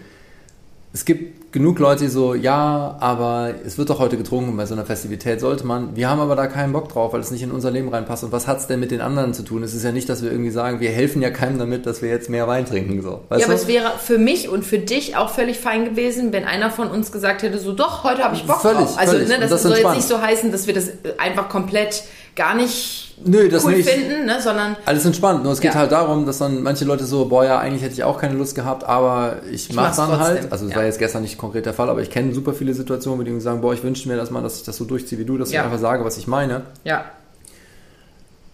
Es 0.91 1.05
gibt 1.05 1.51
genug 1.51 1.79
Leute, 1.79 2.05
die 2.05 2.09
so, 2.09 2.33
ja, 2.33 2.97
aber 2.99 3.53
es 3.65 3.77
wird 3.77 3.89
doch 3.89 3.99
heute 3.99 4.17
getrunken 4.17 4.55
bei 4.57 4.65
so 4.65 4.73
einer 4.73 4.85
Festivität, 4.85 5.39
sollte 5.39 5.65
man. 5.65 5.95
Wir 5.95 6.09
haben 6.09 6.19
aber 6.19 6.35
da 6.35 6.47
keinen 6.47 6.73
Bock 6.73 6.89
drauf, 6.89 7.13
weil 7.13 7.21
es 7.21 7.31
nicht 7.31 7.43
in 7.43 7.51
unser 7.51 7.71
Leben 7.71 7.89
reinpasst. 7.89 8.23
Und 8.23 8.31
was 8.31 8.47
hat 8.47 8.59
es 8.59 8.67
denn 8.67 8.79
mit 8.79 8.89
den 8.91 9.01
anderen 9.01 9.33
zu 9.33 9.43
tun? 9.43 9.61
Es 9.63 9.73
ist 9.73 9.83
ja 9.83 9.91
nicht, 9.91 10.09
dass 10.09 10.23
wir 10.23 10.31
irgendwie 10.31 10.51
sagen, 10.51 10.79
wir 10.79 10.91
helfen 10.91 11.21
ja 11.21 11.29
keinem 11.29 11.59
damit, 11.59 11.85
dass 11.85 12.01
wir 12.01 12.09
jetzt 12.09 12.29
mehr 12.29 12.47
Wein 12.47 12.65
trinken. 12.65 13.01
So. 13.01 13.21
Weißt 13.29 13.41
ja, 13.41 13.47
du? 13.47 13.53
aber 13.53 13.53
es 13.53 13.67
wäre 13.67 13.91
für 13.99 14.17
mich 14.17 14.49
und 14.49 14.65
für 14.65 14.79
dich 14.79 15.15
auch 15.15 15.29
völlig 15.29 15.59
fein 15.59 15.85
gewesen, 15.85 16.33
wenn 16.33 16.45
einer 16.45 16.71
von 16.71 16.89
uns 16.89 17.11
gesagt 17.11 17.43
hätte, 17.43 17.59
so 17.59 17.73
doch, 17.73 18.03
heute 18.03 18.23
habe 18.23 18.35
ich 18.35 18.45
Bock 18.45 18.61
völlig, 18.61 18.79
drauf. 18.79 18.97
Also 18.97 19.13
völlig. 19.13 19.29
Ne, 19.29 19.37
das, 19.39 19.49
das 19.51 19.63
soll 19.63 19.77
jetzt 19.77 19.95
nicht 19.95 20.07
so 20.07 20.21
heißen, 20.21 20.51
dass 20.51 20.67
wir 20.67 20.73
das 20.73 20.91
einfach 21.17 21.49
komplett 21.49 22.03
gar 22.35 22.55
nicht 22.55 23.15
Nö, 23.25 23.49
das 23.49 23.65
cool 23.65 23.75
nicht. 23.75 23.89
finden, 23.89 24.25
ne, 24.25 24.41
sondern 24.41 24.77
alles 24.85 25.05
entspannt. 25.05 25.43
Nur 25.43 25.51
es 25.51 25.59
geht 25.59 25.73
ja. 25.73 25.79
halt 25.79 25.91
darum, 25.91 26.25
dass 26.25 26.37
dann 26.37 26.63
manche 26.63 26.85
Leute 26.85 27.05
so, 27.05 27.25
boah 27.25 27.43
ja, 27.43 27.59
eigentlich 27.59 27.81
hätte 27.81 27.93
ich 27.93 28.03
auch 28.03 28.19
keine 28.19 28.35
Lust 28.35 28.55
gehabt, 28.55 28.83
aber 28.83 29.37
ich, 29.51 29.69
ich 29.69 29.75
mach's 29.75 29.97
dann 29.97 30.09
trotzdem. 30.09 30.25
halt. 30.25 30.51
Also 30.51 30.65
es 30.65 30.71
ja. 30.71 30.77
war 30.77 30.85
jetzt 30.85 30.99
gestern 30.99 31.23
nicht 31.23 31.37
konkret 31.37 31.65
der 31.65 31.73
Fall, 31.73 31.89
aber 31.89 32.01
ich 32.01 32.09
kenne 32.09 32.33
super 32.33 32.53
viele 32.53 32.73
Situationen, 32.73 33.19
wo 33.19 33.23
die 33.23 33.39
sagen, 33.41 33.61
boah, 33.61 33.73
ich 33.73 33.83
wünsche 33.83 34.07
mir 34.07 34.15
das 34.15 34.31
mal, 34.31 34.41
dass 34.41 34.57
ich 34.57 34.63
das 34.63 34.77
so 34.77 34.85
durchziehe 34.85 35.19
wie 35.19 35.25
du, 35.25 35.37
dass 35.37 35.51
ja. 35.51 35.61
ich 35.61 35.65
einfach 35.65 35.79
sage, 35.79 36.05
was 36.05 36.17
ich 36.17 36.27
meine. 36.27 36.63
Ja. 36.83 37.05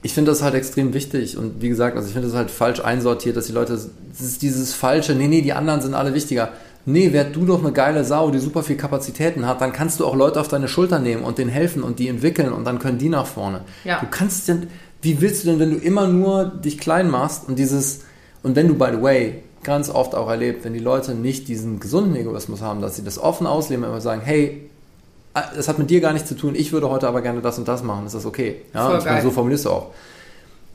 Ich 0.01 0.13
finde 0.13 0.31
das 0.31 0.41
halt 0.41 0.53
extrem 0.55 0.93
wichtig 0.93 1.37
und 1.37 1.61
wie 1.61 1.69
gesagt, 1.69 1.95
also 1.95 2.07
ich 2.07 2.13
finde 2.13 2.27
das 2.27 2.37
halt 2.37 2.51
falsch 2.51 2.79
einsortiert, 2.79 3.37
dass 3.37 3.47
die 3.47 3.53
Leute, 3.53 3.73
das 3.73 3.89
ist 4.19 4.41
dieses 4.41 4.73
falsche, 4.73 5.13
nee, 5.13 5.27
nee, 5.27 5.41
die 5.41 5.53
anderen 5.53 5.81
sind 5.81 5.95
alle 5.95 6.13
wichtiger 6.13 6.49
nee, 6.85 7.13
werd 7.13 7.35
du 7.35 7.45
doch 7.45 7.59
eine 7.59 7.71
geile 7.71 8.03
Sau, 8.03 8.29
die 8.31 8.39
super 8.39 8.63
viel 8.63 8.77
Kapazitäten 8.77 9.45
hat, 9.47 9.61
dann 9.61 9.73
kannst 9.73 9.99
du 9.99 10.05
auch 10.05 10.15
Leute 10.15 10.39
auf 10.39 10.47
deine 10.47 10.67
Schulter 10.67 10.99
nehmen 10.99 11.23
und 11.23 11.37
denen 11.37 11.49
helfen 11.49 11.83
und 11.83 11.99
die 11.99 12.07
entwickeln 12.07 12.53
und 12.53 12.65
dann 12.65 12.79
können 12.79 12.97
die 12.97 13.09
nach 13.09 13.25
vorne. 13.25 13.61
Ja. 13.83 13.99
Du 13.99 14.07
kannst 14.09 14.47
denn, 14.47 14.67
wie 15.01 15.21
willst 15.21 15.43
du 15.43 15.49
denn, 15.49 15.59
wenn 15.59 15.71
du 15.71 15.77
immer 15.77 16.07
nur 16.07 16.45
dich 16.45 16.77
klein 16.77 17.09
machst 17.09 17.47
und 17.47 17.57
dieses, 17.57 18.01
und 18.43 18.55
wenn 18.55 18.67
du, 18.67 18.75
by 18.75 18.89
the 18.93 19.01
way, 19.01 19.43
ganz 19.63 19.89
oft 19.89 20.13
auch 20.13 20.29
erlebt, 20.29 20.63
wenn 20.63 20.73
die 20.73 20.79
Leute 20.79 21.15
nicht 21.15 21.47
diesen 21.47 21.79
gesunden 21.79 22.15
Egoismus 22.15 22.61
haben, 22.61 22.81
dass 22.81 22.95
sie 22.95 23.03
das 23.03 23.17
offen 23.17 23.47
ausleben, 23.47 23.83
immer 23.83 24.01
sagen, 24.01 24.21
hey, 24.23 24.69
das 25.33 25.67
hat 25.67 25.79
mit 25.79 25.89
dir 25.89 25.99
gar 25.99 26.13
nichts 26.13 26.29
zu 26.29 26.35
tun, 26.35 26.55
ich 26.55 26.71
würde 26.71 26.89
heute 26.89 27.07
aber 27.07 27.21
gerne 27.21 27.41
das 27.41 27.57
und 27.57 27.67
das 27.67 27.83
machen, 27.83 28.05
ist 28.05 28.15
das 28.15 28.25
okay? 28.25 28.61
Ja, 28.73 28.85
Voll 28.85 28.99
und 28.99 29.05
meine, 29.05 29.21
so 29.21 29.31
formulierst 29.31 29.65
du 29.65 29.71
auch. 29.71 29.91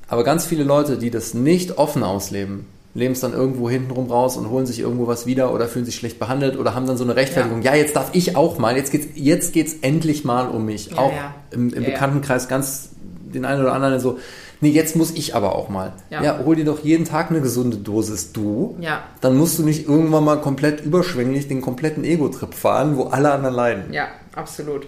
Aber 0.08 0.24
ganz 0.24 0.44
viele 0.44 0.64
Leute, 0.64 0.98
die 0.98 1.10
das 1.10 1.34
nicht 1.34 1.78
offen 1.78 2.02
ausleben, 2.02 2.66
leben 2.94 3.12
es 3.12 3.20
dann 3.20 3.33
irgendwo 3.33 3.70
hintenrum 3.70 4.11
raus 4.11 4.37
und 4.37 4.50
holen 4.50 4.66
sich 4.66 4.81
irgendwo 4.81 5.07
was 5.07 5.26
wieder 5.26 5.53
oder 5.55 5.68
fühlen 5.68 5.85
sich 5.85 5.94
schlecht 5.94 6.18
behandelt 6.18 6.59
oder 6.59 6.74
haben 6.74 6.87
dann 6.87 6.96
so 6.96 7.05
eine 7.05 7.16
Rechtfertigung. 7.16 7.62
Ja, 7.62 7.74
ja 7.74 7.83
jetzt 7.83 7.94
darf 7.94 8.11
ich 8.14 8.37
auch 8.37 8.59
mal, 8.59 8.76
jetzt 8.76 8.90
geht's, 8.90 9.09
jetzt 9.14 9.53
geht's 9.53 9.76
endlich 9.83 10.24
mal 10.24 10.48
um 10.48 10.64
mich. 10.64 10.90
Ja, 10.90 10.98
auch 10.98 11.12
ja. 11.12 11.35
im, 11.53 11.72
im 11.72 11.85
Bekanntenkreis 11.85 12.48
ganz 12.48 12.90
den 13.33 13.44
einen 13.44 13.62
oder 13.62 13.72
anderen 13.72 14.00
so, 14.00 14.18
nee, 14.61 14.70
jetzt 14.70 14.96
muss 14.96 15.12
ich 15.12 15.37
aber 15.37 15.55
auch 15.55 15.68
mal. 15.68 15.92
Ja. 16.11 16.22
ja. 16.22 16.40
hol 16.44 16.57
dir 16.57 16.64
doch 16.64 16.81
jeden 16.81 17.05
Tag 17.05 17.31
eine 17.31 17.40
gesunde 17.40 17.76
Dosis 17.76 18.33
du. 18.33 18.76
Ja. 18.81 19.05
Dann 19.20 19.37
musst 19.37 19.59
du 19.59 19.64
nicht 19.64 19.88
irgendwann 19.88 20.24
mal 20.24 20.40
komplett 20.40 20.81
überschwänglich 20.85 21.46
den 21.46 21.61
kompletten 21.61 22.05
Ego-Trip 22.05 22.53
fahren, 22.55 22.96
wo 22.96 23.05
alle 23.05 23.31
anderen 23.33 23.55
leiden. 23.55 23.92
Ja, 23.92 24.09
absolut. 24.35 24.87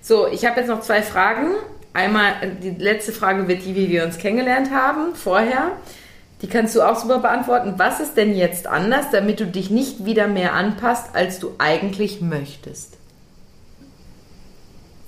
So, 0.00 0.26
ich 0.28 0.46
habe 0.46 0.60
jetzt 0.60 0.68
noch 0.68 0.80
zwei 0.80 1.02
Fragen. 1.02 1.48
Einmal, 1.92 2.32
die 2.62 2.70
letzte 2.70 3.12
Frage 3.12 3.48
wird 3.48 3.64
die, 3.64 3.74
wie 3.74 3.90
wir 3.90 4.04
uns 4.04 4.18
kennengelernt 4.18 4.70
haben, 4.70 5.14
vorher. 5.14 5.72
Die 6.42 6.46
kannst 6.46 6.74
du 6.74 6.82
auch 6.82 6.98
super 6.98 7.18
beantworten. 7.18 7.74
Was 7.76 8.00
ist 8.00 8.16
denn 8.16 8.34
jetzt 8.34 8.66
anders, 8.66 9.06
damit 9.12 9.40
du 9.40 9.46
dich 9.46 9.70
nicht 9.70 10.06
wieder 10.06 10.26
mehr 10.26 10.54
anpasst, 10.54 11.10
als 11.12 11.38
du 11.38 11.52
eigentlich 11.58 12.20
möchtest? 12.20 12.96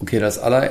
Okay, 0.00 0.18
das 0.18 0.38
aller. 0.38 0.70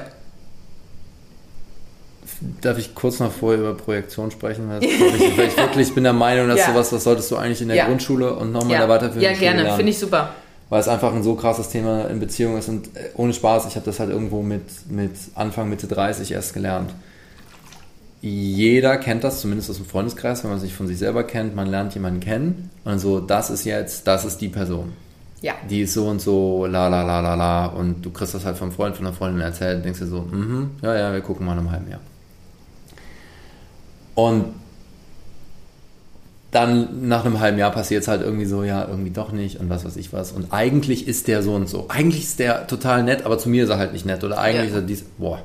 Darf 2.61 2.77
ich 2.77 2.95
kurz 2.95 3.19
noch 3.19 3.31
vorher 3.31 3.59
über 3.59 3.73
Projektion 3.73 4.29
sprechen? 4.29 4.69
Weil 4.69 4.83
ich, 4.83 4.99
ich 4.99 5.57
wirklich 5.57 5.95
bin 5.95 6.03
der 6.03 6.13
Meinung, 6.13 6.47
dass 6.47 6.59
ja. 6.59 6.67
sowas, 6.67 6.89
das 6.91 7.03
solltest 7.03 7.31
du 7.31 7.37
eigentlich 7.37 7.61
in 7.61 7.69
der 7.69 7.77
ja. 7.77 7.85
Grundschule 7.85 8.33
und 8.33 8.51
nochmal 8.51 8.71
ja. 8.71 8.75
in 8.77 8.81
der 8.81 8.89
Weiterführung 8.89 9.23
Ja, 9.23 9.33
gerne, 9.33 9.75
finde 9.75 9.91
ich 9.91 9.99
super. 9.99 10.33
Weil 10.69 10.79
es 10.79 10.87
einfach 10.87 11.13
ein 11.13 11.23
so 11.23 11.35
krasses 11.35 11.69
Thema 11.69 12.05
in 12.05 12.19
Beziehungen 12.19 12.59
ist 12.59 12.69
und 12.69 12.95
äh, 12.95 13.09
ohne 13.15 13.33
Spaß, 13.33 13.65
ich 13.67 13.75
habe 13.75 13.85
das 13.85 13.99
halt 13.99 14.09
irgendwo 14.09 14.41
mit, 14.41 14.89
mit 14.89 15.11
Anfang, 15.35 15.69
Mitte 15.69 15.87
30 15.87 16.31
erst 16.31 16.53
gelernt 16.53 16.91
jeder 18.21 18.97
kennt 18.97 19.23
das, 19.23 19.41
zumindest 19.41 19.69
aus 19.69 19.77
dem 19.77 19.85
Freundeskreis, 19.85 20.43
wenn 20.43 20.51
man 20.51 20.59
sich 20.59 20.73
von 20.73 20.87
sich 20.87 20.99
selber 20.99 21.23
kennt, 21.23 21.55
man 21.55 21.67
lernt 21.67 21.93
jemanden 21.95 22.19
kennen 22.19 22.69
und 22.83 22.99
so, 22.99 23.19
das 23.19 23.49
ist 23.49 23.65
jetzt, 23.65 24.07
das 24.07 24.25
ist 24.25 24.39
die 24.41 24.49
Person. 24.49 24.93
Ja. 25.41 25.53
Die 25.67 25.81
ist 25.81 25.95
so 25.95 26.07
und 26.07 26.21
so, 26.21 26.67
la 26.67 26.87
la 26.87 27.01
la 27.01 27.19
la 27.19 27.33
la 27.33 27.65
und 27.65 28.03
du 28.03 28.11
kriegst 28.11 28.35
das 28.35 28.45
halt 28.45 28.57
vom 28.57 28.71
Freund, 28.71 28.95
von 28.95 29.05
der 29.05 29.13
Freundin 29.13 29.41
erzählt 29.41 29.77
und 29.77 29.85
denkst 29.85 29.99
dir 29.99 30.05
so, 30.05 30.21
mhm, 30.21 30.71
ja, 30.83 30.95
ja, 30.95 31.11
wir 31.11 31.21
gucken 31.21 31.47
mal 31.47 31.53
in 31.53 31.59
einem 31.59 31.71
halben 31.71 31.89
Jahr. 31.89 31.99
Und 34.13 34.53
dann 36.51 37.07
nach 37.07 37.25
einem 37.25 37.39
halben 37.39 37.57
Jahr 37.57 37.71
passiert 37.71 38.03
es 38.03 38.07
halt 38.07 38.21
irgendwie 38.21 38.45
so, 38.45 38.63
ja, 38.63 38.85
irgendwie 38.87 39.09
doch 39.09 39.31
nicht 39.31 39.59
und 39.59 39.69
was 39.69 39.85
weiß 39.85 39.95
ich 39.95 40.11
was. 40.13 40.31
Und 40.31 40.51
eigentlich 40.51 41.07
ist 41.07 41.27
der 41.27 41.41
so 41.41 41.55
und 41.55 41.67
so. 41.67 41.85
Eigentlich 41.87 42.23
ist 42.23 42.39
der 42.39 42.67
total 42.67 43.03
nett, 43.03 43.25
aber 43.25 43.39
zu 43.39 43.49
mir 43.49 43.63
ist 43.63 43.69
er 43.69 43.77
halt 43.77 43.93
nicht 43.93 44.05
nett. 44.05 44.23
Oder 44.23 44.37
eigentlich 44.37 44.71
ja. 44.71 44.77
ist 44.77 44.83
er 44.83 44.87
dies, 44.87 45.05
boah. 45.17 45.41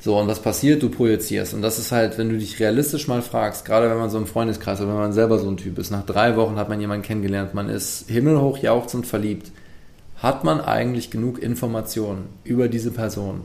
So, 0.00 0.18
und 0.18 0.28
was 0.28 0.40
passiert? 0.40 0.82
Du 0.82 0.88
projizierst. 0.88 1.52
Und 1.52 1.60
das 1.60 1.78
ist 1.78 1.92
halt, 1.92 2.16
wenn 2.16 2.30
du 2.30 2.38
dich 2.38 2.58
realistisch 2.58 3.06
mal 3.06 3.20
fragst, 3.20 3.66
gerade 3.66 3.90
wenn 3.90 3.98
man 3.98 4.08
so 4.08 4.16
im 4.16 4.26
Freundeskreis 4.26 4.80
oder 4.80 4.88
wenn 4.90 4.96
man 4.96 5.12
selber 5.12 5.38
so 5.38 5.48
ein 5.48 5.58
Typ 5.58 5.78
ist, 5.78 5.90
nach 5.90 6.06
drei 6.06 6.36
Wochen 6.36 6.56
hat 6.56 6.70
man 6.70 6.80
jemanden 6.80 7.04
kennengelernt, 7.04 7.52
man 7.52 7.68
ist 7.68 8.08
himmelhoch 8.08 8.58
jauchzend 8.58 9.06
verliebt, 9.06 9.52
hat 10.16 10.42
man 10.42 10.60
eigentlich 10.60 11.10
genug 11.10 11.38
Informationen 11.38 12.28
über 12.44 12.68
diese 12.68 12.90
Person, 12.90 13.42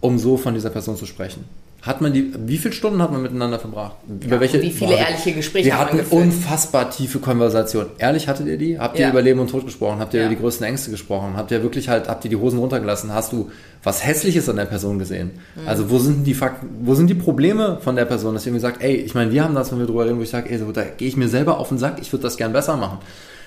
um 0.00 0.18
so 0.18 0.36
von 0.36 0.54
dieser 0.54 0.70
Person 0.70 0.96
zu 0.96 1.06
sprechen? 1.06 1.44
Hat 1.82 2.00
man 2.00 2.12
die, 2.12 2.32
wie 2.46 2.58
viele 2.58 2.72
Stunden 2.72 3.02
hat 3.02 3.10
man 3.10 3.22
miteinander 3.22 3.58
verbracht? 3.58 3.96
Ja, 4.06 4.26
über 4.26 4.40
welche, 4.40 4.62
wie 4.62 4.70
viele 4.70 4.92
boah, 4.92 4.98
ehrliche 4.98 5.32
Gespräche 5.32 5.66
Wir 5.66 5.78
hatten 5.80 5.98
unfassbar 6.10 6.88
tiefe 6.90 7.18
Konversationen. 7.18 7.90
Ehrlich 7.98 8.28
hattet 8.28 8.46
ihr 8.46 8.56
die? 8.56 8.78
Habt 8.78 9.00
ihr 9.00 9.06
ja. 9.06 9.10
über 9.10 9.20
Leben 9.20 9.40
und 9.40 9.50
Tod 9.50 9.64
gesprochen? 9.64 9.98
Habt 9.98 10.14
ihr 10.14 10.20
ja. 10.20 10.26
über 10.26 10.34
die 10.36 10.40
größten 10.40 10.64
Ängste 10.64 10.92
gesprochen? 10.92 11.36
Habt 11.36 11.50
ihr 11.50 11.60
wirklich 11.64 11.88
halt, 11.88 12.08
habt 12.08 12.24
ihr 12.24 12.30
die 12.30 12.36
Hosen 12.36 12.60
runtergelassen? 12.60 13.12
Hast 13.12 13.32
du 13.32 13.50
was 13.82 14.06
Hässliches 14.06 14.48
an 14.48 14.56
der 14.56 14.66
Person 14.66 15.00
gesehen? 15.00 15.32
Mhm. 15.56 15.66
Also 15.66 15.90
wo 15.90 15.98
sind 15.98 16.24
die 16.24 16.34
Fakten, 16.34 16.68
wo 16.82 16.94
sind 16.94 17.10
die 17.10 17.14
Probleme 17.14 17.78
von 17.80 17.96
der 17.96 18.04
Person, 18.04 18.34
dass 18.34 18.46
ihr 18.46 18.52
mir 18.52 18.60
sagt, 18.60 18.80
ey, 18.80 18.94
ich 18.94 19.16
meine, 19.16 19.32
wir 19.32 19.42
haben 19.42 19.56
das, 19.56 19.72
wenn 19.72 19.80
wir 19.80 19.86
drüber 19.86 20.04
reden, 20.04 20.18
wo 20.18 20.22
ich 20.22 20.30
sage, 20.30 20.50
ey, 20.50 20.58
so, 20.58 20.70
da 20.70 20.84
gehe 20.84 21.08
ich 21.08 21.16
mir 21.16 21.28
selber 21.28 21.58
auf 21.58 21.68
den 21.68 21.78
Sack, 21.78 21.98
ich 22.00 22.12
würde 22.12 22.22
das 22.22 22.36
gern 22.36 22.52
besser 22.52 22.76
machen. 22.76 22.98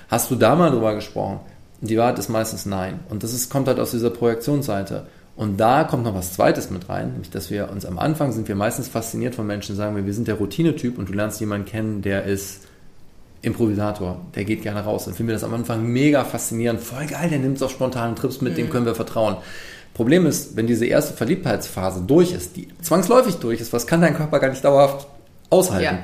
Hast 0.10 0.30
du 0.30 0.36
da 0.36 0.56
mal 0.56 0.72
drüber 0.72 0.94
gesprochen? 0.94 1.40
Die 1.80 1.98
Wahrheit 1.98 2.20
ist 2.20 2.28
meistens 2.28 2.66
nein. 2.66 3.00
Und 3.10 3.24
das 3.24 3.34
ist, 3.34 3.50
kommt 3.50 3.70
halt 3.70 3.80
aus 3.80 3.92
dieser 3.92 4.10
Projektionsseite. 4.10 5.06
Und 5.36 5.58
da 5.58 5.84
kommt 5.84 6.04
noch 6.06 6.16
was 6.16 6.34
Zweites 6.34 6.70
mit 6.70 6.88
rein, 6.88 7.12
nämlich 7.12 7.30
dass 7.30 7.50
wir 7.50 7.70
uns 7.70 7.86
am 7.86 8.00
Anfang 8.00 8.32
sind 8.32 8.48
wir 8.48 8.56
meistens 8.56 8.88
fasziniert 8.88 9.36
von 9.36 9.46
Menschen, 9.46 9.76
sagen 9.76 9.96
wir, 9.96 10.06
wir 10.06 10.14
sind 10.14 10.28
der 10.28 10.36
Routinetyp 10.36 10.98
und 10.98 11.10
du 11.10 11.14
lernst 11.14 11.42
jemanden 11.42 11.68
kennen, 11.68 12.02
der 12.02 12.24
ist 12.24 12.62
Improvisator, 13.42 14.22
der 14.34 14.46
geht 14.46 14.64
gerne 14.64 14.82
raus. 14.82 15.06
Dann 15.06 15.14
finden 15.14 15.30
wir 15.30 15.36
das 15.36 15.44
am 15.44 15.54
Anfang 15.54 15.86
mega 15.86 16.24
faszinierend, 16.24 16.80
voll 16.80 17.06
geil, 17.06 17.30
der 17.30 17.40
nimmt 17.40 17.58
es 17.58 17.64
auf 17.64 17.72
spontanen 17.72 18.16
Trips 18.16 18.42
mit, 18.42 18.54
mhm. 18.54 18.58
dem 18.58 18.70
können 18.70 18.86
wir 18.86 18.96
vertrauen. 18.96 19.38
Problem 19.94 20.26
ist, 20.26 20.56
wenn 20.56 20.68
diese 20.68 20.86
erste 20.86 21.14
Verliebtheitsphase 21.14 22.04
durch 22.06 22.34
ist, 22.34 22.56
die 22.56 22.68
zwangsläufig 22.82 23.36
durch 23.36 23.62
ist, 23.62 23.72
was 23.72 23.88
kann 23.88 24.02
dein 24.02 24.16
Körper 24.16 24.40
gar 24.40 24.50
nicht 24.50 24.64
dauerhaft 24.64 25.08
aushalten? 25.50 25.84
Ja. 25.84 26.04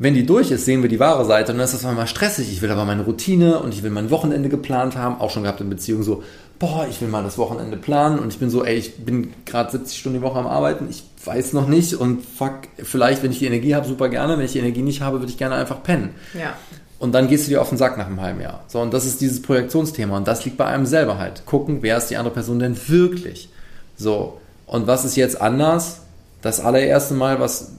Wenn 0.00 0.14
die 0.14 0.24
durch 0.24 0.52
ist, 0.52 0.64
sehen 0.64 0.82
wir 0.82 0.88
die 0.88 1.00
wahre 1.00 1.24
Seite 1.24 1.50
und 1.50 1.58
dann 1.58 1.64
ist 1.64 1.74
das 1.74 1.82
mal 1.82 2.06
stressig. 2.06 2.52
Ich 2.52 2.62
will 2.62 2.70
aber 2.70 2.84
meine 2.84 3.02
Routine 3.02 3.58
und 3.58 3.74
ich 3.74 3.82
will 3.82 3.90
mein 3.90 4.10
Wochenende 4.10 4.48
geplant 4.48 4.96
haben. 4.96 5.20
Auch 5.20 5.30
schon 5.30 5.42
gehabt 5.42 5.60
in 5.60 5.68
Beziehungen 5.68 6.04
so, 6.04 6.22
boah, 6.60 6.86
ich 6.88 7.00
will 7.00 7.08
mal 7.08 7.24
das 7.24 7.36
Wochenende 7.36 7.76
planen 7.76 8.20
und 8.20 8.32
ich 8.32 8.38
bin 8.38 8.48
so, 8.48 8.64
ey, 8.64 8.76
ich 8.76 8.96
bin 9.04 9.32
gerade 9.44 9.72
70 9.72 9.98
Stunden 9.98 10.18
die 10.18 10.24
Woche 10.24 10.38
am 10.38 10.46
Arbeiten, 10.46 10.86
ich 10.88 11.02
weiß 11.24 11.52
noch 11.52 11.66
nicht 11.66 11.94
und 11.94 12.24
fuck, 12.24 12.60
vielleicht, 12.76 13.22
wenn 13.22 13.32
ich 13.32 13.40
die 13.40 13.46
Energie 13.46 13.74
habe, 13.74 13.88
super 13.88 14.08
gerne. 14.08 14.38
Wenn 14.38 14.44
ich 14.44 14.52
die 14.52 14.60
Energie 14.60 14.82
nicht 14.82 15.00
habe, 15.00 15.18
würde 15.18 15.32
ich 15.32 15.38
gerne 15.38 15.56
einfach 15.56 15.82
pennen. 15.82 16.10
Ja. 16.32 16.54
Und 17.00 17.12
dann 17.12 17.28
gehst 17.28 17.46
du 17.46 17.50
dir 17.50 17.60
auf 17.60 17.68
den 17.68 17.78
Sack 17.78 17.96
nach 17.96 18.06
einem 18.06 18.20
halben 18.20 18.40
Jahr. 18.40 18.64
So, 18.66 18.80
und 18.80 18.92
das 18.92 19.04
ist 19.04 19.20
dieses 19.20 19.42
Projektionsthema 19.42 20.16
und 20.16 20.26
das 20.26 20.44
liegt 20.44 20.56
bei 20.56 20.66
einem 20.66 20.86
selber 20.86 21.18
halt. 21.18 21.44
Gucken, 21.46 21.78
wer 21.80 21.96
ist 21.96 22.08
die 22.08 22.16
andere 22.16 22.34
Person 22.34 22.58
denn 22.58 22.76
wirklich? 22.88 23.48
So. 23.96 24.40
Und 24.66 24.86
was 24.86 25.04
ist 25.04 25.16
jetzt 25.16 25.40
anders? 25.40 26.02
Das 26.42 26.60
allererste 26.60 27.14
Mal, 27.14 27.40
was 27.40 27.72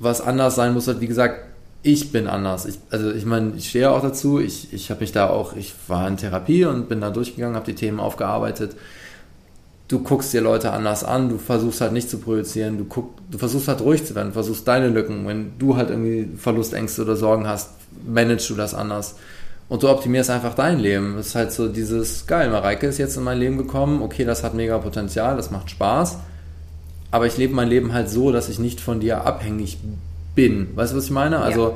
was 0.00 0.22
anders 0.22 0.54
sein 0.54 0.72
muss, 0.72 0.88
halt, 0.88 1.00
wie 1.00 1.06
gesagt, 1.06 1.44
ich 1.82 2.10
bin 2.10 2.26
anders. 2.26 2.64
Ich, 2.64 2.78
also 2.90 3.10
ich 3.12 3.26
meine, 3.26 3.52
ich 3.56 3.68
stehe 3.68 3.90
auch 3.90 4.00
dazu. 4.02 4.40
Ich, 4.40 4.72
ich 4.72 4.90
habe 4.90 5.00
mich 5.00 5.12
da 5.12 5.28
auch, 5.28 5.54
ich 5.54 5.74
war 5.88 6.08
in 6.08 6.16
Therapie 6.16 6.64
und 6.64 6.88
bin 6.88 7.00
da 7.00 7.10
durchgegangen, 7.10 7.54
habe 7.54 7.66
die 7.66 7.74
Themen 7.74 8.00
aufgearbeitet. 8.00 8.76
Du 9.88 10.00
guckst 10.00 10.32
dir 10.32 10.40
Leute 10.40 10.72
anders 10.72 11.04
an, 11.04 11.28
du 11.28 11.38
versuchst 11.38 11.80
halt 11.80 11.92
nicht 11.92 12.08
zu 12.08 12.18
projizieren, 12.18 12.78
du, 12.78 12.84
guck, 12.84 13.10
du 13.30 13.38
versuchst 13.38 13.68
halt 13.68 13.80
ruhig 13.80 14.04
zu 14.04 14.14
werden, 14.14 14.32
versuchst 14.32 14.66
deine 14.66 14.88
Lücken. 14.88 15.26
Wenn 15.26 15.58
du 15.58 15.76
halt 15.76 15.90
irgendwie 15.90 16.30
Verlustängste 16.36 17.02
oder 17.02 17.16
Sorgen 17.16 17.46
hast, 17.46 17.70
managst 18.06 18.48
du 18.48 18.54
das 18.54 18.72
anders. 18.72 19.16
Und 19.68 19.82
du 19.82 19.88
optimierst 19.88 20.30
einfach 20.30 20.54
dein 20.54 20.78
Leben. 20.78 21.16
Das 21.16 21.28
ist 21.28 21.34
halt 21.34 21.52
so 21.52 21.68
dieses, 21.68 22.26
geil, 22.26 22.50
Mareike 22.50 22.86
ist 22.86 22.98
jetzt 22.98 23.16
in 23.16 23.24
mein 23.24 23.38
Leben 23.38 23.58
gekommen, 23.58 24.00
okay, 24.00 24.24
das 24.24 24.44
hat 24.44 24.54
mega 24.54 24.78
Potenzial, 24.78 25.36
das 25.36 25.50
macht 25.50 25.70
Spaß 25.70 26.18
aber 27.10 27.26
ich 27.26 27.36
lebe 27.36 27.54
mein 27.54 27.68
Leben 27.68 27.92
halt 27.92 28.08
so, 28.08 28.32
dass 28.32 28.48
ich 28.48 28.58
nicht 28.58 28.80
von 28.80 29.00
dir 29.00 29.24
abhängig 29.26 29.78
bin. 30.34 30.68
Weißt 30.74 30.92
du, 30.92 30.96
was 30.96 31.04
ich 31.04 31.10
meine? 31.10 31.40
Also 31.40 31.70
ja. 31.70 31.74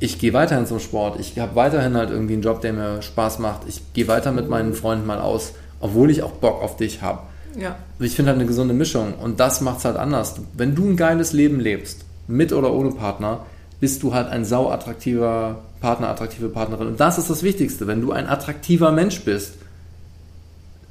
ich 0.00 0.18
gehe 0.18 0.32
weiterhin 0.32 0.66
zum 0.66 0.80
Sport. 0.80 1.20
Ich 1.20 1.38
habe 1.38 1.54
weiterhin 1.54 1.96
halt 1.96 2.10
irgendwie 2.10 2.34
einen 2.34 2.42
Job, 2.42 2.60
der 2.60 2.72
mir 2.72 3.02
Spaß 3.02 3.38
macht. 3.38 3.62
Ich 3.68 3.82
gehe 3.92 4.08
weiter 4.08 4.32
mit 4.32 4.48
meinen 4.48 4.74
Freunden 4.74 5.06
mal 5.06 5.20
aus, 5.20 5.52
obwohl 5.80 6.10
ich 6.10 6.22
auch 6.22 6.32
Bock 6.32 6.62
auf 6.62 6.76
dich 6.76 7.02
habe. 7.02 7.20
Ja. 7.58 7.76
Ich 7.98 8.14
finde 8.14 8.30
halt 8.30 8.38
eine 8.38 8.48
gesunde 8.48 8.74
Mischung 8.74 9.14
und 9.14 9.40
das 9.40 9.60
macht 9.60 9.78
es 9.78 9.84
halt 9.84 9.96
anders. 9.96 10.36
Wenn 10.54 10.74
du 10.74 10.88
ein 10.90 10.96
geiles 10.96 11.32
Leben 11.32 11.60
lebst, 11.60 12.04
mit 12.28 12.52
oder 12.52 12.72
ohne 12.72 12.90
Partner, 12.90 13.40
bist 13.80 14.02
du 14.02 14.14
halt 14.14 14.28
ein 14.28 14.44
sau 14.44 14.70
attraktiver 14.70 15.62
Partner, 15.80 16.08
attraktive 16.08 16.48
Partnerin. 16.48 16.88
Und 16.88 17.00
das 17.00 17.18
ist 17.18 17.30
das 17.30 17.42
Wichtigste. 17.42 17.86
Wenn 17.86 18.00
du 18.00 18.12
ein 18.12 18.26
attraktiver 18.26 18.90
Mensch 18.92 19.20
bist, 19.22 19.54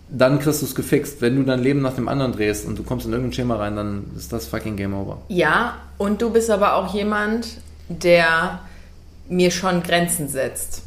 dann 0.10 0.40
kriegst 0.40 0.62
du 0.62 0.66
es 0.66 0.76
gefixt. 0.76 1.22
Wenn 1.22 1.36
du 1.36 1.44
dein 1.44 1.62
Leben 1.62 1.82
nach 1.82 1.96
dem 1.96 2.08
anderen 2.08 2.32
drehst 2.32 2.66
und 2.66 2.78
du 2.78 2.84
kommst 2.84 3.06
in 3.06 3.12
irgendein 3.12 3.34
Schema 3.34 3.56
rein, 3.58 3.76
dann 3.76 4.12
ist 4.16 4.32
das 4.32 4.48
fucking 4.48 4.76
Game 4.76 4.94
Over. 4.94 5.20
Ja, 5.30 5.78
und 5.98 6.22
du 6.22 6.30
bist 6.30 6.50
aber 6.50 6.76
auch 6.76 6.94
jemand, 6.94 7.48
der 7.90 8.60
mir 9.28 9.52
schon 9.52 9.84
Grenzen 9.84 10.28
setzt. 10.28 10.84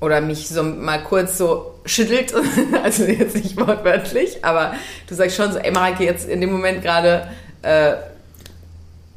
Oder 0.00 0.20
mich 0.20 0.48
so 0.48 0.62
mal 0.62 1.02
kurz 1.02 1.36
so 1.36 1.74
schüttelt, 1.84 2.32
also 2.82 3.04
jetzt 3.04 3.36
nicht 3.36 3.58
wortwörtlich, 3.58 4.42
aber 4.44 4.72
du 5.06 5.14
sagst 5.14 5.36
schon 5.36 5.52
so, 5.52 5.58
ey 5.58 5.70
Marike, 5.72 6.04
jetzt 6.04 6.26
in 6.26 6.40
dem 6.40 6.52
Moment 6.52 6.82
gerade. 6.82 7.28
Äh, 7.62 7.94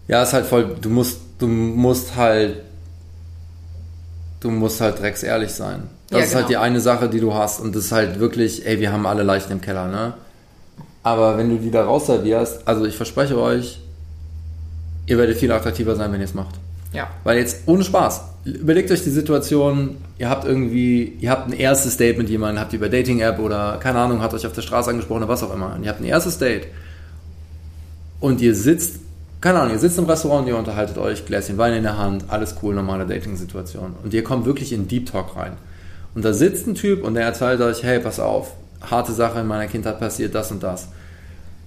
ja, 0.10 0.24
ist 0.24 0.34
halt 0.34 0.46
voll, 0.46 0.76
du 0.82 0.90
musst, 0.90 1.22
du 1.40 1.48
musst 1.48 2.18
halt, 2.18 2.64
du 4.42 4.52
musst 4.52 4.82
halt 4.82 5.00
drecksehrlich 5.00 5.52
sein. 5.52 5.90
Das 6.14 6.22
ja, 6.22 6.26
ist 6.28 6.36
halt 6.36 6.48
genau. 6.48 6.60
halt 6.60 6.68
die 6.68 6.72
eine 6.72 6.80
Sache, 6.80 7.10
die 7.10 7.20
du 7.20 7.34
hast. 7.34 7.60
Und 7.60 7.76
das 7.76 7.86
ist 7.86 7.92
halt 7.92 8.20
wirklich, 8.20 8.66
ey, 8.66 8.80
wir 8.80 8.92
haben 8.92 9.06
alle 9.06 9.24
Leichen 9.24 9.52
im 9.52 9.62
Keller, 9.62 9.88
ne? 9.88 10.14
Aber 11.02 11.38
wenn 11.38 11.50
du 11.50 11.58
die 11.58 11.72
da 11.72 11.84
rausservierst, 11.84 12.68
also 12.68 12.86
ich 12.86 12.96
verspreche 12.96 13.38
euch, 13.38 13.80
ihr 15.06 15.18
werdet 15.18 15.38
viel 15.38 15.52
attraktiver 15.52 15.96
sein, 15.96 16.12
wenn 16.14 16.20
ihr 16.20 16.26
es 16.26 16.34
macht. 16.34 16.56
Ja. 16.94 17.10
Weil 17.24 17.40
jetzt, 17.40 17.64
ohne 17.66 17.84
Spaß, 17.84 18.22
überlegt 18.46 18.92
euch 18.92 19.04
die 19.04 19.10
Situation, 19.10 19.98
ihr 20.20 20.30
habt 20.30 20.46
irgendwie, 20.46 21.18
ihr 21.20 21.32
habt 21.32 21.48
ein 21.48 21.54
erstes 21.54 21.98
Date 21.98 22.18
mit 22.18 22.30
jemandem, 22.30 22.62
habt 22.62 22.72
ihr 22.74 22.80
über 22.80 22.90
Dating-App 22.90 23.40
oder, 23.40 23.80
keine 23.82 24.00
Ahnung, 24.00 24.22
hat 24.22 24.34
euch 24.34 24.46
auf 24.46 24.54
der 24.54 24.62
Straße 24.62 24.92
angesprochen 24.92 25.24
oder 25.24 25.30
was 25.30 25.44
auch 25.44 25.54
immer. 25.54 25.74
Und 25.76 25.84
ihr 25.84 25.90
habt 25.90 26.00
ein 26.00 26.06
erstes 26.06 26.38
Date. 26.38 26.68
Und 28.20 28.40
ihr 28.40 28.56
sitzt, 28.56 29.00
keine 29.42 29.60
Ahnung, 29.60 29.74
ihr 29.74 29.80
sitzt 29.80 29.98
im 29.98 30.06
Restaurant, 30.06 30.48
ihr 30.48 30.56
unterhaltet 30.56 30.98
euch, 30.98 31.26
Gläschen 31.26 31.58
Wein 31.58 31.74
in 31.74 31.84
der 31.84 31.98
Hand, 31.98 32.26
alles 32.30 32.56
cool, 32.62 32.76
normale 32.76 33.06
Dating-Situation. 33.06 33.96
Und 34.04 34.14
ihr 34.14 34.24
kommt 34.24 34.46
wirklich 34.46 34.72
in 34.72 34.88
Deep 34.88 35.12
Talk 35.12 35.36
rein. 35.36 35.54
Und 36.16 36.24
da 36.24 36.34
sitzt 36.34 36.68
ein 36.68 36.76
Typ 36.76 37.04
und 37.04 37.16
der 37.16 37.24
erzählt 37.24 37.62
euch, 37.62 37.84
hey, 37.84 38.00
pass 38.00 38.20
auf, 38.20 38.54
harte 38.82 39.14
Sache 39.14 39.40
in 39.40 39.48
meiner 39.48 39.68
Kindheit 39.68 40.00
passiert, 40.00 40.36
das 40.36 40.52
und 40.52 40.62
das. 40.62 40.90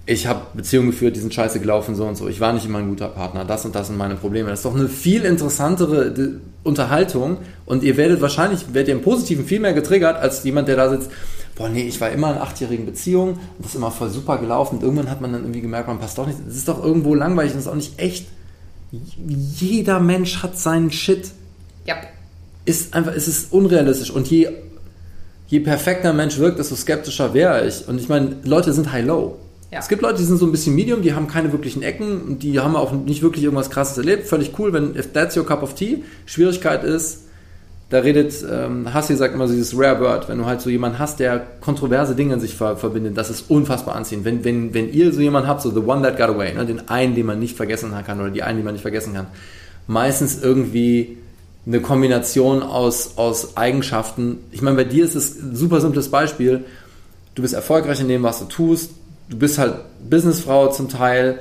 Ich 0.09 0.29
habe 0.29 0.43
Beziehungen 0.55 0.93
geführt, 0.93 1.17
die 1.17 1.21
sind 1.21 1.35
scheiße 1.35 1.59
gelaufen, 1.59 1.97
so 1.97 2.05
und 2.05 2.17
so. 2.17 2.29
Ich 2.29 2.41
war 2.41 2.53
nicht 2.53 2.65
immer 2.65 2.79
ein 2.79 2.89
guter 2.89 3.09
Partner, 3.09 3.45
das 3.45 3.65
und 3.65 3.75
das 3.75 3.89
sind 3.89 3.97
meine 3.97 4.15
Probleme. 4.15 4.49
Das 4.51 4.61
ist 4.61 4.65
doch 4.65 4.75
eine 4.75 4.89
viel 4.89 5.25
interessantere 5.25 6.39
Unterhaltung 6.63 7.39
und 7.65 7.83
ihr 7.83 7.97
werdet 7.97 8.21
wahrscheinlich, 8.21 8.73
werdet 8.73 8.89
ihr 8.89 8.95
im 8.95 9.03
Positiven 9.03 9.45
viel 9.45 9.59
mehr 9.59 9.73
getriggert, 9.73 10.17
als 10.17 10.45
jemand, 10.45 10.69
der 10.69 10.77
da 10.77 10.91
sitzt, 10.91 11.11
boah, 11.57 11.69
nee, 11.69 11.89
ich 11.89 12.01
war 12.01 12.11
immer 12.11 12.33
in 12.33 12.39
achtjährigen 12.39 12.87
Beziehungen 12.87 13.35
und 13.35 13.59
das 13.59 13.69
ist 13.69 13.75
immer 13.75 13.91
voll 13.91 14.11
super 14.11 14.39
gelaufen 14.39 14.77
und 14.77 14.85
irgendwann 14.85 15.11
hat 15.11 15.21
man 15.21 15.33
dann 15.33 15.43
irgendwie 15.43 15.63
gemerkt, 15.63 15.89
man 15.89 15.99
passt 15.99 16.19
doch 16.19 16.27
nicht. 16.27 16.39
Das 16.47 16.55
ist 16.55 16.69
doch 16.69 16.85
irgendwo 16.85 17.17
langweilig 17.17 17.55
und 17.55 17.59
ist 17.59 17.67
auch 17.67 17.75
nicht 17.75 17.99
echt. 17.99 18.29
Jeder 18.93 19.99
Mensch 19.99 20.41
hat 20.45 20.57
seinen 20.57 20.93
Shit. 20.93 21.33
Ja 21.85 21.97
ist 22.67 22.93
einfach, 22.95 23.15
es 23.15 23.29
ist 23.29 23.53
unrealistisch. 23.53 24.11
Und 24.11 24.29
je, 24.29 24.49
je 25.47 25.61
perfekter 25.61 26.11
ein 26.11 26.17
Mensch 26.17 26.39
wirkt, 26.39 26.59
desto 26.59 26.75
skeptischer 26.75 27.33
wäre 27.33 27.67
ich. 27.67 27.89
Und 27.89 27.99
ich 27.99 28.09
meine, 28.09 28.37
Leute 28.45 28.73
sind 28.75 28.93
high-low. 28.93 29.39
Ja. 29.71 29.79
Es 29.79 29.89
gibt 29.89 30.03
Leute, 30.03 30.19
die 30.19 30.25
sind 30.25 30.37
so 30.37 30.47
ein 30.47 30.53
bisschen 30.53 30.75
medium, 30.75 31.03
die 31.03 31.15
haben 31.15 31.27
keine 31.27 31.51
wirklichen 31.53 31.83
Ecken 31.83 32.39
die 32.39 32.61
haben 32.61 32.77
auch 32.77 32.93
nicht 32.93 33.23
wirklich 33.23 33.45
irgendwas 33.45 33.71
krasses 33.71 33.99
erlebt. 33.99 34.29
Völlig 34.29 34.53
cool, 34.59 34.73
wenn 34.73 34.95
if 34.95 35.13
that's 35.13 35.37
your 35.37 35.47
cup 35.47 35.63
of 35.63 35.75
tea. 35.75 36.05
Schwierigkeit 36.27 36.85
ist, 36.85 37.23
da 37.89 37.99
redet, 37.99 38.35
ähm, 38.51 38.93
Hassi 38.93 39.15
sagt 39.15 39.35
immer 39.35 39.47
so 39.47 39.55
dieses 39.55 39.79
Rare 39.79 39.97
Bird, 39.97 40.29
wenn 40.29 40.39
du 40.39 40.47
halt 40.47 40.61
so 40.61 40.71
jemanden 40.71 40.99
hast, 40.99 41.21
der 41.21 41.45
kontroverse 41.61 42.17
Dinge 42.17 42.35
in 42.35 42.41
sich 42.41 42.55
ver 42.55 42.77
verbindet, 42.77 43.17
das 43.17 43.31
ist 43.31 43.49
unfassbar 43.49 43.95
anziehend. 43.95 44.25
Wenn, 44.25 44.45
wenn, 44.45 44.75
wenn 44.75 44.93
ihr 44.93 45.13
so 45.13 45.21
jemanden 45.21 45.49
habt, 45.49 45.63
so 45.63 45.71
the 45.71 45.79
one 45.79 46.03
that 46.03 46.17
got 46.17 46.29
away, 46.29 46.53
ne, 46.53 46.67
den 46.67 46.89
einen, 46.89 47.15
den 47.15 47.27
man 47.27 47.39
nicht 47.39 47.57
vergessen 47.57 47.93
kann 48.05 48.21
oder 48.21 48.31
die 48.31 48.43
einen, 48.43 48.59
die 48.59 48.65
man 48.65 48.75
nicht 48.75 48.83
vergessen 48.83 49.15
kann, 49.15 49.29
meistens 49.87 50.43
irgendwie 50.43 51.19
eine 51.67 51.81
Kombination 51.81 52.63
aus, 52.63 53.17
aus 53.17 53.57
Eigenschaften. 53.57 54.39
Ich 54.53 54.63
meine, 54.63 54.77
bei 54.77 54.85
dir 54.85 55.05
ist 55.05 55.17
es 55.17 55.37
ein 55.41 55.57
super 55.57 55.81
simples 55.81 56.11
Beispiel. 56.11 56.65
Du 57.35 57.43
bist 57.43 57.55
erfolgreich 57.55 58.01
in 58.01 58.09
dem, 58.09 58.23
was 58.23 58.39
du 58.39 58.45
tust. 58.45 58.93
Du 59.29 59.37
bist 59.37 59.59
halt 59.59 59.75
Businessfrau 60.09 60.69
zum 60.69 60.89
Teil, 60.89 61.41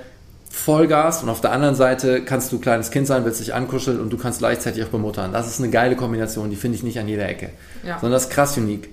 Vollgas 0.50 1.22
und 1.22 1.30
auf 1.30 1.42
der 1.42 1.52
anderen 1.52 1.76
Seite 1.76 2.24
kannst 2.24 2.52
du 2.52 2.60
kleines 2.60 2.90
Kind 2.90 3.06
sein, 3.06 3.26
willst 3.26 3.40
dich 3.40 3.54
ankuscheln 3.54 4.00
und 4.00 4.12
du 4.12 4.18
kannst 4.18 4.40
gleichzeitig 4.40 4.84
auch 4.84 4.90
bemuttern. 4.90 5.32
Das 5.32 5.48
ist 5.48 5.60
eine 5.60 5.70
geile 5.70 5.96
Kombination, 5.96 6.50
die 6.50 6.56
finde 6.56 6.78
ich 6.78 6.84
nicht 6.84 6.98
an 6.98 7.08
jeder 7.08 7.28
Ecke. 7.28 7.50
Ja. 7.84 8.00
Sondern 8.00 8.14
das 8.14 8.24
ist 8.24 8.30
krass 8.32 8.58
unique. 8.58 8.90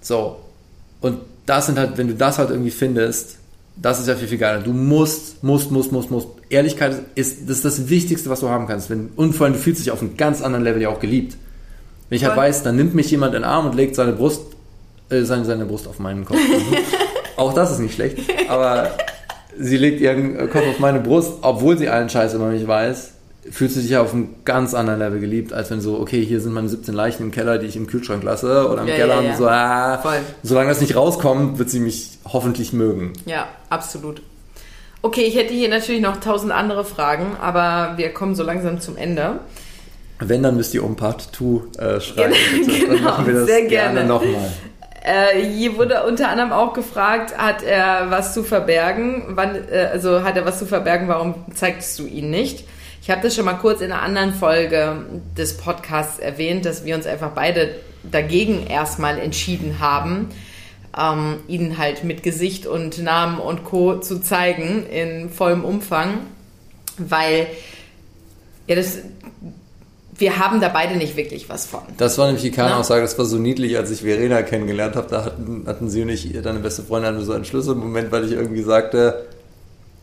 So. 0.00 0.36
Und 1.00 1.18
das 1.46 1.66
sind 1.66 1.78
halt, 1.78 1.96
wenn 1.98 2.08
du 2.08 2.14
das 2.14 2.38
halt 2.38 2.50
irgendwie 2.50 2.70
findest, 2.70 3.38
das 3.80 4.00
ist 4.00 4.08
ja 4.08 4.16
viel, 4.16 4.28
viel 4.28 4.38
geiler. 4.38 4.60
Du 4.60 4.72
musst, 4.72 5.42
musst, 5.42 5.70
musst, 5.70 5.92
musst, 5.92 6.10
musst. 6.10 6.28
Ehrlichkeit 6.48 7.02
ist 7.14 7.48
das, 7.48 7.58
ist 7.58 7.64
das 7.64 7.88
Wichtigste, 7.88 8.30
was 8.30 8.40
du 8.40 8.48
haben 8.48 8.66
kannst. 8.66 8.90
Wenn, 8.90 9.10
und 9.16 9.34
vor 9.34 9.46
allem, 9.46 9.54
du 9.54 9.60
fühlst 9.60 9.80
dich 9.80 9.90
auf 9.90 10.00
einem 10.00 10.16
ganz 10.16 10.42
anderen 10.42 10.64
Level 10.64 10.82
ja 10.82 10.88
auch 10.88 11.00
geliebt. 11.00 11.36
Wenn 12.08 12.16
ich 12.16 12.24
halt 12.24 12.36
weiß, 12.36 12.62
dann 12.62 12.76
nimmt 12.76 12.94
mich 12.94 13.10
jemand 13.10 13.34
in 13.34 13.42
den 13.42 13.48
Arm 13.48 13.66
und 13.66 13.74
legt 13.74 13.94
seine 13.94 14.12
Brust, 14.12 14.42
äh, 15.10 15.22
seine, 15.22 15.44
seine 15.44 15.66
Brust 15.66 15.86
auf 15.86 15.98
meinen 15.98 16.24
Kopf. 16.24 16.38
auch 17.36 17.52
das 17.52 17.72
ist 17.72 17.78
nicht 17.78 17.94
schlecht. 17.94 18.18
Aber 18.48 18.90
sie 19.58 19.76
legt 19.76 20.00
ihren 20.00 20.50
Kopf 20.50 20.66
auf 20.66 20.78
meine 20.78 21.00
Brust, 21.00 21.34
obwohl 21.42 21.76
sie 21.78 21.88
allen 21.88 22.08
Scheiß 22.08 22.34
über 22.34 22.46
mich 22.48 22.66
weiß 22.66 23.12
fühlst 23.50 23.76
du 23.76 23.80
dich 23.80 23.90
ja 23.90 24.02
auf 24.02 24.12
einem 24.12 24.34
ganz 24.44 24.74
anderen 24.74 24.98
Level 24.98 25.20
geliebt, 25.20 25.52
als 25.52 25.70
wenn 25.70 25.80
so, 25.80 25.98
okay, 25.98 26.24
hier 26.24 26.40
sind 26.40 26.52
meine 26.52 26.68
17 26.68 26.94
Leichen 26.94 27.24
im 27.24 27.30
Keller, 27.30 27.58
die 27.58 27.66
ich 27.66 27.76
im 27.76 27.86
Kühlschrank 27.86 28.22
lasse 28.22 28.68
oder 28.68 28.82
im 28.82 28.88
ja, 28.88 28.96
Keller 28.96 29.16
ja, 29.16 29.22
ja. 29.22 29.30
und 29.30 29.36
so, 29.36 29.46
ah, 29.48 29.98
Voll. 29.98 30.20
solange 30.42 30.68
das 30.68 30.80
nicht 30.80 30.96
rauskommt, 30.96 31.58
wird 31.58 31.70
sie 31.70 31.80
mich 31.80 32.18
hoffentlich 32.24 32.72
mögen. 32.72 33.12
Ja, 33.26 33.48
absolut. 33.70 34.22
Okay, 35.00 35.22
ich 35.22 35.36
hätte 35.36 35.54
hier 35.54 35.68
natürlich 35.68 36.00
noch 36.00 36.18
tausend 36.18 36.52
andere 36.52 36.84
Fragen, 36.84 37.36
aber 37.40 37.94
wir 37.96 38.12
kommen 38.12 38.34
so 38.34 38.42
langsam 38.42 38.80
zum 38.80 38.96
Ende. 38.96 39.40
Wenn, 40.18 40.42
dann 40.42 40.56
müsst 40.56 40.74
ihr 40.74 40.82
um 40.82 40.96
Part 40.96 41.28
2 41.36 41.80
äh, 41.80 42.00
schreiben. 42.00 42.34
Genau, 42.66 42.94
Dann 42.94 43.04
machen 43.04 43.26
wir 43.26 43.34
das 43.34 43.46
sehr 43.46 43.62
gerne, 43.66 43.94
gerne. 44.00 44.08
nochmal. 44.08 44.50
Äh, 45.04 45.44
hier 45.44 45.76
wurde 45.76 46.04
unter 46.04 46.28
anderem 46.28 46.52
auch 46.52 46.74
gefragt, 46.74 47.38
hat 47.38 47.62
er 47.62 48.10
was 48.10 48.34
zu 48.34 48.42
verbergen? 48.42 49.22
Wann, 49.28 49.54
äh, 49.54 49.88
also 49.92 50.24
hat 50.24 50.36
er 50.36 50.44
was 50.44 50.58
zu 50.58 50.66
verbergen, 50.66 51.06
warum 51.08 51.34
zeigst 51.54 51.98
du 51.98 52.06
ihn 52.06 52.30
nicht? 52.30 52.64
Ich 53.08 53.10
habe 53.10 53.22
das 53.22 53.34
schon 53.34 53.46
mal 53.46 53.54
kurz 53.54 53.80
in 53.80 53.90
einer 53.90 54.02
anderen 54.02 54.34
Folge 54.34 55.06
des 55.34 55.56
Podcasts 55.56 56.18
erwähnt, 56.18 56.66
dass 56.66 56.84
wir 56.84 56.94
uns 56.94 57.06
einfach 57.06 57.30
beide 57.30 57.76
dagegen 58.02 58.66
erstmal 58.66 59.18
entschieden 59.18 59.78
haben, 59.80 60.28
ähm, 60.94 61.36
ihn 61.48 61.78
halt 61.78 62.04
mit 62.04 62.22
Gesicht 62.22 62.66
und 62.66 63.02
Namen 63.02 63.38
und 63.38 63.64
Co. 63.64 63.98
zu 63.98 64.20
zeigen 64.20 64.84
in 64.90 65.30
vollem 65.30 65.64
Umfang, 65.64 66.18
weil 66.98 67.46
ja 68.66 68.76
das 68.76 68.98
wir 70.18 70.38
haben 70.38 70.60
da 70.60 70.68
beide 70.68 70.96
nicht 70.96 71.16
wirklich 71.16 71.48
was 71.48 71.64
von. 71.64 71.80
Das 71.96 72.18
war 72.18 72.26
nämlich 72.26 72.42
die 72.42 72.50
Na? 72.50 72.56
Kernaussage, 72.56 73.00
das 73.00 73.16
war 73.16 73.24
so 73.24 73.38
niedlich, 73.38 73.78
als 73.78 73.90
ich 73.90 74.02
Verena 74.02 74.42
kennengelernt 74.42 74.96
habe. 74.96 75.08
Da 75.08 75.24
hatten, 75.24 75.64
hatten 75.66 75.88
sie 75.88 76.02
und 76.02 76.10
ich, 76.10 76.30
deine 76.42 76.58
beste 76.58 76.82
Freundin, 76.82 77.24
so 77.24 77.32
einen 77.32 77.46
Schlüsselmoment, 77.46 78.12
weil 78.12 78.26
ich 78.26 78.32
irgendwie 78.32 78.62
sagte, 78.62 79.28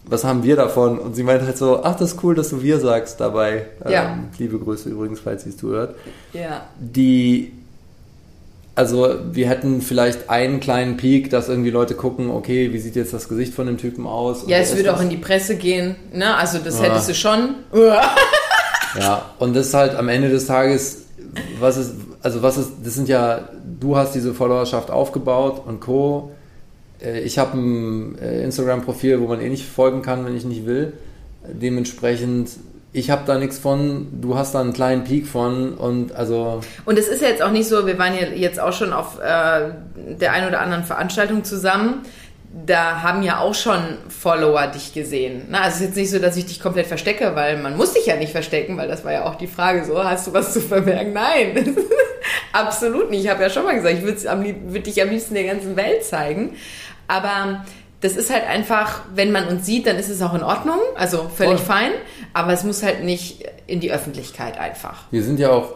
was 0.08 0.24
haben 0.24 0.43
wir 0.43 0.56
davon? 0.56 0.99
Und 0.99 1.16
sie 1.16 1.24
meinte 1.24 1.45
halt 1.45 1.58
so, 1.58 1.84
ach, 1.84 1.95
das 1.95 2.14
ist 2.14 2.24
cool, 2.24 2.36
dass 2.36 2.49
du 2.49 2.62
wir 2.62 2.80
sagst 2.80 3.20
dabei. 3.20 3.66
Ja. 3.89 4.14
Ähm, 4.14 4.26
liebe 4.38 4.60
Grüße 4.60 4.89
übrigens, 4.89 5.20
falls 5.20 5.43
sie 5.43 5.49
es 5.49 5.58
zuhört. 5.58 5.95
Ja. 6.34 6.66
Die, 6.80 7.53
also 8.76 9.16
wir 9.32 9.47
hätten 9.49 9.82
vielleicht 9.82 10.30
einen 10.30 10.60
kleinen 10.60 10.97
Peak, 10.97 11.30
dass 11.30 11.49
irgendwie 11.49 11.70
Leute 11.72 11.95
gucken, 11.95 12.30
okay, 12.30 12.72
wie 12.74 12.80
sieht 12.80 12.95
jetzt 12.95 13.14
das 13.14 13.30
Gesicht 13.30 13.53
von 13.53 13.66
dem 13.68 13.78
Typen 13.78 14.06
aus? 14.06 14.43
Ja, 14.47 14.58
es 14.58 14.76
würde 14.76 14.93
auch 14.93 15.01
in 15.01 15.10
die 15.10 15.18
Presse 15.18 15.56
gehen, 15.56 15.95
ne? 16.14 16.36
Also 16.36 16.60
das 16.60 16.78
Ja. 16.80 16.86
hättest 16.86 17.10
du 17.10 17.16
schon. 17.16 17.56
Ja, 18.99 19.26
und 19.39 19.56
das 19.56 19.68
ist 19.68 19.74
halt 19.74 19.95
am 19.95 20.08
Ende 20.08 20.30
des 20.30 20.45
Tages, 20.45 21.03
was 21.60 21.78
ist, 21.78 21.93
also 22.22 22.41
was 22.41 22.58
ist, 22.58 22.70
das 22.84 22.93
sind 22.93 23.10
ja, 23.10 23.49
du 23.80 23.97
hast 23.97 24.14
diese 24.16 24.34
Followerschaft 24.34 24.89
aufgebaut 24.91 25.62
und 25.66 25.80
Co. 25.82 26.32
Äh, 27.03 27.21
Ich 27.21 27.37
habe 27.37 27.57
ein 27.57 28.17
äh, 28.19 28.43
Instagram-Profil, 28.43 29.19
wo 29.21 29.27
man 29.27 29.41
eh 29.41 29.49
nicht 29.49 29.65
folgen 29.65 30.01
kann, 30.01 30.25
wenn 30.25 30.35
ich 30.35 30.45
nicht 30.45 30.65
will. 30.65 30.93
Dementsprechend, 31.47 32.49
ich 32.91 33.09
habe 33.11 33.23
da 33.25 33.37
nichts 33.37 33.57
von, 33.59 34.07
du 34.21 34.35
hast 34.37 34.55
da 34.55 34.61
einen 34.61 34.73
kleinen 34.73 35.03
Peak 35.03 35.27
von 35.27 35.73
und 35.75 36.15
also, 36.15 36.61
Und 36.85 36.97
es 36.97 37.07
ist 37.07 37.21
ja 37.21 37.29
jetzt 37.29 37.41
auch 37.41 37.51
nicht 37.51 37.67
so, 37.67 37.85
wir 37.85 37.99
waren 37.99 38.13
ja 38.13 38.27
jetzt 38.27 38.59
auch 38.59 38.73
schon 38.73 38.93
auf 38.93 39.19
äh, 39.19 39.69
der 40.19 40.31
einen 40.33 40.47
oder 40.47 40.59
anderen 40.61 40.83
Veranstaltung 40.83 41.43
zusammen. 41.43 42.03
Da 42.65 43.03
haben 43.03 43.21
ja 43.21 43.39
auch 43.39 43.53
schon 43.53 43.79
Follower 44.07 44.67
dich 44.67 44.93
gesehen. 44.93 45.41
Na, 45.49 45.63
also 45.63 45.75
es 45.75 45.75
ist 45.81 45.87
jetzt 45.87 45.95
nicht 45.97 46.11
so, 46.11 46.19
dass 46.19 46.37
ich 46.37 46.45
dich 46.45 46.61
komplett 46.61 46.87
verstecke, 46.87 47.35
weil 47.35 47.57
man 47.61 47.75
muss 47.75 47.93
dich 47.93 48.05
ja 48.05 48.15
nicht 48.15 48.31
verstecken, 48.31 48.77
weil 48.77 48.87
das 48.87 49.03
war 49.03 49.11
ja 49.11 49.25
auch 49.25 49.35
die 49.35 49.47
Frage 49.47 49.83
so, 49.83 50.01
hast 50.01 50.27
du 50.27 50.33
was 50.33 50.53
zu 50.53 50.61
verbergen? 50.61 51.11
Nein, 51.11 51.53
absolut 52.56 53.10
nicht. 53.10 53.24
Ich 53.24 53.30
habe 53.30 53.43
ja 53.43 53.49
schon 53.49 53.64
mal 53.64 53.76
gesagt, 53.76 53.95
ich 53.95 54.03
würde 54.03 54.58
würd 54.68 54.86
dich 54.86 55.01
am 55.01 55.10
liebsten 55.10 55.34
der 55.34 55.43
ganzen 55.45 55.76
Welt 55.76 56.03
zeigen. 56.03 56.56
Aber 57.08 57.66
das 58.01 58.16
ist 58.16 58.32
halt 58.32 58.45
einfach, 58.47 59.01
wenn 59.14 59.32
man 59.32 59.47
uns 59.47 59.66
sieht, 59.66 59.88
dann 59.88 59.97
ist 59.97 60.10
es 60.10 60.22
auch 60.22 60.34
in 60.34 60.43
Ordnung, 60.43 60.80
also 60.95 61.30
völlig 61.34 61.60
Voll. 61.60 61.76
fein. 61.76 61.91
Aber 62.34 62.53
es 62.53 62.64
muss 62.64 62.84
halt 62.84 63.03
nicht 63.03 63.43
in 63.68 63.80
die 63.80 63.91
Öffentlichkeit 63.91 64.58
einfach. 64.60 65.06
wir 65.12 65.24
sind 65.24 65.39
ja 65.39 65.51
auch, 65.51 65.76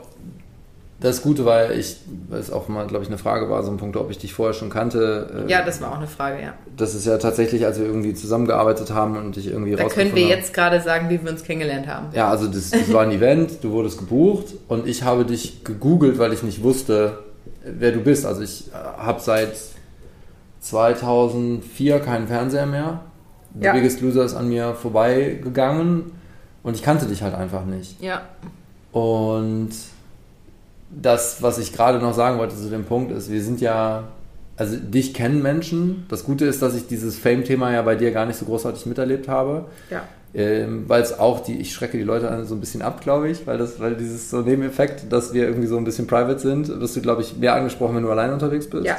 das 1.01 1.21
Gute 1.21 1.45
war, 1.45 1.71
ich, 1.71 1.97
weil 2.27 2.39
es 2.39 2.51
auch 2.51 2.67
mal, 2.67 2.85
glaube 2.87 3.03
ich, 3.03 3.09
eine 3.09 3.17
Frage 3.17 3.49
war, 3.49 3.63
so 3.63 3.71
ein 3.71 3.77
Punkt, 3.77 3.95
ob 3.95 4.11
ich 4.11 4.17
dich 4.17 4.33
vorher 4.33 4.53
schon 4.53 4.69
kannte. 4.69 5.45
äh, 5.47 5.51
Ja, 5.51 5.63
das 5.63 5.79
war 5.81 5.91
auch 5.93 5.97
eine 5.97 6.07
Frage, 6.07 6.41
ja. 6.41 6.53
Das 6.75 6.93
ist 6.93 7.05
ja 7.05 7.17
tatsächlich, 7.17 7.65
als 7.65 7.79
wir 7.79 7.85
irgendwie 7.85 8.13
zusammengearbeitet 8.13 8.91
haben 8.91 9.15
und 9.15 9.37
ich 9.37 9.47
irgendwie 9.47 9.75
Da 9.75 9.85
können 9.85 10.13
wir 10.13 10.27
jetzt 10.27 10.53
gerade 10.53 10.81
sagen, 10.81 11.09
wie 11.09 11.23
wir 11.23 11.31
uns 11.31 11.43
kennengelernt 11.43 11.87
haben. 11.87 12.07
Ja, 12.13 12.29
also 12.29 12.47
das, 12.47 12.71
das 12.71 12.91
war 12.91 13.03
ein 13.03 13.11
Event, 13.11 13.63
du 13.63 13.71
wurdest 13.71 13.97
gebucht 13.97 14.55
und 14.67 14.87
ich 14.87 15.03
habe 15.03 15.23
dich 15.23 15.63
gegoogelt, 15.63 16.19
weil 16.19 16.33
ich 16.33 16.43
nicht 16.43 16.63
wusste, 16.63 17.19
wer 17.63 17.91
du 17.93 17.99
bist. 18.01 18.25
Also 18.25 18.41
ich 18.41 18.67
äh, 18.67 19.01
habe 19.01 19.21
seit 19.21 19.53
2004 20.59 21.99
keinen 21.99 22.27
Fernseher 22.27 22.65
mehr. 22.65 23.01
The 23.57 23.65
Ja. 23.65 23.73
Biggest 23.73 24.01
Loser 24.01 24.25
ist 24.25 24.35
an 24.35 24.49
mir 24.49 24.73
vorbeigegangen 24.75 26.11
und 26.61 26.75
ich 26.75 26.83
kannte 26.83 27.05
dich 27.05 27.21
halt 27.23 27.33
einfach 27.35 27.65
nicht. 27.65 28.01
Ja. 28.01 28.21
Und 28.91 29.69
das, 30.91 31.41
was 31.41 31.57
ich 31.59 31.73
gerade 31.73 31.99
noch 31.99 32.13
sagen 32.13 32.39
wollte 32.39 32.55
zu 32.55 32.69
dem 32.69 32.85
Punkt, 32.85 33.11
ist, 33.11 33.31
wir 33.31 33.41
sind 33.41 33.61
ja, 33.61 34.09
also 34.57 34.75
dich 34.75 35.13
kennen 35.13 35.41
Menschen. 35.41 36.05
Das 36.09 36.23
Gute 36.23 36.45
ist, 36.45 36.61
dass 36.61 36.75
ich 36.75 36.87
dieses 36.87 37.17
Fame-Thema 37.17 37.71
ja 37.71 37.81
bei 37.81 37.95
dir 37.95 38.11
gar 38.11 38.25
nicht 38.25 38.37
so 38.37 38.45
großartig 38.45 38.85
miterlebt 38.85 39.27
habe. 39.27 39.65
Ja. 39.89 40.03
Ähm, 40.31 40.83
weil 40.87 41.01
es 41.01 41.17
auch 41.17 41.39
die, 41.39 41.57
ich 41.57 41.73
schrecke 41.73 41.97
die 41.97 42.03
Leute 42.03 42.45
so 42.45 42.53
ein 42.53 42.59
bisschen 42.59 42.83
ab, 42.83 43.01
glaube 43.01 43.29
ich, 43.29 43.47
weil 43.47 43.57
das, 43.57 43.79
weil 43.79 43.95
dieses 43.95 44.29
so 44.29 44.41
Nebeneffekt, 44.41 45.11
dass 45.11 45.33
wir 45.33 45.47
irgendwie 45.47 45.67
so 45.67 45.75
ein 45.75 45.83
bisschen 45.83 46.05
private 46.05 46.37
sind, 46.37 46.67
wirst 46.79 46.95
du, 46.95 47.01
glaube 47.01 47.23
ich, 47.23 47.37
mehr 47.37 47.55
angesprochen, 47.55 47.95
wenn 47.95 48.03
du 48.03 48.11
allein 48.11 48.31
unterwegs 48.31 48.69
bist. 48.69 48.85
Ja. 48.85 48.97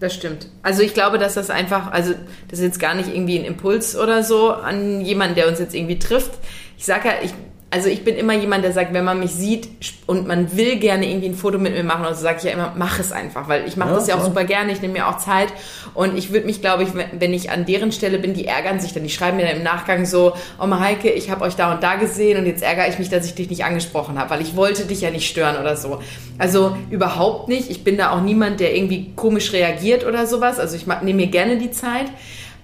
Das 0.00 0.14
stimmt. 0.14 0.48
Also 0.62 0.82
ich 0.82 0.94
glaube, 0.94 1.18
dass 1.18 1.34
das 1.34 1.50
einfach, 1.50 1.90
also 1.90 2.14
das 2.48 2.60
ist 2.60 2.64
jetzt 2.64 2.80
gar 2.80 2.94
nicht 2.94 3.12
irgendwie 3.12 3.38
ein 3.38 3.44
Impuls 3.44 3.96
oder 3.98 4.22
so 4.22 4.50
an 4.52 5.00
jemanden, 5.00 5.34
der 5.34 5.48
uns 5.48 5.58
jetzt 5.58 5.74
irgendwie 5.74 5.98
trifft. 5.98 6.30
Ich 6.76 6.84
sage 6.84 7.08
ja, 7.08 7.14
ich, 7.22 7.34
also 7.70 7.90
ich 7.90 8.02
bin 8.02 8.16
immer 8.16 8.32
jemand, 8.32 8.64
der 8.64 8.72
sagt, 8.72 8.94
wenn 8.94 9.04
man 9.04 9.20
mich 9.20 9.32
sieht 9.32 9.68
und 10.06 10.26
man 10.26 10.56
will 10.56 10.76
gerne 10.76 11.06
irgendwie 11.06 11.28
ein 11.28 11.34
Foto 11.34 11.58
mit 11.58 11.74
mir 11.74 11.84
machen, 11.84 12.06
also 12.06 12.22
sage 12.22 12.38
ich 12.38 12.44
ja 12.44 12.52
immer, 12.52 12.72
mach 12.78 12.98
es 12.98 13.12
einfach, 13.12 13.46
weil 13.46 13.68
ich 13.68 13.76
mache 13.76 13.90
Ja, 13.90 13.94
das 13.96 14.06
ja 14.06 14.16
auch 14.16 14.24
super 14.24 14.44
gerne, 14.44 14.72
ich 14.72 14.80
nehme 14.80 14.94
mir 14.94 15.06
auch 15.06 15.18
Zeit 15.18 15.48
und 15.92 16.16
ich 16.16 16.32
würde 16.32 16.46
mich, 16.46 16.62
glaube 16.62 16.84
ich, 16.84 16.88
wenn 16.94 17.34
ich 17.34 17.50
an 17.50 17.66
deren 17.66 17.92
Stelle 17.92 18.18
bin, 18.18 18.32
die 18.32 18.46
ärgern 18.46 18.80
sich 18.80 18.94
dann, 18.94 19.02
die 19.02 19.10
schreiben 19.10 19.36
mir 19.36 19.46
dann 19.46 19.58
im 19.58 19.62
Nachgang 19.62 20.06
so, 20.06 20.32
oh 20.58 20.66
Mareike, 20.66 21.10
ich 21.10 21.30
habe 21.30 21.44
euch 21.44 21.56
da 21.56 21.74
und 21.74 21.82
da 21.82 21.96
gesehen 21.96 22.38
und 22.38 22.46
jetzt 22.46 22.62
ärgere 22.62 22.88
ich 22.88 22.98
mich, 22.98 23.10
dass 23.10 23.26
ich 23.26 23.34
dich 23.34 23.50
nicht 23.50 23.64
angesprochen 23.64 24.18
habe, 24.18 24.30
weil 24.30 24.40
ich 24.40 24.56
wollte 24.56 24.86
dich 24.86 25.02
ja 25.02 25.10
nicht 25.10 25.28
stören 25.28 25.60
oder 25.60 25.76
so. 25.76 26.00
Also 26.38 26.74
überhaupt 26.88 27.48
nicht, 27.48 27.70
ich 27.70 27.84
bin 27.84 27.98
da 27.98 28.12
auch 28.12 28.22
niemand, 28.22 28.60
der 28.60 28.74
irgendwie 28.74 29.12
komisch 29.14 29.52
reagiert 29.52 30.06
oder 30.06 30.26
sowas, 30.26 30.58
also 30.58 30.74
ich 30.74 30.86
nehme 30.86 31.14
mir 31.14 31.26
gerne 31.26 31.58
die 31.58 31.70
Zeit. 31.70 32.06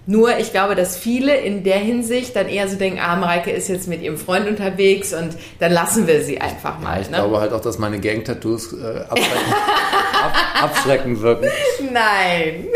Nur 0.07 0.39
ich 0.39 0.51
glaube, 0.51 0.75
dass 0.75 0.97
viele 0.97 1.35
in 1.35 1.65
der 1.65 1.79
Hinsicht 1.79 2.37
dann 2.37 2.49
eher 2.49 2.69
so 2.69 2.77
denken, 2.77 2.99
ah, 3.01 3.17
Mareike 3.17 3.51
ist 3.51 3.69
jetzt 3.69 3.89
mit 3.89 4.03
ihrem 4.03 4.19
Freund 4.19 4.47
unterwegs 4.47 5.15
und 5.15 5.37
dann 5.61 5.73
lassen 5.73 6.07
wir 6.07 6.23
sie 6.23 6.41
einfach 6.41 6.79
mal. 6.79 6.97
Ja, 6.97 7.01
ich 7.01 7.11
ne? 7.11 7.17
glaube 7.17 7.41
halt 7.41 7.53
auch, 7.53 7.61
dass 7.61 7.79
meine 7.79 7.99
Gang-Tattoos 8.01 8.75
äh, 8.75 9.01
abschreckend, 9.09 9.55
ab, 10.23 10.35
abschreckend 10.63 11.23
wirken. 11.23 11.49
Nein. 11.91 12.67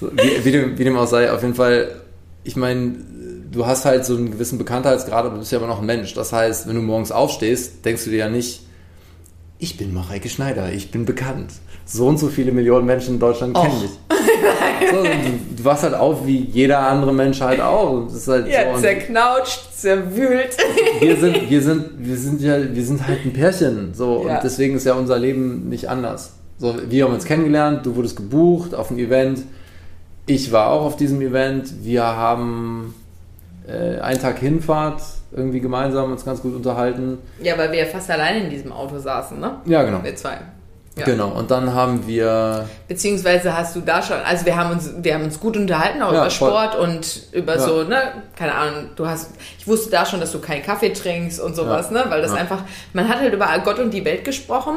So, 0.00 0.12
wie, 0.12 0.44
wie, 0.44 0.52
dem, 0.52 0.78
wie 0.78 0.84
dem 0.84 0.96
auch 0.96 1.08
sei, 1.08 1.32
auf 1.32 1.42
jeden 1.42 1.54
Fall, 1.54 2.02
ich 2.44 2.54
meine, 2.54 2.94
du 3.50 3.66
hast 3.66 3.84
halt 3.84 4.04
so 4.04 4.14
einen 4.14 4.30
gewissen 4.30 4.58
Bekanntheitsgrad, 4.58 5.24
aber 5.24 5.30
du 5.30 5.38
bist 5.40 5.50
ja 5.50 5.58
immer 5.58 5.66
noch 5.66 5.80
ein 5.80 5.86
Mensch. 5.86 6.14
Das 6.14 6.32
heißt, 6.32 6.68
wenn 6.68 6.76
du 6.76 6.82
morgens 6.82 7.10
aufstehst, 7.10 7.84
denkst 7.84 8.04
du 8.04 8.10
dir 8.10 8.18
ja 8.18 8.28
nicht, 8.28 8.62
ich 9.58 9.76
bin 9.76 9.94
Mareike 9.94 10.28
Schneider, 10.28 10.70
ich 10.72 10.90
bin 10.90 11.04
bekannt. 11.04 11.52
So 11.88 12.06
und 12.08 12.18
so 12.18 12.26
viele 12.28 12.50
Millionen 12.52 12.84
Menschen 12.84 13.14
in 13.14 13.20
Deutschland 13.20 13.54
kennen 13.54 13.68
Och. 13.72 13.82
dich. 13.82 13.90
So, 14.92 15.02
du, 15.02 15.08
du 15.56 15.64
wachst 15.64 15.82
halt 15.84 15.94
auf 15.94 16.26
wie 16.26 16.38
jeder 16.38 16.78
andere 16.80 17.12
Mensch 17.12 17.40
halt 17.40 17.60
auch. 17.60 18.04
Das 18.04 18.14
ist 18.14 18.28
halt 18.28 18.46
Ja, 18.46 18.74
so. 18.74 18.80
Zerknautscht, 18.80 19.72
zerwühlt. 19.72 20.56
wir 21.00 21.16
sind, 21.16 21.50
wir 21.50 21.62
sind, 21.62 21.84
wir 21.98 22.16
sind 22.16 22.40
ja, 22.42 22.56
wir 22.74 22.84
sind 22.84 23.06
halt 23.06 23.24
ein 23.24 23.32
Pärchen. 23.32 23.94
So, 23.94 24.26
Ja. 24.28 24.36
und 24.36 24.44
deswegen 24.44 24.76
ist 24.76 24.84
ja 24.84 24.92
unser 24.94 25.18
Leben 25.18 25.68
nicht 25.68 25.88
anders. 25.88 26.34
So, 26.58 26.74
wir 26.88 27.04
haben 27.04 27.14
uns 27.14 27.24
kennengelernt, 27.24 27.84
du 27.86 27.96
wurdest 27.96 28.16
gebucht 28.16 28.74
auf 28.74 28.90
ein 28.90 28.98
Event. 28.98 29.42
Ich 30.26 30.52
war 30.52 30.68
auch 30.70 30.82
auf 30.84 30.96
diesem 30.96 31.20
Event. 31.22 31.82
Wir 31.82 32.04
haben 32.04 32.94
äh, 33.66 33.98
einen 34.00 34.20
Tag 34.20 34.38
Hinfahrt 34.38 35.00
irgendwie 35.34 35.60
gemeinsam 35.60 36.12
uns 36.12 36.24
ganz 36.24 36.42
gut 36.42 36.54
unterhalten. 36.54 37.18
Ja, 37.42 37.56
weil 37.58 37.72
wir 37.72 37.78
ja 37.80 37.86
fast 37.86 38.10
alleine 38.10 38.44
in 38.44 38.50
diesem 38.50 38.72
Auto 38.72 38.98
saßen, 38.98 39.40
ne? 39.40 39.56
Ja, 39.64 39.82
genau. 39.82 40.02
Wir 40.04 40.14
zwei. 40.16 40.38
Ja. 40.98 41.04
Genau. 41.04 41.28
Und 41.28 41.50
dann 41.50 41.74
haben 41.74 42.06
wir, 42.06 42.66
Beziehungsweise 42.88 43.54
hast 43.54 43.76
du 43.76 43.80
da 43.80 44.02
schon, 44.02 44.16
also 44.24 44.46
wir 44.46 44.56
haben 44.56 44.70
uns, 44.70 44.90
wir 44.96 45.12
haben 45.12 45.24
uns 45.24 45.38
gut 45.38 45.54
unterhalten, 45.54 46.00
auch 46.00 46.10
Ja, 46.12 46.22
über 46.22 46.30
voll. 46.30 46.48
Sport 46.48 46.74
und 46.76 47.22
über 47.32 47.56
Ja. 47.56 47.60
so, 47.60 47.82
ne, 47.82 47.98
keine 48.34 48.54
Ahnung, 48.54 48.90
du 48.96 49.06
hast, 49.06 49.32
ich 49.58 49.66
wusste 49.68 49.90
da 49.90 50.06
schon, 50.06 50.20
dass 50.20 50.32
du 50.32 50.38
keinen 50.40 50.62
Kaffee 50.62 50.94
trinkst 50.94 51.38
und 51.38 51.54
sowas, 51.54 51.90
ne, 51.90 52.06
weil 52.08 52.22
das 52.22 52.32
einfach, 52.32 52.60
man 52.94 53.08
hat 53.10 53.20
halt 53.20 53.34
über 53.34 53.46
Gott 53.62 53.78
und 53.78 53.90
die 53.92 54.06
Welt 54.06 54.24
gesprochen 54.24 54.76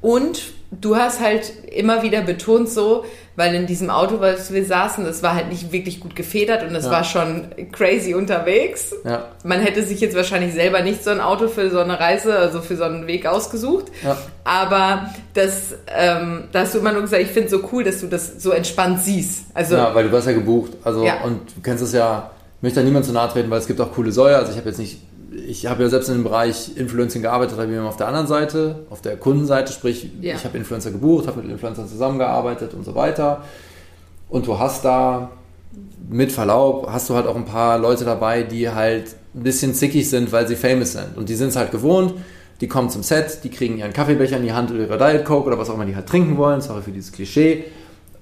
und 0.00 0.40
du 0.72 0.96
hast 0.96 1.20
halt 1.20 1.52
immer 1.72 2.02
wieder 2.02 2.22
betont 2.22 2.68
so, 2.68 3.04
weil 3.36 3.54
in 3.54 3.66
diesem 3.66 3.90
Auto, 3.90 4.20
was 4.20 4.52
wir 4.52 4.64
saßen, 4.64 5.04
das 5.04 5.22
war 5.22 5.34
halt 5.34 5.48
nicht 5.48 5.72
wirklich 5.72 5.98
gut 6.00 6.14
gefedert 6.14 6.62
und 6.62 6.72
das 6.74 6.84
Ja. 6.84 6.90
war 6.92 7.04
schon 7.04 7.48
crazy 7.72 8.14
unterwegs. 8.14 8.92
ja, 9.04 9.24
Man 9.44 9.60
hätte 9.60 9.82
sich 9.82 10.00
jetzt 10.00 10.14
wahrscheinlich 10.14 10.52
selber 10.52 10.82
nicht 10.82 11.02
so 11.02 11.10
ein 11.10 11.20
Auto 11.20 11.48
für 11.48 11.70
so 11.70 11.80
eine 11.80 11.98
Reise, 11.98 12.36
also 12.36 12.60
für 12.60 12.76
so 12.76 12.84
einen 12.84 13.06
Weg 13.08 13.26
ausgesucht. 13.26 13.86
ja, 14.04 14.16
Aber 14.44 15.10
das, 15.34 15.74
ähm, 15.96 16.44
da 16.52 16.60
hast 16.60 16.74
du 16.74 16.78
immer 16.78 16.92
nur 16.92 17.02
gesagt, 17.02 17.22
ich 17.22 17.28
finde 17.30 17.46
es 17.46 17.50
so 17.52 17.68
cool, 17.72 17.82
dass 17.82 18.00
du 18.00 18.06
das 18.06 18.40
so 18.42 18.50
entspannt 18.52 19.00
siehst. 19.02 19.46
Also, 19.54 19.74
ja, 19.76 19.94
weil 19.94 20.04
du 20.04 20.12
warst 20.12 20.26
ja 20.26 20.32
gebucht. 20.34 20.72
Also, 20.84 21.00
und 21.24 21.40
du 21.56 21.60
kennst 21.62 21.82
es 21.82 21.92
ja, 21.92 22.30
ich 22.58 22.62
möchte 22.62 22.80
da 22.80 22.84
niemand 22.84 23.06
zu 23.06 23.12
nahe 23.12 23.28
treten, 23.28 23.50
weil 23.50 23.58
es 23.58 23.66
gibt 23.66 23.80
auch 23.80 23.92
coole 23.92 24.12
Säue. 24.12 24.36
Also 24.36 24.52
ich 24.52 24.58
habe 24.58 24.68
jetzt 24.68 24.78
nicht, 24.78 25.00
ich 25.46 25.66
habe 25.66 25.82
ja 25.82 25.88
selbst 25.88 26.08
in 26.08 26.14
dem 26.16 26.24
Bereich 26.24 26.76
Influencing 26.76 27.22
gearbeitet, 27.22 27.58
habe 27.58 27.72
ich 27.72 27.78
auf 27.78 27.96
der 27.96 28.08
anderen 28.08 28.26
Seite, 28.26 28.86
auf 28.90 29.00
der 29.00 29.16
Kundenseite, 29.16 29.72
sprich, 29.72 30.10
Ja. 30.20 30.34
ich 30.34 30.44
habe 30.44 30.56
Influencer 30.58 30.90
gebucht, 30.90 31.26
habe 31.26 31.42
mit 31.42 31.50
Influencern 31.50 31.88
zusammengearbeitet 31.88 32.74
und 32.74 32.84
so 32.84 32.94
weiter. 32.94 33.42
Und 34.28 34.46
du 34.46 34.58
hast 34.58 34.84
da 34.84 35.30
mit 36.08 36.32
Verlaub 36.32 36.88
hast 36.90 37.08
du 37.08 37.14
halt 37.14 37.26
auch 37.26 37.36
ein 37.36 37.44
paar 37.44 37.78
Leute 37.78 38.04
dabei, 38.04 38.42
die 38.42 38.68
halt 38.70 39.14
ein 39.34 39.42
bisschen 39.42 39.74
zickig 39.74 40.08
sind, 40.10 40.32
weil 40.32 40.48
sie 40.48 40.56
famous 40.56 40.92
sind. 40.92 41.16
Und 41.16 41.28
die 41.28 41.34
sind 41.36 41.48
es 41.48 41.56
halt 41.56 41.70
gewohnt, 41.70 42.14
die 42.60 42.68
kommen 42.68 42.90
zum 42.90 43.02
Set, 43.02 43.44
die 43.44 43.48
kriegen 43.50 43.78
ihren 43.78 43.92
Kaffeebecher 43.92 44.36
in 44.36 44.42
die 44.42 44.52
Hand 44.52 44.70
oder 44.70 44.80
ihre 44.80 44.98
Diet 44.98 45.24
Coke 45.24 45.46
oder 45.46 45.58
was 45.58 45.70
auch 45.70 45.74
immer 45.74 45.86
die 45.86 45.94
halt 45.94 46.06
trinken 46.06 46.36
wollen, 46.36 46.60
sorry 46.60 46.82
für 46.82 46.90
dieses 46.90 47.12
Klischee. 47.12 47.64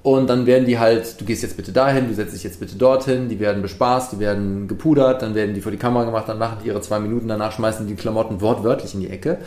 Und 0.03 0.29
dann 0.29 0.47
werden 0.47 0.65
die 0.65 0.79
halt, 0.79 1.21
du 1.21 1.25
gehst 1.25 1.43
jetzt 1.43 1.57
bitte 1.57 1.73
dahin, 1.73 2.09
du 2.09 2.15
setzt 2.15 2.35
dich 2.35 2.45
jetzt 2.45 2.61
bitte 2.61 2.77
dorthin, 2.77 3.29
die 3.29 3.41
werden 3.41 3.63
bespaßt, 3.63 4.13
die 4.13 4.19
werden 4.21 4.69
gepudert, 4.69 5.23
dann 5.23 5.35
werden 5.35 5.55
die 5.55 5.61
vor 5.61 5.73
die 5.73 5.79
Kamera 5.79 6.05
gemacht, 6.05 6.29
dann 6.29 6.39
machen 6.39 6.59
die 6.63 6.69
ihre 6.69 6.81
zwei 6.81 7.01
Minuten, 7.01 7.29
danach 7.29 7.53
schmeißen 7.53 7.87
die 7.87 7.95
Klamotten 7.95 8.41
wortwörtlich 8.41 8.95
in 8.95 9.01
die 9.01 9.11
Ecke 9.11 9.39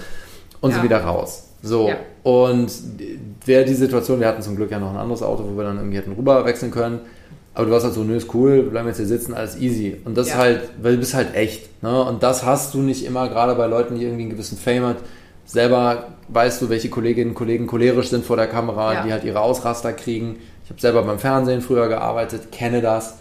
und 0.60 0.72
ja. 0.72 0.76
sind 0.76 0.84
wieder 0.84 1.04
raus. 1.04 1.48
So, 1.64 1.90
ja. 1.90 1.96
und 2.24 2.72
wäre 3.46 3.66
die 3.66 3.76
Situation, 3.76 4.20
wir 4.20 4.28
hatten 4.28 4.42
zum 4.42 4.56
Glück 4.56 4.72
ja 4.72 4.80
noch 4.80 4.90
ein 4.90 4.98
anderes 4.98 5.24
Auto, 5.24 5.46
wo 5.46 5.56
wir 5.56 5.64
dann 5.64 5.78
irgendwie 5.78 5.98
hätten 5.98 6.14
rüber 6.14 6.44
wechseln 6.44 6.72
können, 6.72 7.00
aber 7.54 7.66
du 7.66 7.72
warst 7.72 7.86
halt 7.86 7.94
so, 7.94 8.04
nö, 8.04 8.16
ist 8.16 8.34
cool, 8.34 8.64
bleiben 8.64 8.88
jetzt 8.88 8.98
hier 8.98 9.06
sitzen, 9.06 9.34
alles 9.34 9.58
easy. 9.58 9.98
Und 10.06 10.18
das 10.18 10.30
ja. 10.30 10.36
halt, 10.36 10.70
weil 10.82 10.94
du 10.94 11.00
bist 11.00 11.14
halt 11.14 11.36
echt. 11.36 11.84
Ne? 11.84 12.04
Und 12.04 12.24
das 12.24 12.46
hast 12.46 12.74
du 12.74 12.80
nicht 12.80 13.06
immer, 13.06 13.28
gerade 13.28 13.56
bei 13.56 13.68
Leuten, 13.68 13.96
die 13.96 14.04
irgendwie 14.04 14.24
einen 14.24 14.32
gewissen 14.32 14.58
Fame 14.58 14.86
hat. 14.86 14.98
Selber 15.52 16.06
weißt 16.30 16.62
du, 16.62 16.70
welche 16.70 16.90
Kolleginnen 16.90 17.32
und 17.32 17.36
Kollegen 17.36 17.68
cholerisch 17.68 18.08
sind 18.08 18.24
vor 18.24 18.38
der 18.38 18.48
Kamera, 18.48 18.94
ja. 18.94 19.04
die 19.04 19.12
halt 19.12 19.26
ihre 19.26 19.42
Ausraster 19.42 19.92
kriegen. 19.92 20.38
Ich 20.64 20.70
habe 20.70 20.80
selber 20.80 21.04
beim 21.04 21.20
Fernsehen 21.20 21.60
früher 21.60 21.90
gearbeitet, 21.90 22.54
kenne 22.54 22.82
das. 22.82 23.18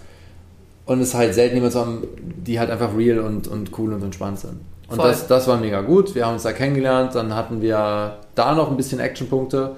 Und 0.86 1.00
es 1.00 1.08
ist 1.08 1.14
halt 1.14 1.34
selten 1.34 1.56
jemand 1.56 1.72
zu 1.72 1.80
haben, 1.80 2.06
die 2.16 2.60
halt 2.60 2.70
einfach 2.70 2.96
real 2.96 3.18
und, 3.18 3.48
und 3.48 3.76
cool 3.76 3.92
und 3.92 4.04
entspannt 4.04 4.38
sind. 4.38 4.60
Und 4.88 4.98
das, 5.02 5.26
das 5.26 5.48
war 5.48 5.56
mega 5.56 5.80
gut. 5.80 6.14
Wir 6.14 6.26
haben 6.26 6.34
uns 6.34 6.44
da 6.44 6.52
kennengelernt. 6.52 7.16
Dann 7.16 7.34
hatten 7.34 7.62
wir 7.62 8.18
da 8.36 8.54
noch 8.54 8.70
ein 8.70 8.76
bisschen 8.76 9.00
Actionpunkte. 9.00 9.74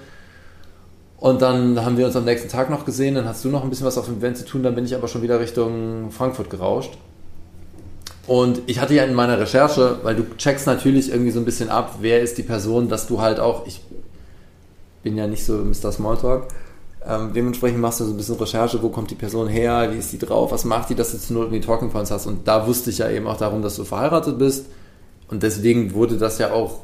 Und 1.17 1.41
dann 1.41 1.83
haben 1.83 1.97
wir 1.97 2.05
uns 2.05 2.17
am 2.17 2.25
nächsten 2.25 2.51
Tag 2.51 2.69
noch 2.69 2.85
gesehen, 2.85 3.15
dann 3.15 3.27
hast 3.27 3.45
du 3.45 3.49
noch 3.49 3.63
ein 3.63 3.71
bisschen 3.71 3.87
was 3.87 3.97
auf 3.97 4.07
dem 4.07 4.19
Event 4.19 4.37
zu 4.37 4.45
tun, 4.45 4.65
dann 4.65 4.75
bin 4.75 4.85
ich 4.85 4.95
aber 4.97 5.07
schon 5.07 5.23
wieder 5.23 5.39
Richtung 5.39 6.11
Frankfurt 6.11 6.51
gerauscht. 6.51 6.99
Und 8.27 8.63
ich 8.67 8.79
hatte 8.79 8.95
ja 8.95 9.05
in 9.05 9.15
meiner 9.15 9.39
Recherche, 9.39 9.99
weil 10.03 10.15
du 10.15 10.25
checkst 10.37 10.67
natürlich 10.67 11.11
irgendwie 11.11 11.33
so 11.33 11.41
ein 11.41 11.45
bisschen 11.45 11.69
ab, 11.69 11.97
wer 12.01 12.21
ist 12.21 12.39
die 12.39 12.45
Person, 12.45 12.89
dass 12.89 13.07
du 13.07 13.21
halt 13.21 13.41
auch, 13.41 13.67
ich 13.67 13.81
bin 15.03 15.17
ja 15.17 15.27
nicht 15.27 15.45
so 15.45 15.55
Mr. 15.55 15.91
Smalltalk, 15.91 16.47
ähm, 17.05 17.33
dementsprechend 17.35 17.81
machst 17.81 17.99
du 17.99 18.05
so 18.05 18.13
ein 18.13 18.17
bisschen 18.17 18.37
Recherche, 18.37 18.81
wo 18.81 18.89
kommt 18.89 19.11
die 19.11 19.17
Person 19.17 19.49
her, 19.49 19.91
wie 19.93 19.99
ist 19.99 20.13
die 20.13 20.19
drauf, 20.19 20.53
was 20.53 20.65
macht 20.65 20.91
die, 20.91 20.95
dass 20.95 21.11
du 21.11 21.19
zu 21.19 21.33
Not 21.33 21.53
die 21.53 21.61
Talking 21.61 21.91
Points 21.91 22.13
hast. 22.13 22.27
Und 22.27 22.47
da 22.47 22.67
wusste 22.67 22.91
ich 22.91 22.99
ja 22.99 23.11
eben 23.11 23.27
auch 23.27 23.37
darum, 23.37 23.63
dass 23.63 23.77
du 23.77 23.85
verheiratet 23.85 24.39
bist. 24.39 24.67
Und 25.29 25.43
deswegen 25.43 25.95
wurde 25.95 26.17
das 26.17 26.39
ja 26.39 26.53
auch 26.53 26.81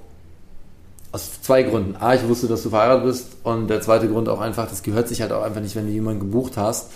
aus 1.12 1.40
zwei 1.42 1.62
Gründen. 1.62 1.96
A, 1.96 2.14
ich 2.14 2.26
wusste, 2.26 2.48
dass 2.48 2.62
du 2.64 2.70
verheiratet 2.70 3.04
bist 3.04 3.26
und 3.44 3.68
der 3.68 3.80
zweite 3.80 4.08
Grund 4.08 4.28
auch 4.28 4.40
einfach, 4.40 4.68
das 4.68 4.82
gehört 4.82 5.08
sich 5.08 5.22
halt 5.22 5.32
auch 5.32 5.42
einfach 5.42 5.60
nicht, 5.60 5.76
wenn 5.76 5.86
du 5.86 5.92
jemanden 5.92 6.20
gebucht 6.20 6.56
hast. 6.56 6.90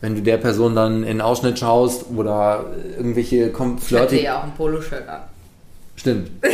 Wenn 0.00 0.14
du 0.14 0.22
der 0.22 0.36
Person 0.36 0.74
dann 0.74 1.02
in 1.02 1.08
den 1.08 1.20
Ausschnitt 1.20 1.58
schaust 1.58 2.06
oder 2.14 2.66
irgendwelche 2.96 3.52
flirty... 3.52 4.16
Ich 4.16 4.22
ja 4.22 4.38
auch 4.38 4.44
ein 4.44 4.54
Poloshirt 4.54 5.08
an. 5.08 5.22
Stimmt. 5.96 6.30
Das, 6.40 6.52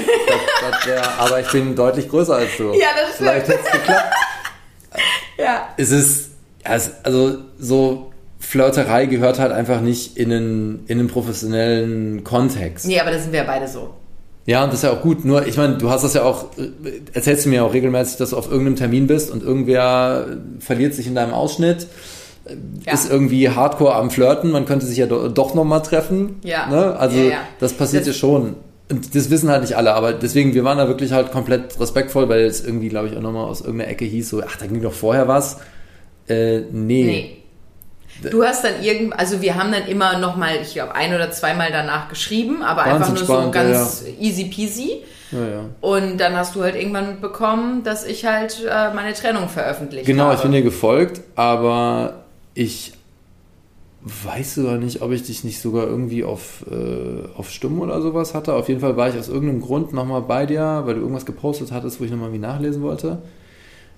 das 0.70 0.86
wär, 0.86 1.18
aber 1.18 1.40
ich 1.40 1.50
bin 1.50 1.76
deutlich 1.76 2.08
größer 2.08 2.36
als 2.36 2.56
du. 2.56 2.72
Ja, 2.72 2.88
das 2.96 3.14
stimmt. 3.14 3.30
Vielleicht 3.30 3.48
hätte 3.48 3.60
es 3.64 3.72
geklappt. 3.72 4.14
ja. 5.38 5.68
Es 5.76 5.90
ist, 5.90 6.30
also 6.64 7.38
so 7.58 8.12
Flirterei 8.38 9.06
gehört 9.06 9.38
halt 9.38 9.52
einfach 9.52 9.80
nicht 9.80 10.16
in 10.16 10.32
einen, 10.32 10.84
in 10.86 10.98
einen 10.98 11.08
professionellen 11.08 12.24
Kontext. 12.24 12.86
Nee, 12.86 13.00
aber 13.00 13.10
da 13.10 13.18
sind 13.18 13.32
wir 13.32 13.40
ja 13.40 13.46
beide 13.46 13.68
so. 13.68 13.94
Ja, 14.46 14.62
und 14.62 14.72
das 14.72 14.80
ist 14.80 14.84
ja 14.84 14.92
auch 14.92 15.00
gut. 15.00 15.24
Nur, 15.24 15.46
ich 15.46 15.56
meine, 15.56 15.78
du 15.78 15.90
hast 15.90 16.04
das 16.04 16.14
ja 16.14 16.22
auch, 16.22 16.46
erzählst 17.14 17.46
du 17.46 17.48
mir 17.48 17.64
auch 17.64 17.72
regelmäßig, 17.72 18.18
dass 18.18 18.30
du 18.30 18.36
auf 18.36 18.50
irgendeinem 18.50 18.76
Termin 18.76 19.06
bist 19.06 19.30
und 19.30 19.42
irgendwer 19.42 20.26
verliert 20.60 20.94
sich 20.94 21.06
in 21.06 21.14
deinem 21.14 21.32
Ausschnitt, 21.32 21.86
ja. 22.84 22.92
ist 22.92 23.10
irgendwie 23.10 23.48
hardcore 23.48 23.94
am 23.94 24.10
Flirten, 24.10 24.50
man 24.50 24.66
könnte 24.66 24.86
sich 24.86 24.98
ja 24.98 25.06
do, 25.06 25.28
doch 25.28 25.54
nochmal 25.54 25.82
treffen. 25.82 26.40
Ja. 26.42 26.66
Ne? 26.66 26.96
Also, 26.96 27.18
ja, 27.18 27.24
ja. 27.24 27.38
das 27.58 27.72
passiert 27.72 28.02
das, 28.02 28.08
ja 28.08 28.12
schon. 28.14 28.56
Und 28.90 29.14
das 29.14 29.30
wissen 29.30 29.50
halt 29.50 29.62
nicht 29.62 29.76
alle, 29.76 29.94
aber 29.94 30.12
deswegen, 30.12 30.52
wir 30.52 30.64
waren 30.64 30.76
da 30.76 30.88
wirklich 30.88 31.12
halt 31.12 31.32
komplett 31.32 31.80
respektvoll, 31.80 32.28
weil 32.28 32.44
es 32.44 32.64
irgendwie, 32.64 32.90
glaube 32.90 33.08
ich, 33.08 33.16
auch 33.16 33.22
nochmal 33.22 33.44
aus 33.44 33.62
irgendeiner 33.62 33.90
Ecke 33.90 34.04
hieß, 34.04 34.28
so, 34.28 34.42
ach, 34.46 34.56
da 34.56 34.66
ging 34.66 34.82
doch 34.82 34.92
vorher 34.92 35.26
was. 35.26 35.60
Äh, 36.28 36.60
nee. 36.70 37.04
nee. 37.04 37.36
Du 38.30 38.44
hast 38.44 38.64
dann 38.64 38.82
irgend, 38.82 39.18
also 39.18 39.42
wir 39.42 39.56
haben 39.56 39.72
dann 39.72 39.86
immer 39.86 40.18
noch 40.18 40.36
mal, 40.36 40.56
ich 40.62 40.74
glaube, 40.74 40.94
ein 40.94 41.14
oder 41.14 41.30
zweimal 41.30 41.70
danach 41.72 42.08
geschrieben, 42.08 42.62
aber 42.62 42.84
einfach 42.84 43.08
nur 43.08 43.24
so 43.24 43.50
ganz 43.50 44.04
ja, 44.06 44.24
easy 44.24 44.44
peasy. 44.44 45.02
Ja, 45.32 45.40
ja. 45.40 45.60
Und 45.80 46.18
dann 46.18 46.36
hast 46.36 46.54
du 46.54 46.62
halt 46.62 46.76
irgendwann 46.76 47.08
mitbekommen, 47.08 47.82
dass 47.82 48.04
ich 48.06 48.24
halt 48.24 48.64
äh, 48.64 48.94
meine 48.94 49.14
Trennung 49.14 49.48
veröffentlicht 49.48 50.06
genau, 50.06 50.24
habe. 50.24 50.32
Genau, 50.32 50.38
ich 50.38 50.42
bin 50.42 50.52
dir 50.52 50.62
gefolgt, 50.62 51.22
aber 51.34 52.23
ich 52.54 52.92
weiß 54.04 54.56
sogar 54.56 54.76
nicht, 54.76 55.00
ob 55.00 55.12
ich 55.12 55.22
dich 55.22 55.44
nicht 55.44 55.60
sogar 55.60 55.86
irgendwie 55.86 56.24
auf, 56.24 56.64
äh, 56.70 57.26
auf 57.36 57.50
Stumm 57.50 57.80
oder 57.80 58.02
sowas 58.02 58.34
hatte. 58.34 58.52
Auf 58.52 58.68
jeden 58.68 58.80
Fall 58.80 58.96
war 58.96 59.08
ich 59.08 59.18
aus 59.18 59.28
irgendeinem 59.28 59.62
Grund 59.62 59.94
nochmal 59.94 60.22
bei 60.22 60.44
dir, 60.44 60.82
weil 60.84 60.94
du 60.94 61.00
irgendwas 61.00 61.24
gepostet 61.24 61.72
hattest, 61.72 62.00
wo 62.00 62.04
ich 62.04 62.10
nochmal 62.10 62.32
wie 62.32 62.38
nachlesen 62.38 62.82
wollte. 62.82 63.22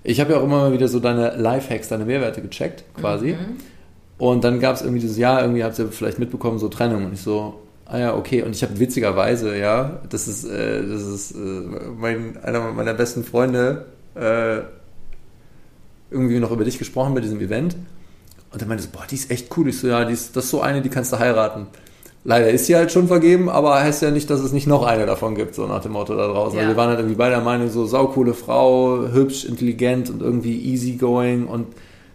Ich 0.05 0.21
habe 0.21 0.33
ja 0.33 0.39
auch 0.39 0.45
immer 0.45 0.59
mal 0.59 0.73
wieder 0.73 0.87
so 0.87 1.01
deine 1.01 1.35
Lifehacks, 1.37 1.89
deine 1.89 2.05
Mehrwerte 2.05 2.41
gecheckt, 2.41 2.85
quasi. 2.99 3.33
Mhm. 3.33 3.57
Und 4.19 4.45
dann 4.45 4.61
gab 4.61 4.77
es 4.77 4.83
irgendwie 4.83 5.01
dieses 5.01 5.19
Jahr, 5.19 5.43
irgendwie 5.43 5.65
habt 5.65 5.77
ihr 5.79 5.89
vielleicht 5.89 6.21
mitbekommen, 6.21 6.61
so 6.61 6.69
Trennung. 6.69 7.07
Und 7.07 7.13
ich 7.13 7.21
so, 7.21 7.61
ah 7.87 7.99
ja, 7.99 8.17
okay. 8.17 8.43
Und 8.43 8.55
ich 8.55 8.63
habe 8.63 8.79
witzigerweise, 8.79 9.59
ja, 9.59 10.01
das 10.09 10.29
ist, 10.29 10.45
äh, 10.45 10.87
das 10.87 11.03
ist 11.03 11.33
äh, 11.33 11.37
mein, 11.99 12.37
einer 12.45 12.73
meiner 12.73 12.95
besten 12.95 13.25
Freunde 13.25 13.87
äh, 14.15 14.61
irgendwie 16.13 16.39
noch 16.39 16.53
über 16.53 16.65
dich 16.65 16.79
gesprochen 16.79 17.15
bei 17.15 17.21
diesem 17.21 17.41
Event. 17.41 17.77
Und 18.57 18.63
er 18.63 18.69
meinte 18.69 18.85
so, 18.85 18.89
boah, 18.91 19.05
die 19.11 19.17
ist 19.17 19.31
echt 19.31 19.55
cool. 19.59 19.69
Ich 19.69 19.79
so, 19.79 19.87
ja, 19.87 20.07
die 20.07 20.15
ist, 20.15 20.35
das 20.35 20.45
ist 20.45 20.51
so 20.51 20.63
eine, 20.63 20.81
die 20.81 20.89
kannst 20.89 21.13
du 21.13 21.19
heiraten. 21.19 21.67
Leider 22.25 22.49
ist 22.49 22.65
sie 22.65 22.75
halt 22.75 22.91
schon 22.91 23.07
vergeben, 23.07 23.51
aber 23.51 23.75
heißt 23.75 24.01
ja 24.01 24.11
nicht, 24.11 24.31
dass 24.31 24.41
es 24.41 24.53
nicht 24.53 24.67
noch 24.67 24.83
eine 24.83 25.05
davon 25.05 25.35
gibt, 25.35 25.55
so 25.55 25.67
nach 25.67 25.83
dem 25.83 25.93
Motto 25.93 26.17
da 26.17 26.27
draußen. 26.27 26.57
Ja. 26.57 26.63
Also 26.63 26.73
wir 26.73 26.77
waren 26.79 26.89
halt 26.89 27.01
irgendwie 27.01 27.17
beide 27.17 27.35
der 27.35 27.45
Meinung, 27.45 27.69
so 27.69 27.85
saukoole 27.85 28.33
Frau, 28.33 29.09
hübsch, 29.13 29.45
intelligent 29.45 30.09
und 30.09 30.23
irgendwie 30.23 30.59
easygoing 30.73 31.47
und 31.47 31.67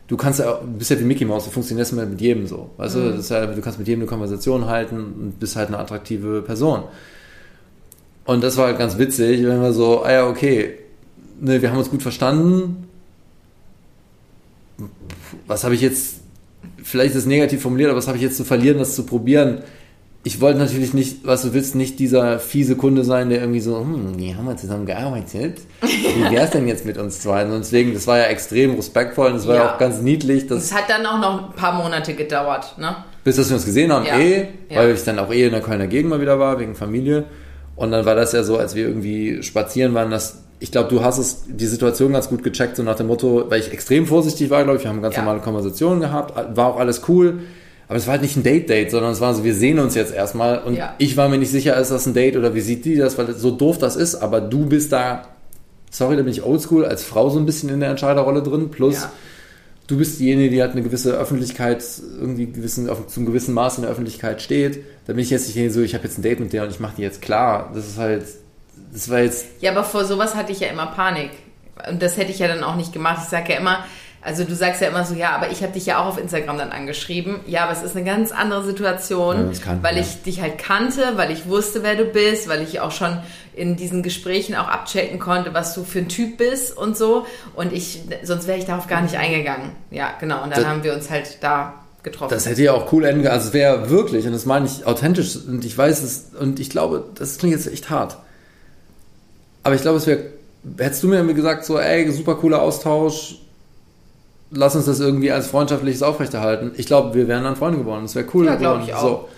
du 0.07 0.17
kannst 0.17 0.39
ja, 0.39 0.53
du 0.53 0.79
bist 0.79 0.89
ja 0.89 0.99
wie 0.99 1.03
Mickey 1.03 1.25
Mouse, 1.25 1.45
du 1.45 1.51
funktionierst 1.51 1.93
mit 1.93 2.19
jedem 2.19 2.47
so. 2.47 2.71
Weißt 2.77 2.95
mhm. 2.95 3.21
du, 3.21 3.33
ja, 3.33 3.45
du 3.45 3.61
kannst 3.61 3.77
mit 3.77 3.87
jedem 3.87 4.01
eine 4.01 4.09
Konversation 4.09 4.65
halten 4.65 4.95
und 4.97 5.39
bist 5.39 5.55
halt 5.55 5.67
eine 5.67 5.77
attraktive 5.77 6.41
Person. 6.41 6.85
Und 8.25 8.43
das 8.43 8.57
war 8.57 8.65
halt 8.65 8.79
ganz 8.79 8.97
witzig, 8.97 9.43
wenn 9.45 9.61
wir 9.61 9.73
so, 9.73 10.01
ah 10.01 10.11
ja, 10.11 10.27
okay, 10.27 10.79
ne, 11.39 11.61
wir 11.61 11.69
haben 11.69 11.77
uns 11.77 11.91
gut 11.91 12.01
verstanden. 12.01 12.87
Was 15.45 15.63
habe 15.63 15.75
ich 15.75 15.81
jetzt, 15.81 16.20
vielleicht 16.83 17.11
ist 17.11 17.21
es 17.21 17.25
negativ 17.25 17.61
formuliert, 17.61 17.89
aber 17.89 17.97
was 17.97 18.07
habe 18.07 18.17
ich 18.17 18.23
jetzt 18.23 18.37
zu 18.37 18.43
verlieren, 18.43 18.77
das 18.77 18.95
zu 18.95 19.05
probieren? 19.05 19.63
ich 20.23 20.39
wollte 20.39 20.59
natürlich 20.59 20.93
nicht, 20.93 21.25
was 21.25 21.41
du 21.41 21.53
willst, 21.53 21.73
nicht 21.73 21.97
dieser 21.97 22.37
fiese 22.37 22.75
Kunde 22.75 23.03
sein, 23.03 23.29
der 23.29 23.39
irgendwie 23.39 23.59
so, 23.59 23.79
hm, 23.79 24.19
wie 24.19 24.35
haben 24.35 24.45
wir 24.45 24.55
zusammen 24.55 24.85
gearbeitet? 24.85 25.61
Wie 25.81 26.31
wäre 26.31 26.45
es 26.45 26.51
denn 26.51 26.67
jetzt 26.67 26.85
mit 26.85 26.99
uns 26.99 27.21
zwei? 27.21 27.43
Und 27.43 27.51
deswegen, 27.51 27.93
das 27.95 28.05
war 28.05 28.19
ja 28.19 28.25
extrem 28.25 28.75
respektvoll 28.75 29.27
und 29.27 29.35
das 29.35 29.47
war 29.47 29.55
ja 29.55 29.73
auch 29.73 29.77
ganz 29.79 29.99
niedlich. 30.01 30.49
Es 30.51 30.73
hat 30.73 30.89
dann 30.89 31.05
auch 31.07 31.19
noch 31.19 31.49
ein 31.49 31.55
paar 31.55 31.73
Monate 31.73 32.13
gedauert, 32.13 32.77
ne? 32.77 32.95
Bis 33.23 33.35
dass 33.35 33.49
wir 33.49 33.55
uns 33.55 33.65
gesehen 33.65 33.91
haben, 33.91 34.05
ja. 34.05 34.17
eh, 34.17 34.47
ja. 34.69 34.77
weil 34.77 34.91
ich 34.91 35.03
dann 35.03 35.17
auch 35.17 35.31
eh 35.31 35.45
in 35.45 35.51
der 35.51 35.61
Kölner 35.61 35.87
Gegend 35.87 36.09
mal 36.11 36.21
wieder 36.21 36.39
war, 36.39 36.59
wegen 36.59 36.75
Familie. 36.75 37.25
Und 37.75 37.91
dann 37.91 38.05
war 38.05 38.15
das 38.15 38.31
ja 38.31 38.43
so, 38.43 38.57
als 38.57 38.75
wir 38.75 38.87
irgendwie 38.87 39.41
spazieren 39.41 39.93
waren, 39.95 40.11
dass 40.11 40.43
ich 40.61 40.71
glaube, 40.71 40.87
du 40.87 41.03
hast 41.03 41.17
es 41.17 41.43
die 41.47 41.67
Situation 41.67 42.13
ganz 42.13 42.29
gut 42.29 42.43
gecheckt, 42.43 42.77
so 42.77 42.83
nach 42.83 42.95
dem 42.95 43.07
Motto, 43.07 43.49
weil 43.49 43.59
ich 43.59 43.73
extrem 43.73 44.07
vorsichtig 44.07 44.49
war, 44.49 44.63
glaube 44.63 44.77
ich, 44.77 44.85
wir 44.85 44.89
haben 44.89 45.01
ganz 45.01 45.15
ja. 45.15 45.23
normale 45.23 45.41
Konversationen 45.41 45.99
gehabt, 45.99 46.55
war 46.55 46.67
auch 46.67 46.77
alles 46.77 47.01
cool 47.09 47.39
aber 47.91 47.97
es 47.97 48.07
war 48.07 48.13
halt 48.13 48.21
nicht 48.21 48.37
ein 48.37 48.43
Date-Date, 48.43 48.89
sondern 48.89 49.11
es 49.11 49.19
war 49.19 49.33
so, 49.33 49.43
wir 49.43 49.53
sehen 49.53 49.77
uns 49.77 49.95
jetzt 49.95 50.13
erstmal. 50.13 50.59
Und 50.59 50.75
ja. 50.75 50.95
ich 50.97 51.17
war 51.17 51.27
mir 51.27 51.37
nicht 51.37 51.51
sicher, 51.51 51.75
ist 51.75 51.91
das 51.91 52.05
ein 52.05 52.13
Date 52.13 52.37
oder 52.37 52.55
wie 52.55 52.61
sieht 52.61 52.85
die 52.85 52.95
das, 52.95 53.17
weil 53.17 53.33
so 53.33 53.51
doof 53.51 53.79
das 53.79 53.97
ist. 53.97 54.15
Aber 54.15 54.39
du 54.39 54.65
bist 54.65 54.93
da, 54.93 55.27
sorry, 55.89 56.15
da 56.15 56.23
bin 56.23 56.31
ich 56.31 56.41
oldschool, 56.41 56.85
als 56.85 57.03
Frau 57.03 57.29
so 57.29 57.37
ein 57.37 57.45
bisschen 57.45 57.67
in 57.67 57.81
der 57.81 57.89
Entscheiderrolle 57.89 58.43
drin. 58.43 58.71
Plus, 58.71 58.93
ja. 58.93 59.11
du 59.87 59.97
bist 59.97 60.21
diejenige, 60.21 60.51
die 60.51 60.61
halt 60.61 60.71
eine 60.71 60.83
gewisse 60.83 61.17
Öffentlichkeit, 61.17 61.83
irgendwie 62.17 62.45
gewissen, 62.45 62.89
auf, 62.89 63.07
zum 63.07 63.25
gewissen 63.25 63.53
Maß 63.53 63.79
in 63.79 63.81
der 63.81 63.91
Öffentlichkeit 63.91 64.41
steht. 64.41 64.85
Da 65.05 65.11
bin 65.11 65.21
ich 65.21 65.29
jetzt 65.29 65.53
nicht 65.53 65.73
so, 65.73 65.81
ich 65.81 65.93
habe 65.93 66.05
jetzt 66.05 66.17
ein 66.17 66.21
Date 66.21 66.39
mit 66.39 66.53
der 66.53 66.63
und 66.63 66.69
ich 66.69 66.79
mache 66.79 66.93
die 66.95 67.01
jetzt 67.01 67.21
klar. 67.21 67.71
Das 67.75 67.85
ist 67.85 67.97
halt, 67.97 68.23
das 68.91 69.09
war 69.09 69.19
jetzt. 69.19 69.45
Ja, 69.61 69.71
aber 69.71 69.83
vor 69.83 70.05
sowas 70.05 70.35
hatte 70.35 70.51
ich 70.51 70.59
ja 70.59 70.67
immer 70.67 70.87
Panik. 70.87 71.31
Und 71.89 72.01
das 72.01 72.17
hätte 72.17 72.31
ich 72.31 72.39
ja 72.39 72.47
dann 72.47 72.63
auch 72.63 72.75
nicht 72.75 72.93
gemacht. 72.93 73.19
Ich 73.23 73.29
sage 73.29 73.53
ja 73.53 73.59
immer, 73.59 73.83
also 74.21 74.43
du 74.43 74.53
sagst 74.53 74.81
ja 74.81 74.89
immer 74.89 75.03
so, 75.03 75.15
ja, 75.15 75.31
aber 75.35 75.49
ich 75.49 75.63
habe 75.63 75.73
dich 75.73 75.87
ja 75.87 75.99
auch 75.99 76.05
auf 76.05 76.19
Instagram 76.19 76.57
dann 76.57 76.71
angeschrieben. 76.71 77.39
Ja, 77.47 77.63
aber 77.63 77.71
es 77.71 77.81
ist 77.81 77.95
eine 77.95 78.05
ganz 78.05 78.31
andere 78.31 78.63
Situation, 78.63 79.51
ja, 79.51 79.59
kann, 79.59 79.81
weil 79.81 79.95
ja. 79.95 80.01
ich 80.01 80.21
dich 80.21 80.41
halt 80.41 80.59
kannte, 80.59 81.13
weil 81.15 81.31
ich 81.31 81.47
wusste, 81.47 81.81
wer 81.81 81.95
du 81.95 82.05
bist, 82.05 82.47
weil 82.47 82.61
ich 82.61 82.79
auch 82.81 82.91
schon 82.91 83.17
in 83.55 83.77
diesen 83.77 84.03
Gesprächen 84.03 84.55
auch 84.55 84.67
abchecken 84.67 85.17
konnte, 85.17 85.53
was 85.53 85.73
du 85.73 85.83
für 85.83 85.99
ein 85.99 86.07
Typ 86.07 86.37
bist 86.37 86.77
und 86.77 86.95
so. 86.95 87.25
Und 87.55 87.73
ich, 87.73 88.01
sonst 88.23 88.47
wäre 88.47 88.59
ich 88.59 88.65
darauf 88.65 88.87
gar 88.87 89.01
nicht 89.01 89.17
eingegangen. 89.17 89.71
Ja, 89.89 90.11
genau. 90.19 90.43
Und 90.43 90.51
dann 90.51 90.61
das, 90.61 90.65
haben 90.65 90.83
wir 90.83 90.93
uns 90.93 91.09
halt 91.09 91.37
da 91.41 91.73
getroffen. 92.03 92.33
Das 92.33 92.45
hätte 92.45 92.61
ja 92.61 92.73
auch 92.73 92.91
cool 92.93 93.05
enden 93.05 93.25
Also 93.27 93.47
es 93.47 93.53
wäre 93.53 93.89
wirklich, 93.89 94.27
und 94.27 94.33
das 94.33 94.45
meine 94.45 94.67
ich 94.67 94.85
authentisch, 94.85 95.35
und 95.35 95.65
ich 95.65 95.75
weiß 95.75 96.03
es, 96.03 96.25
und 96.39 96.59
ich 96.59 96.69
glaube, 96.69 97.05
das 97.15 97.39
klingt 97.39 97.55
jetzt 97.55 97.67
echt 97.67 97.89
hart. 97.89 98.17
Aber 99.63 99.75
ich 99.75 99.81
glaube, 99.81 99.97
es 99.97 100.07
wäre, 100.07 100.19
hättest 100.77 101.03
du 101.03 101.07
mir 101.07 101.33
gesagt, 101.33 101.65
so, 101.65 101.79
ey, 101.79 102.11
super 102.11 102.35
cooler 102.35 102.61
Austausch, 102.61 103.39
lass 104.51 104.75
uns 104.75 104.85
das 104.85 104.99
irgendwie 104.99 105.31
als 105.31 105.47
freundschaftliches 105.47 106.03
aufrechterhalten. 106.03 106.71
Ich 106.77 106.85
glaube, 106.85 107.13
wir 107.15 107.27
wären 107.27 107.43
dann 107.43 107.55
Freunde 107.55 107.79
geworden. 107.79 108.03
Das 108.03 108.15
wäre 108.15 108.25
cool 108.33 108.45
Ja, 108.45 108.55
geworden. 108.55 108.83
ich 108.85 108.93
auch. 108.93 109.01
So. 109.01 109.29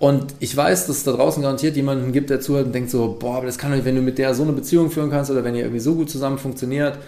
Und 0.00 0.34
ich 0.38 0.56
weiß, 0.56 0.86
dass 0.86 0.98
es 0.98 1.04
da 1.04 1.12
draußen 1.12 1.42
garantiert 1.42 1.74
jemanden 1.74 2.12
gibt, 2.12 2.30
der 2.30 2.40
zuhört 2.40 2.66
und 2.66 2.72
denkt 2.74 2.90
so, 2.90 3.16
boah, 3.18 3.38
aber 3.38 3.46
das 3.46 3.58
kann 3.58 3.76
doch, 3.76 3.84
wenn 3.84 3.96
du 3.96 4.02
mit 4.02 4.18
der 4.18 4.34
so 4.34 4.44
eine 4.44 4.52
Beziehung 4.52 4.90
führen 4.90 5.10
kannst 5.10 5.30
oder 5.30 5.42
wenn 5.42 5.54
ihr 5.56 5.62
irgendwie 5.62 5.80
so 5.80 5.94
gut 5.94 6.08
zusammen 6.08 6.38
funktioniert, 6.38 6.98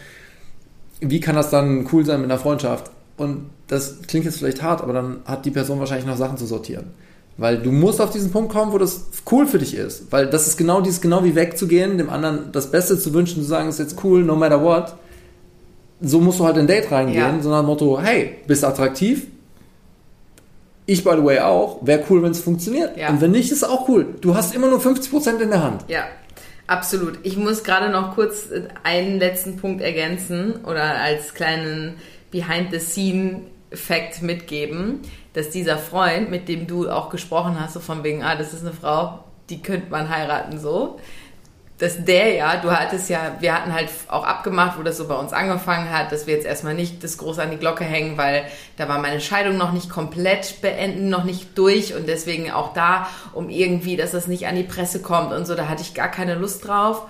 wie 1.00 1.20
kann 1.20 1.36
das 1.36 1.50
dann 1.50 1.88
cool 1.92 2.04
sein 2.04 2.20
mit 2.20 2.30
einer 2.30 2.40
Freundschaft? 2.40 2.90
Und 3.16 3.50
das 3.68 4.02
klingt 4.06 4.24
jetzt 4.24 4.38
vielleicht 4.38 4.62
hart, 4.62 4.82
aber 4.82 4.92
dann 4.92 5.18
hat 5.24 5.44
die 5.44 5.50
Person 5.50 5.78
wahrscheinlich 5.78 6.06
noch 6.06 6.16
Sachen 6.16 6.36
zu 6.36 6.46
sortieren. 6.46 6.86
Weil 7.36 7.58
du 7.58 7.72
musst 7.72 8.00
auf 8.00 8.10
diesen 8.10 8.30
Punkt 8.32 8.52
kommen, 8.52 8.72
wo 8.72 8.78
das 8.78 9.06
cool 9.30 9.46
für 9.46 9.58
dich 9.58 9.74
ist. 9.74 10.12
Weil 10.12 10.26
das 10.26 10.46
ist 10.46 10.56
genau 10.58 10.80
dieses, 10.82 11.00
genau 11.00 11.24
wie 11.24 11.34
wegzugehen, 11.34 11.96
dem 11.96 12.10
anderen 12.10 12.52
das 12.52 12.70
Beste 12.70 12.98
zu 12.98 13.14
wünschen, 13.14 13.36
zu 13.42 13.48
sagen, 13.48 13.68
ist 13.68 13.78
jetzt 13.78 13.96
cool, 14.04 14.22
no 14.22 14.36
matter 14.36 14.62
what. 14.62 14.94
So 16.02 16.20
musst 16.20 16.38
du 16.40 16.44
halt 16.44 16.56
in 16.56 16.62
ein 16.62 16.66
Date 16.66 16.90
reingehen, 16.90 17.36
Ja. 17.36 17.42
sondern 17.42 17.64
Motto, 17.66 17.98
hey, 18.00 18.36
bist 18.46 18.64
attraktiv? 18.64 19.26
Ich, 20.86 21.04
by 21.04 21.12
the 21.16 21.24
way, 21.24 21.38
auch. 21.38 21.78
Wäre 21.86 22.02
cool, 22.10 22.22
wenn 22.22 22.32
es 22.32 22.40
funktioniert. 22.40 22.96
Ja. 22.96 23.10
Und 23.10 23.20
wenn 23.20 23.30
nicht, 23.30 23.52
ist 23.52 23.64
auch 23.64 23.88
cool. 23.88 24.06
Du 24.20 24.34
hast 24.34 24.54
immer 24.54 24.68
nur 24.68 24.80
50% 24.80 25.38
in 25.40 25.50
der 25.50 25.62
Hand. 25.62 25.84
Ja, 25.88 26.04
absolut. 26.66 27.18
Ich 27.22 27.36
muss 27.36 27.62
gerade 27.62 27.90
noch 27.90 28.14
kurz 28.16 28.50
äh, 28.50 28.62
einen 28.82 29.18
letzten 29.18 29.56
Punkt 29.56 29.82
ergänzen 29.82 30.54
oder 30.66 30.82
als 31.00 31.34
kleinen 31.34 31.94
Behind-the-Scene-Fact 33.70 34.22
mitgeben, 34.22 35.00
dass 35.32 35.50
dieser 35.50 35.78
Freund, 35.78 36.30
mit 36.30 36.48
dem 36.48 36.66
du 36.66 36.90
auch 36.90 37.10
gesprochen 37.10 37.58
hast, 37.60 37.74
so 37.74 37.80
von 37.80 38.02
wegen, 38.04 38.22
ah, 38.22 38.36
das 38.36 38.52
ist 38.52 38.62
eine 38.62 38.72
Frau, 38.72 39.20
die 39.48 39.62
könnte 39.62 39.90
man 39.90 40.08
heiraten, 40.08 40.58
so. 40.58 40.98
Dass 41.78 42.04
der 42.04 42.34
ja, 42.34 42.56
du 42.56 42.70
hattest 42.70 43.08
ja, 43.08 43.36
wir 43.40 43.54
hatten 43.54 43.72
halt 43.72 43.88
auch 44.08 44.24
abgemacht, 44.24 44.78
wo 44.78 44.82
das 44.82 44.98
so 44.98 45.08
bei 45.08 45.14
uns 45.14 45.32
angefangen 45.32 45.90
hat, 45.90 46.12
dass 46.12 46.26
wir 46.26 46.34
jetzt 46.34 46.44
erstmal 46.44 46.74
nicht 46.74 47.02
das 47.02 47.16
groß 47.16 47.38
an 47.38 47.50
die 47.50 47.56
Glocke 47.56 47.84
hängen, 47.84 48.18
weil 48.18 48.44
da 48.76 48.86
war 48.86 48.98
meine 48.98 49.18
Scheidung 49.18 49.56
noch 49.56 49.72
nicht 49.72 49.88
komplett 49.88 50.60
beenden, 50.60 51.08
noch 51.08 51.24
nicht 51.24 51.56
durch 51.56 51.94
und 51.94 52.06
deswegen 52.06 52.50
auch 52.50 52.74
da, 52.74 53.08
um 53.32 53.48
irgendwie, 53.48 53.96
dass 53.96 54.10
das 54.10 54.26
nicht 54.26 54.46
an 54.46 54.56
die 54.56 54.62
Presse 54.62 55.00
kommt 55.00 55.32
und 55.32 55.46
so, 55.46 55.54
da 55.54 55.68
hatte 55.68 55.80
ich 55.80 55.94
gar 55.94 56.10
keine 56.10 56.34
Lust 56.34 56.66
drauf. 56.66 57.06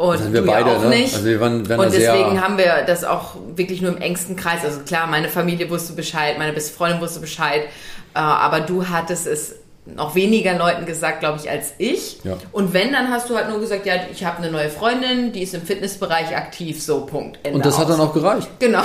Und 0.00 0.14
Das 0.14 0.22
sind 0.22 0.32
wir 0.32 0.46
beide, 0.46 0.70
auch 0.70 0.82
ne? 0.82 0.88
nicht. 0.88 1.12
Also 1.14 1.26
wir 1.26 1.40
waren- 1.40 1.68
waren 1.68 1.78
und 1.80 1.92
deswegen 1.92 2.40
haben 2.42 2.56
wir 2.56 2.84
das 2.86 3.04
auch 3.04 3.34
wirklich 3.54 3.82
nur 3.82 3.92
im 3.94 4.00
engsten 4.00 4.34
Kreis. 4.34 4.64
Also 4.64 4.80
klar, 4.80 5.06
meine 5.06 5.28
Familie 5.28 5.68
wusste 5.68 5.92
Bescheid, 5.92 6.38
meine 6.38 6.54
beste 6.54 6.72
Freundin 6.72 7.02
wusste 7.02 7.20
Bescheid, 7.20 7.64
äh, 8.14 8.18
aber 8.18 8.60
du 8.60 8.88
hattest 8.88 9.26
es 9.26 9.56
noch 9.84 10.14
weniger 10.14 10.56
Leuten 10.56 10.86
gesagt, 10.86 11.20
glaube 11.20 11.38
ich, 11.42 11.50
als 11.50 11.72
ich. 11.76 12.18
Ja. 12.24 12.38
Und 12.52 12.72
wenn, 12.72 12.92
dann 12.92 13.10
hast 13.10 13.28
du 13.28 13.36
halt 13.36 13.50
nur 13.50 13.60
gesagt, 13.60 13.84
ja, 13.84 13.94
ich 14.10 14.24
habe 14.24 14.38
eine 14.38 14.50
neue 14.50 14.70
Freundin, 14.70 15.32
die 15.32 15.42
ist 15.42 15.52
im 15.54 15.62
Fitnessbereich 15.62 16.34
aktiv, 16.34 16.82
so 16.82 17.04
Punkt. 17.04 17.38
Ende 17.42 17.56
Und 17.58 17.66
das 17.66 17.76
hat 17.78 17.84
aus. 17.86 17.96
dann 17.96 18.00
auch 18.00 18.14
gereicht. 18.14 18.48
Genau. 18.58 18.82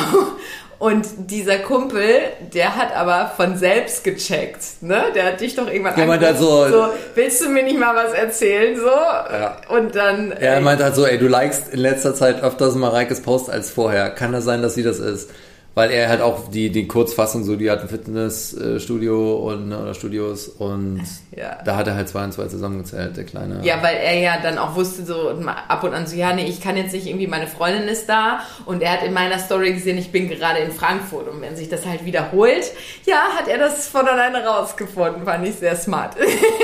Und 0.78 1.08
dieser 1.18 1.60
Kumpel, 1.60 2.06
der 2.54 2.76
hat 2.76 2.96
aber 2.96 3.32
von 3.36 3.58
selbst 3.58 4.04
gecheckt, 4.04 4.60
ne? 4.82 5.06
Der 5.16 5.26
hat 5.26 5.40
dich 5.40 5.56
doch 5.56 5.68
irgendwann 5.68 5.96
Der 5.96 6.06
meinte 6.06 6.26
halt 6.26 6.38
so- 6.38 6.68
willst 7.16 7.42
du 7.42 7.50
mir 7.50 7.64
nicht 7.64 7.80
mal 7.80 7.96
was 7.96 8.14
erzählen, 8.14 8.78
so? 8.78 8.86
Ja. 8.88 9.58
Und 9.70 9.96
dann... 9.96 10.32
Er 10.34 10.58
äh, 10.58 10.62
meinte 10.62 10.84
halt 10.84 10.96
so, 10.96 11.06
ey, 11.06 11.18
du 11.18 11.28
likest 11.28 11.70
in 11.74 11.80
letzter 11.80 12.14
Zeit 12.14 12.44
öfters 12.44 12.76
Mareikes 12.76 13.22
Post 13.22 13.50
als 13.50 13.70
vorher. 13.70 14.10
Kann 14.10 14.34
das 14.34 14.44
sein, 14.44 14.62
dass 14.62 14.76
sie 14.76 14.84
das 14.84 15.00
ist? 15.00 15.30
Weil 15.76 15.92
er 15.92 16.08
halt 16.08 16.22
auch 16.22 16.50
die, 16.50 16.72
die 16.72 16.88
Kurzfassung 16.88 17.44
so, 17.44 17.58
die 17.58 17.70
hat 17.70 17.82
ein 17.82 17.90
Fitnessstudio 17.90 19.36
und 19.50 19.74
oder 19.74 19.94
Studios 19.94 20.48
und 20.48 21.02
Ja. 21.36 21.58
da 21.66 21.76
hat 21.76 21.88
er 21.88 21.96
halt 21.96 22.08
zwei 22.08 22.24
und 22.24 22.32
zwei 22.32 22.48
zusammengezählt, 22.48 23.18
der 23.18 23.26
kleine. 23.26 23.60
Ja, 23.62 23.84
weil 23.84 23.98
er 23.98 24.18
ja 24.18 24.38
dann 24.42 24.58
auch 24.58 24.76
wusste, 24.76 25.06
so 25.06 25.32
ab 25.68 25.84
und 25.84 25.94
an 25.94 26.08
so, 26.08 26.16
ja, 26.16 26.34
nee, 26.34 26.46
ich 26.46 26.62
kann 26.62 26.78
jetzt 26.78 26.94
nicht 26.94 27.08
irgendwie, 27.08 27.28
meine 27.28 27.48
Freundin 27.48 27.90
ist 27.90 28.08
da 28.08 28.40
und 28.66 28.82
er 28.82 28.94
hat 28.94 29.04
in 29.04 29.12
meiner 29.14 29.38
Story 29.38 29.74
gesehen, 29.74 29.98
ich 29.98 30.14
bin 30.14 30.30
gerade 30.30 30.60
in 30.60 30.72
Frankfurt 30.72 31.28
und 31.28 31.42
wenn 31.42 31.58
sich 31.58 31.68
das 31.68 31.86
halt 31.86 32.06
wiederholt, 32.06 32.72
ja, 33.06 33.18
hat 33.38 33.50
er 33.50 33.58
das 33.58 33.88
von 33.88 34.08
alleine 34.08 34.46
rausgefunden, 34.46 35.26
fand 35.26 35.46
ich 35.46 35.56
sehr 35.56 35.76
smart. 35.76 36.16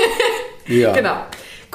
ja. 0.66 0.92
genau. 0.92 1.16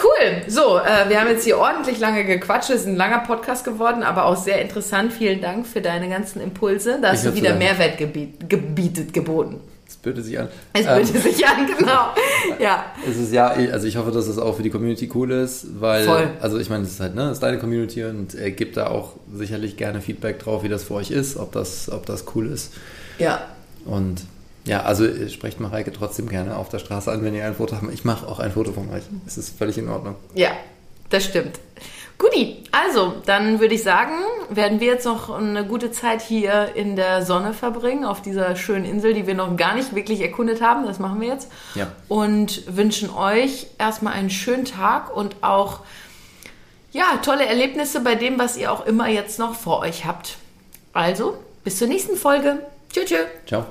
Cool. 0.02 0.42
So, 0.48 0.78
äh, 0.78 1.10
wir 1.10 1.20
haben 1.20 1.28
jetzt 1.30 1.44
hier 1.44 1.58
ordentlich 1.58 2.00
lange 2.00 2.24
gequatscht. 2.24 2.70
Es 2.70 2.82
ist 2.82 2.88
ein 2.88 2.96
langer 2.96 3.20
Podcast 3.20 3.66
geworden, 3.66 4.04
aber 4.04 4.26
auch 4.26 4.38
sehr 4.38 4.62
interessant. 4.62 5.12
Vielen 5.12 5.42
Dank 5.42 5.66
für 5.66 5.82
deine 5.82 6.08
ganzen 6.10 6.40
Impulse. 6.42 7.00
Da 7.02 7.08
Ich 7.10 7.14
hast 7.14 7.26
du 7.26 7.30
hab 7.30 7.36
zu 7.36 7.42
wieder. 7.42 7.56
Mehrwert 7.56 7.98
gebiet, 7.98 8.48
gebietet, 8.50 9.12
geboten. 9.14 9.60
Das 9.88 9.96
böte 9.98 10.22
sich 10.22 10.38
an. 10.38 10.50
Es 10.74 10.86
Ähm, 10.86 10.98
bietet 11.02 11.24
sich 11.24 11.48
an, 11.48 11.66
genau. 11.66 12.10
Ja. 12.60 12.86
Es 13.10 13.18
ist 13.18 13.32
ja, 13.34 13.48
also 13.48 13.88
ich 13.88 13.98
hoffe, 13.98 14.12
dass 14.12 14.28
es 14.28 14.38
auch 14.38 14.56
für 14.56 14.64
die 14.64 14.70
Community 14.70 15.10
cool 15.16 15.32
ist, 15.32 15.66
weil, 15.80 16.04
Voll. 16.06 16.30
also 16.42 16.60
ich 16.60 16.70
meine, 16.70 16.84
es 16.84 16.92
ist 16.92 17.00
halt, 17.00 17.16
ne, 17.16 17.24
es 17.28 17.34
ist 17.34 17.44
deine 17.44 17.58
Community 17.58 18.04
und 18.04 18.36
er 18.36 18.52
gibt 18.52 18.78
da 18.78 18.88
auch 18.88 19.14
sicherlich 19.34 19.78
gerne 19.78 20.02
Feedback 20.02 20.40
drauf, 20.40 20.64
wie 20.64 20.70
das 20.70 20.84
für 20.84 20.96
euch 20.96 21.10
ist, 21.12 21.38
ob 21.38 21.52
das, 21.54 21.90
ob 21.92 22.06
das 22.06 22.26
cool 22.36 22.48
ist. 22.48 22.74
Ja. 23.18 23.42
Und 23.86 24.22
ja, 24.68 24.84
also 24.84 25.06
äh, 25.06 25.30
sprecht 25.30 25.60
Mareike 25.60 25.92
trotzdem 25.92 26.28
gerne 26.30 26.58
auf 26.58 26.70
der 26.70 26.80
Straße 26.80 27.12
an, 27.12 27.24
wenn 27.24 27.34
ihr 27.34 27.46
ein 27.46 27.56
Foto 27.56 27.76
habt. 27.76 27.92
Ich 27.94 28.06
mache 28.06 28.28
auch 28.28 28.40
ein 28.40 28.52
Foto 28.52 28.74
von 28.74 28.90
euch. 28.90 29.04
Es 29.26 29.38
ist 29.38 29.58
völlig 29.58 29.78
in 29.78 29.88
Ordnung. 29.90 30.16
Ja, 30.36 30.52
das 31.10 31.24
stimmt. 31.24 31.60
Guti, 32.18 32.64
also 32.72 33.14
dann 33.26 33.60
würde 33.60 33.76
ich 33.76 33.84
sagen, 33.84 34.14
werden 34.50 34.80
wir 34.80 34.88
jetzt 34.88 35.06
noch 35.06 35.30
eine 35.30 35.66
gute 35.66 35.92
Zeit 35.92 36.22
hier 36.22 36.76
in 36.76 36.96
der 36.96 37.24
Sonne 37.24 37.54
verbringen, 37.54 38.06
auf 38.06 38.22
dieser 38.24 38.56
schönen 38.56 38.86
Insel, 38.86 39.14
die 39.14 39.28
wir 39.28 39.36
noch 39.36 39.56
gar 39.56 39.76
nicht 39.76 39.96
wirklich 39.96 40.22
erkundet 40.22 40.62
haben. 40.62 40.86
Das 40.86 40.98
machen 40.98 41.22
wir 41.22 41.28
jetzt. 41.28 41.50
Ja. 41.76 41.92
Und 42.08 42.76
wünschen 42.76 43.12
euch 43.12 43.68
erstmal 43.78 44.14
einen 44.14 44.32
schönen 44.32 44.66
Tag 44.66 45.16
und 45.16 45.36
auch 45.42 45.82
ja, 46.92 47.18
tolle 47.24 47.46
Erlebnisse 47.46 48.02
bei 48.02 48.16
dem, 48.16 48.40
was 48.40 48.58
ihr 48.58 48.72
auch 48.72 48.86
immer 48.86 49.08
jetzt 49.08 49.38
noch 49.38 49.54
vor 49.54 49.80
euch 49.82 50.06
habt. 50.06 50.38
Also, 50.94 51.38
bis 51.64 51.78
zur 51.78 51.88
nächsten 51.88 52.16
Folge. 52.16 52.66
Tschüss. 52.92 53.06
tschüss. 53.06 53.28
Ciao. 53.46 53.66